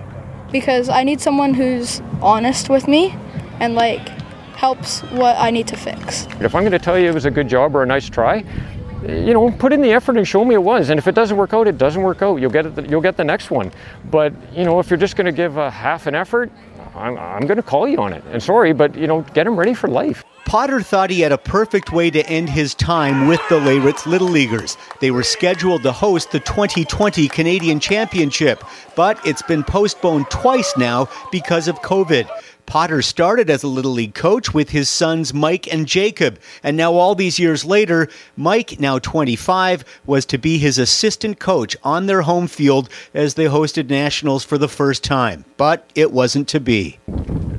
Because 0.53 0.91
I 0.91 1.05
need 1.05 1.23
someone 1.23 1.55
who's 1.55 2.03
honest 2.21 2.69
with 2.69 2.87
me 2.87 3.14
and 3.61 3.75
like 3.75 4.07
helps 4.57 5.01
what 5.05 5.37
I 5.39 5.51
need 5.51 5.67
to 5.69 5.77
fix. 5.79 6.27
If 6.41 6.55
I'm 6.55 6.61
going 6.61 6.73
to 6.73 6.79
tell 6.79 6.99
you 6.99 7.09
it 7.09 7.14
was 7.14 7.25
a 7.25 7.31
good 7.31 7.49
job 7.49 7.75
or 7.75 7.83
a 7.83 7.87
nice 7.87 8.11
try, 8.11 8.45
you 9.09 9.33
know, 9.33 9.51
put 9.51 9.73
in 9.73 9.81
the 9.81 9.93
effort 9.93 10.19
and 10.19 10.29
show 10.29 10.45
me 10.45 10.55
it 10.55 10.62
was. 10.62 10.91
And 10.91 10.99
if 10.99 11.07
it 11.07 11.14
doesn't 11.14 11.39
work 11.39 11.55
out, 11.55 11.67
it 11.67 11.79
doesn't 11.79 12.03
work 12.03 12.21
out. 12.21 12.37
You'll 12.43 12.51
get 12.51 12.67
it. 12.67 12.91
You'll 12.91 13.01
get 13.01 13.17
the 13.17 13.25
next 13.25 13.51
one. 13.51 13.73
But 14.11 14.35
you 14.53 14.64
know, 14.64 14.81
if 14.81 14.91
you're 14.91 14.99
just 14.99 15.17
going 15.17 15.25
to 15.25 15.33
give 15.33 15.57
a 15.57 15.71
half 15.71 16.07
an 16.07 16.14
effort, 16.14 16.53
I'm, 16.95 17.17
I'm 17.17 17.47
going 17.47 17.57
to 17.57 17.62
call 17.62 17.89
you 17.89 17.97
on 18.03 18.12
it. 18.12 18.23
And 18.33 18.43
sorry, 18.43 18.75
but 18.75 18.95
you 18.95 19.07
know, 19.07 19.23
get 19.33 19.47
him 19.47 19.57
ready 19.57 19.73
for 19.73 19.89
life. 19.89 20.23
Potter 20.47 20.80
thought 20.80 21.11
he 21.11 21.22
had 21.22 21.32
a 21.32 21.38
perfect 21.38 21.90
way 21.90 22.09
to 22.09 22.24
end 22.28 22.49
his 22.49 22.72
time 22.72 23.26
with 23.26 23.40
the 23.49 23.59
Layritz 23.59 24.07
Little 24.07 24.28
Leaguers. 24.28 24.76
They 25.01 25.11
were 25.11 25.24
scheduled 25.24 25.82
to 25.82 25.90
host 25.90 26.30
the 26.30 26.38
2020 26.38 27.26
Canadian 27.26 27.80
Championship, 27.80 28.62
but 28.94 29.18
it's 29.26 29.42
been 29.42 29.64
postponed 29.64 30.30
twice 30.30 30.72
now 30.76 31.09
because 31.32 31.66
of 31.66 31.82
COVID. 31.82 32.30
Potter 32.64 33.03
started 33.03 33.51
as 33.51 33.64
a 33.64 33.68
Little 33.68 33.90
League 33.90 34.14
coach 34.14 34.55
with 34.55 34.70
his 34.70 34.88
sons 34.88 35.34
Mike 35.34 35.72
and 35.72 35.84
Jacob, 35.84 36.38
and 36.62 36.76
now 36.76 36.94
all 36.94 37.16
these 37.16 37.40
years 37.40 37.64
later, 37.64 38.09
Mike, 38.36 38.78
now 38.78 39.01
25, 39.01 39.84
was 40.07 40.24
to 40.26 40.38
be 40.38 40.59
his 40.59 40.78
assistant 40.78 41.40
coach 41.40 41.76
on 41.82 42.07
their 42.07 42.22
home 42.22 42.47
field 42.47 42.88
as 43.12 43.34
they 43.34 43.47
hosted 43.47 43.90
Nationals 43.90 44.44
for 44.44 44.59
the 44.59 44.68
first 44.68 45.03
time. 45.03 45.44
But 45.57 45.90
it 45.97 46.12
wasn't 46.12 46.47
to 46.49 46.61
be. 46.61 47.01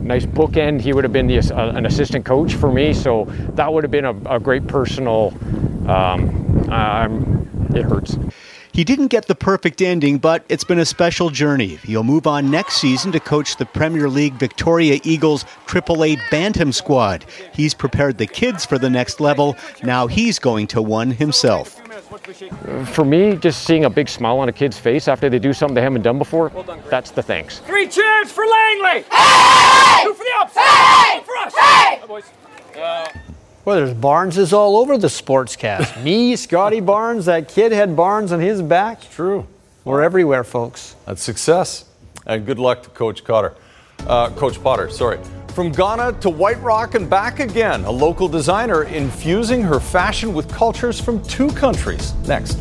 Nice 0.07 0.25
bookend. 0.25 0.79
He 0.79 0.93
would 0.93 1.03
have 1.03 1.11
been 1.11 1.27
the, 1.27 1.39
uh, 1.39 1.71
an 1.71 1.85
assistant 1.85 2.25
coach 2.25 2.55
for 2.55 2.71
me, 2.71 2.93
so 2.93 3.25
that 3.55 3.71
would 3.71 3.83
have 3.83 3.91
been 3.91 4.05
a, 4.05 4.15
a 4.35 4.39
great 4.39 4.65
personal. 4.67 5.33
Um, 5.89 7.67
it 7.75 7.83
hurts. 7.83 8.17
He 8.71 8.83
didn't 8.83 9.07
get 9.07 9.25
the 9.25 9.35
perfect 9.35 9.81
ending, 9.81 10.19
but 10.19 10.45
it's 10.49 10.63
been 10.63 10.79
a 10.79 10.85
special 10.85 11.29
journey. 11.29 11.77
He'll 11.77 12.03
move 12.03 12.27
on 12.27 12.51
next 12.51 12.75
season 12.77 13.11
to 13.13 13.19
coach 13.19 13.57
the 13.57 13.65
Premier 13.65 14.07
League 14.07 14.35
Victoria 14.35 14.99
Eagles 15.03 15.45
AAA 15.65 16.19
Bantam 16.29 16.71
squad. 16.71 17.25
He's 17.53 17.73
prepared 17.73 18.17
the 18.17 18.27
kids 18.27 18.65
for 18.65 18.77
the 18.77 18.89
next 18.89 19.19
level. 19.19 19.57
Now 19.83 20.07
he's 20.07 20.37
going 20.37 20.67
to 20.67 20.81
one 20.81 21.11
himself. 21.11 21.81
For 22.93 23.03
me, 23.03 23.35
just 23.35 23.63
seeing 23.63 23.85
a 23.85 23.89
big 23.89 24.07
smile 24.07 24.39
on 24.39 24.49
a 24.49 24.53
kid's 24.53 24.77
face 24.77 25.07
after 25.07 25.29
they 25.29 25.39
do 25.39 25.51
something 25.53 25.75
they 25.75 25.81
haven't 25.81 26.03
done 26.03 26.17
before, 26.17 26.49
that's 26.89 27.11
the 27.11 27.21
thanks. 27.21 27.59
Three 27.59 27.87
cheers 27.87 28.31
for 28.31 28.45
Langley! 28.45 29.03
Hey! 29.11 30.03
Two 30.03 30.13
for 30.13 30.23
the 30.23 30.33
ups! 30.39 30.57
Hey! 30.57 31.17
One 31.17 31.23
for 31.25 31.37
us! 31.37 31.53
Hey! 31.53 32.07
boys. 32.07 32.23
Uh, 32.75 33.07
well, 33.65 33.75
there's 33.75 33.93
Barneses 33.93 34.53
all 34.53 34.77
over 34.77 34.97
the 34.97 35.07
sportscast. 35.07 36.01
Me, 36.05 36.35
Scottie 36.37 36.79
Barnes, 36.79 37.25
that 37.25 37.49
kid 37.49 37.73
had 37.73 37.95
Barnes 37.95 38.31
on 38.31 38.39
his 38.39 38.61
back. 38.61 39.03
It's 39.03 39.13
true. 39.13 39.45
We're 39.83 40.01
everywhere, 40.01 40.43
folks. 40.43 40.95
That's 41.05 41.21
success. 41.21 41.85
And 42.25 42.45
good 42.45 42.59
luck 42.59 42.83
to 42.83 42.89
Coach 42.89 43.23
Cotter. 43.23 43.55
Uh, 43.99 44.29
Coach 44.31 44.61
Potter, 44.63 44.89
sorry. 44.89 45.19
From 45.57 45.71
Ghana 45.71 46.19
to 46.19 46.29
White 46.29 46.61
Rock 46.61 46.93
and 46.93 47.09
back 47.09 47.39
again, 47.39 47.83
a 47.85 47.89
local 47.89 48.27
designer 48.27 48.83
infusing 48.83 49.63
her 49.63 49.79
fashion 49.79 50.35
with 50.35 50.47
cultures 50.53 50.99
from 50.99 51.19
two 51.23 51.49
countries. 51.49 52.13
Next. 52.27 52.59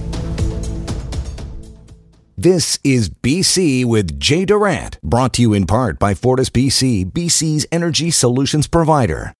This 2.39 2.79
is 2.83 3.11
BC 3.11 3.85
with 3.85 4.19
Jay 4.19 4.47
Durant, 4.47 4.99
brought 5.03 5.35
to 5.35 5.43
you 5.43 5.53
in 5.53 5.67
part 5.67 5.99
by 5.99 6.15
Fortis 6.15 6.49
BC, 6.49 7.13
BC's 7.13 7.67
energy 7.71 8.11
solutions 8.11 8.67
provider. 8.67 9.35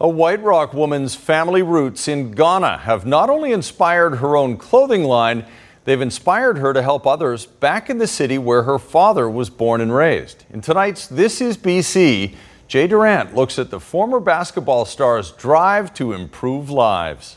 A 0.00 0.08
White 0.08 0.42
Rock 0.42 0.74
woman's 0.74 1.14
family 1.14 1.62
roots 1.62 2.08
in 2.08 2.32
Ghana 2.32 2.78
have 2.78 3.06
not 3.06 3.30
only 3.30 3.52
inspired 3.52 4.16
her 4.16 4.36
own 4.36 4.56
clothing 4.56 5.04
line, 5.04 5.46
they've 5.84 6.00
inspired 6.00 6.58
her 6.58 6.72
to 6.72 6.82
help 6.82 7.06
others 7.06 7.46
back 7.46 7.88
in 7.88 7.98
the 7.98 8.08
city 8.08 8.36
where 8.36 8.64
her 8.64 8.80
father 8.80 9.30
was 9.30 9.48
born 9.48 9.80
and 9.80 9.94
raised. 9.94 10.44
In 10.50 10.60
tonight's 10.60 11.06
This 11.06 11.40
is 11.40 11.56
BC, 11.56 12.34
Jay 12.66 12.86
Durant 12.86 13.34
looks 13.34 13.58
at 13.58 13.70
the 13.70 13.78
former 13.78 14.20
basketball 14.20 14.84
star's 14.84 15.32
drive 15.32 15.92
to 15.94 16.12
improve 16.12 16.70
lives. 16.70 17.36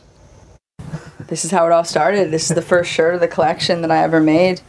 This 1.27 1.43
is 1.43 1.51
how 1.51 1.65
it 1.65 1.71
all 1.71 1.83
started. 1.83 2.31
This 2.31 2.49
is 2.49 2.55
the 2.55 2.61
first 2.61 2.89
shirt 2.89 3.13
of 3.13 3.19
the 3.19 3.27
collection 3.27 3.81
that 3.81 3.91
I 3.91 4.03
ever 4.03 4.21
made. 4.21 4.61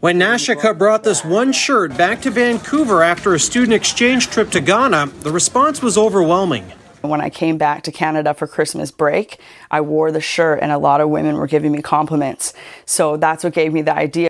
When 0.00 0.18
Nashika 0.18 0.76
brought 0.76 1.04
this 1.04 1.24
one 1.24 1.52
shirt 1.52 1.96
back 1.96 2.20
to 2.22 2.30
Vancouver 2.30 3.02
after 3.02 3.32
a 3.32 3.38
student 3.38 3.72
exchange 3.72 4.28
trip 4.28 4.50
to 4.50 4.60
Ghana, 4.60 5.06
the 5.20 5.30
response 5.30 5.80
was 5.80 5.96
overwhelming. 5.96 6.72
When 7.00 7.20
I 7.20 7.30
came 7.30 7.58
back 7.58 7.82
to 7.84 7.92
Canada 7.92 8.34
for 8.34 8.46
Christmas 8.46 8.90
break, 8.90 9.38
I 9.70 9.80
wore 9.82 10.10
the 10.10 10.20
shirt 10.20 10.60
and 10.60 10.72
a 10.72 10.78
lot 10.78 11.00
of 11.00 11.08
women 11.08 11.36
were 11.36 11.46
giving 11.46 11.70
me 11.70 11.80
compliments. 11.82 12.52
So 12.86 13.16
that's 13.16 13.44
what 13.44 13.52
gave 13.52 13.72
me 13.72 13.82
the 13.82 13.94
idea. 13.94 14.28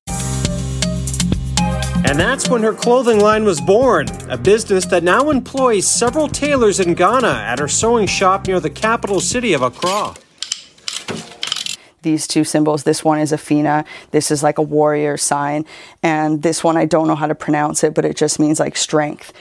And 2.15 2.21
that's 2.21 2.49
when 2.49 2.63
her 2.63 2.73
clothing 2.73 3.19
line 3.19 3.43
was 3.43 3.61
born, 3.61 4.07
a 4.29 4.39
business 4.39 4.87
that 4.87 5.03
now 5.03 5.31
employs 5.31 5.85
several 5.85 6.29
tailors 6.29 6.79
in 6.79 6.95
Ghana 6.95 7.27
at 7.27 7.59
her 7.59 7.67
sewing 7.67 8.07
shop 8.07 8.47
near 8.47 8.61
the 8.61 8.71
capital 8.71 9.19
city 9.19 9.53
of 9.53 9.63
Accra 9.63 10.15
these 12.05 12.29
two 12.29 12.45
symbols. 12.45 12.85
This 12.85 13.03
one 13.03 13.19
is 13.19 13.33
Afina. 13.33 13.85
This 14.13 14.31
is 14.31 14.45
like 14.45 14.59
a 14.59 14.63
warrior 14.63 15.17
sign. 15.17 15.65
And 16.05 16.43
this 16.43 16.63
one, 16.63 16.77
I 16.77 16.85
don't 16.85 17.09
know 17.09 17.17
how 17.17 17.27
to 17.27 17.35
pronounce 17.35 17.83
it, 17.83 17.95
but 17.95 18.05
it 18.05 18.17
just 18.17 18.39
means 18.39 18.61
like 18.61 18.77
strength. 18.77 19.33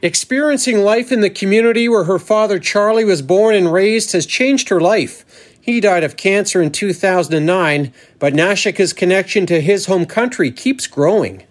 Experiencing 0.00 0.78
life 0.78 1.12
in 1.12 1.20
the 1.20 1.30
community 1.30 1.86
where 1.86 2.04
her 2.04 2.18
father 2.18 2.58
Charlie 2.58 3.04
was 3.04 3.20
born 3.20 3.54
and 3.54 3.70
raised 3.70 4.12
has 4.12 4.24
changed 4.24 4.70
her 4.70 4.80
life. 4.80 5.26
He 5.60 5.80
died 5.80 6.02
of 6.02 6.16
cancer 6.16 6.62
in 6.62 6.70
2009, 6.70 7.92
but 8.18 8.32
Nashika's 8.32 8.92
connection 8.92 9.44
to 9.46 9.60
his 9.60 9.86
home 9.86 10.06
country 10.06 10.50
keeps 10.50 10.86
growing. 10.86 11.44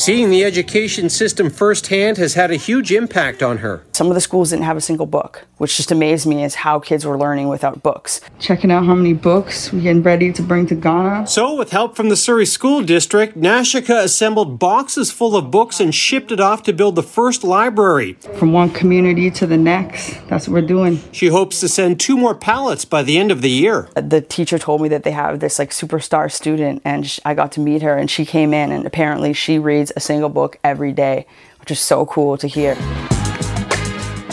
Seeing 0.00 0.30
the 0.30 0.44
education 0.44 1.10
system 1.10 1.50
firsthand 1.50 2.16
has 2.16 2.32
had 2.32 2.50
a 2.50 2.56
huge 2.56 2.90
impact 2.90 3.42
on 3.42 3.58
her. 3.58 3.84
Some 3.92 4.06
of 4.06 4.14
the 4.14 4.22
schools 4.22 4.48
didn't 4.48 4.64
have 4.64 4.78
a 4.78 4.80
single 4.80 5.04
book, 5.04 5.44
which 5.60 5.76
just 5.76 5.92
amazed 5.92 6.26
me 6.26 6.42
is 6.42 6.54
how 6.54 6.80
kids 6.80 7.04
were 7.04 7.18
learning 7.18 7.46
without 7.46 7.82
books. 7.82 8.22
Checking 8.38 8.70
out 8.70 8.86
how 8.86 8.94
many 8.94 9.12
books 9.12 9.70
we're 9.70 9.82
getting 9.82 10.02
ready 10.02 10.32
to 10.32 10.42
bring 10.42 10.66
to 10.66 10.74
Ghana. 10.74 11.26
So, 11.26 11.54
with 11.54 11.70
help 11.70 11.94
from 11.94 12.08
the 12.08 12.16
Surrey 12.16 12.46
School 12.46 12.82
District, 12.82 13.38
Nashika 13.38 14.02
assembled 14.02 14.58
boxes 14.58 15.10
full 15.12 15.36
of 15.36 15.50
books 15.50 15.78
and 15.78 15.94
shipped 15.94 16.32
it 16.32 16.40
off 16.40 16.62
to 16.62 16.72
build 16.72 16.94
the 16.94 17.02
first 17.02 17.44
library. 17.44 18.14
From 18.38 18.54
one 18.54 18.70
community 18.70 19.30
to 19.32 19.46
the 19.46 19.58
next, 19.58 20.18
that's 20.28 20.48
what 20.48 20.54
we're 20.54 20.66
doing. 20.66 20.98
She 21.12 21.26
hopes 21.26 21.60
to 21.60 21.68
send 21.68 22.00
two 22.00 22.16
more 22.16 22.34
pallets 22.34 22.86
by 22.86 23.02
the 23.02 23.18
end 23.18 23.30
of 23.30 23.42
the 23.42 23.50
year. 23.50 23.90
The 23.94 24.22
teacher 24.22 24.58
told 24.58 24.80
me 24.80 24.88
that 24.88 25.02
they 25.02 25.12
have 25.12 25.40
this 25.40 25.58
like 25.58 25.72
superstar 25.72 26.32
student, 26.32 26.80
and 26.86 27.18
I 27.26 27.34
got 27.34 27.52
to 27.52 27.60
meet 27.60 27.82
her, 27.82 27.94
and 27.98 28.10
she 28.10 28.24
came 28.24 28.54
in, 28.54 28.72
and 28.72 28.86
apparently 28.86 29.34
she 29.34 29.58
reads 29.58 29.92
a 29.94 30.00
single 30.00 30.30
book 30.30 30.58
every 30.64 30.92
day, 30.92 31.26
which 31.58 31.70
is 31.70 31.80
so 31.80 32.06
cool 32.06 32.38
to 32.38 32.46
hear. 32.48 32.78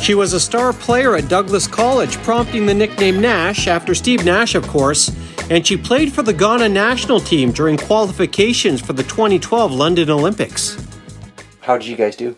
She 0.02 0.14
was 0.14 0.34
a 0.34 0.40
star 0.40 0.74
player 0.74 1.16
at 1.16 1.28
Douglas 1.28 1.68
College, 1.68 2.18
prompting 2.24 2.66
the 2.66 2.74
nickname 2.74 3.20
Nash 3.20 3.68
after 3.68 3.94
Steve 3.94 4.24
Nash, 4.24 4.56
of 4.56 4.68
course, 4.68 5.12
and 5.50 5.66
she 5.66 5.76
played 5.76 6.14
for 6.14 6.24
the 6.24 6.34
Ghana 6.34 6.70
national 6.70 7.20
team 7.20 7.52
during 7.52 7.78
qualifications 7.78 8.80
for 8.80 8.94
the 8.94 9.04
2012 9.04 9.72
London 9.72 10.10
Olympics. 10.10 10.78
How 11.62 11.78
did 11.78 11.88
you 11.88 11.98
guys 11.98 12.16
do? 12.16 12.38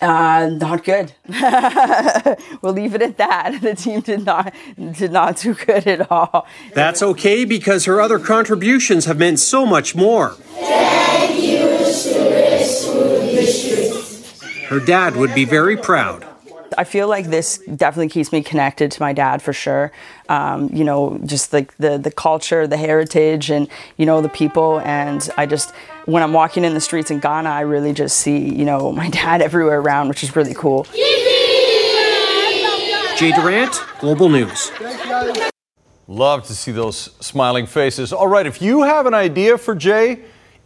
Uh, 0.00 0.50
not 0.60 0.84
good. 0.84 1.12
we'll 2.62 2.72
leave 2.72 2.94
it 2.94 3.02
at 3.02 3.16
that. 3.16 3.60
The 3.68 3.74
team 3.74 4.00
did 4.00 4.24
not 4.24 4.54
did 4.92 5.10
not 5.10 5.38
do 5.38 5.54
good 5.54 5.86
at 5.88 6.10
all. 6.10 6.46
That's 6.72 7.02
okay 7.02 7.44
because 7.44 7.86
her 7.86 8.00
other 8.00 8.20
contributions 8.20 9.06
have 9.06 9.18
meant 9.18 9.40
so 9.40 9.66
much 9.66 9.96
more. 9.96 10.36
Her 14.68 14.80
dad 14.80 15.16
would 15.16 15.34
be 15.34 15.44
very 15.44 15.76
proud. 15.76 16.27
I 16.78 16.84
feel 16.84 17.08
like 17.08 17.26
this 17.26 17.58
definitely 17.58 18.08
keeps 18.08 18.30
me 18.30 18.40
connected 18.40 18.92
to 18.92 19.02
my 19.02 19.12
dad 19.12 19.42
for 19.42 19.52
sure. 19.52 19.90
Um, 20.28 20.70
you 20.72 20.84
know, 20.84 21.18
just 21.26 21.52
like 21.52 21.76
the 21.78 21.98
the 21.98 22.12
culture, 22.12 22.68
the 22.68 22.76
heritage, 22.76 23.50
and 23.50 23.68
you 23.96 24.06
know 24.06 24.22
the 24.22 24.28
people. 24.28 24.78
And 24.80 25.28
I 25.36 25.44
just 25.46 25.72
when 26.06 26.22
I'm 26.22 26.32
walking 26.32 26.64
in 26.64 26.74
the 26.74 26.80
streets 26.80 27.10
in 27.10 27.18
Ghana, 27.18 27.48
I 27.48 27.62
really 27.62 27.92
just 27.92 28.18
see 28.18 28.38
you 28.38 28.64
know 28.64 28.92
my 29.02 29.10
dad 29.10 29.42
everywhere 29.42 29.80
around, 29.80 30.08
which 30.08 30.22
is 30.22 30.36
really 30.36 30.54
cool. 30.54 30.86
Jay 33.18 33.32
Durant, 33.32 33.74
Global 33.98 34.28
News. 34.28 34.70
Love 36.06 36.46
to 36.46 36.54
see 36.54 36.70
those 36.70 37.10
smiling 37.20 37.66
faces. 37.66 38.12
All 38.12 38.28
right, 38.28 38.46
if 38.46 38.62
you 38.62 38.84
have 38.84 39.06
an 39.06 39.14
idea 39.14 39.58
for 39.58 39.74
Jay, 39.74 40.20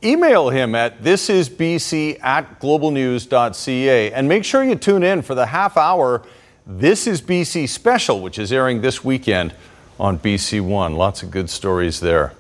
email 0.04 0.50
him 0.50 0.74
at 0.74 1.02
thisisbc 1.02 2.22
at 2.22 2.60
globalnews.ca 2.60 4.12
and 4.12 4.28
make 4.28 4.44
sure 4.44 4.64
you 4.64 4.74
tune 4.74 5.02
in 5.02 5.22
for 5.22 5.34
the 5.34 5.46
half 5.46 5.76
hour 5.76 6.22
This 6.64 7.08
is 7.08 7.20
BC 7.20 7.68
special, 7.68 8.20
which 8.20 8.38
is 8.38 8.52
airing 8.52 8.82
this 8.82 9.02
weekend 9.02 9.52
on 9.98 10.18
BC 10.18 10.60
One. 10.60 10.94
Lots 10.94 11.24
of 11.24 11.30
good 11.32 11.50
stories 11.50 11.98
there. 11.98 12.34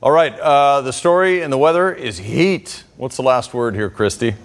All 0.00 0.12
right, 0.12 0.38
uh, 0.38 0.82
the 0.82 0.92
story 0.92 1.42
and 1.42 1.52
the 1.52 1.58
weather 1.58 1.92
is 1.92 2.18
heat. 2.18 2.84
What's 2.96 3.16
the 3.16 3.22
last 3.22 3.52
word 3.54 3.74
here, 3.74 3.90
Kristi? 3.90 4.36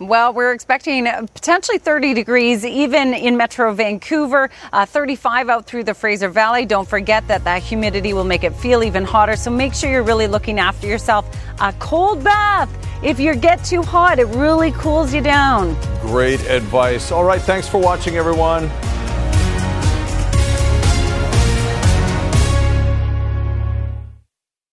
Well, 0.00 0.32
we're 0.32 0.54
expecting 0.54 1.04
potentially 1.04 1.76
30 1.76 2.14
degrees 2.14 2.64
even 2.64 3.12
in 3.12 3.36
Metro 3.36 3.70
Vancouver, 3.74 4.48
uh, 4.72 4.86
35 4.86 5.50
out 5.50 5.66
through 5.66 5.84
the 5.84 5.92
Fraser 5.92 6.30
Valley. 6.30 6.64
Don't 6.64 6.88
forget 6.88 7.28
that 7.28 7.44
that 7.44 7.62
humidity 7.62 8.14
will 8.14 8.24
make 8.24 8.42
it 8.42 8.54
feel 8.54 8.82
even 8.82 9.04
hotter. 9.04 9.36
So 9.36 9.50
make 9.50 9.74
sure 9.74 9.90
you're 9.90 10.02
really 10.02 10.26
looking 10.26 10.58
after 10.58 10.86
yourself. 10.86 11.26
A 11.60 11.74
cold 11.74 12.24
bath. 12.24 12.70
If 13.02 13.20
you 13.20 13.34
get 13.34 13.62
too 13.62 13.82
hot, 13.82 14.18
it 14.18 14.28
really 14.28 14.72
cools 14.72 15.12
you 15.12 15.20
down. 15.20 15.76
Great 16.00 16.40
advice. 16.48 17.12
All 17.12 17.24
right, 17.24 17.42
thanks 17.42 17.68
for 17.68 17.76
watching, 17.76 18.16
everyone. 18.16 18.70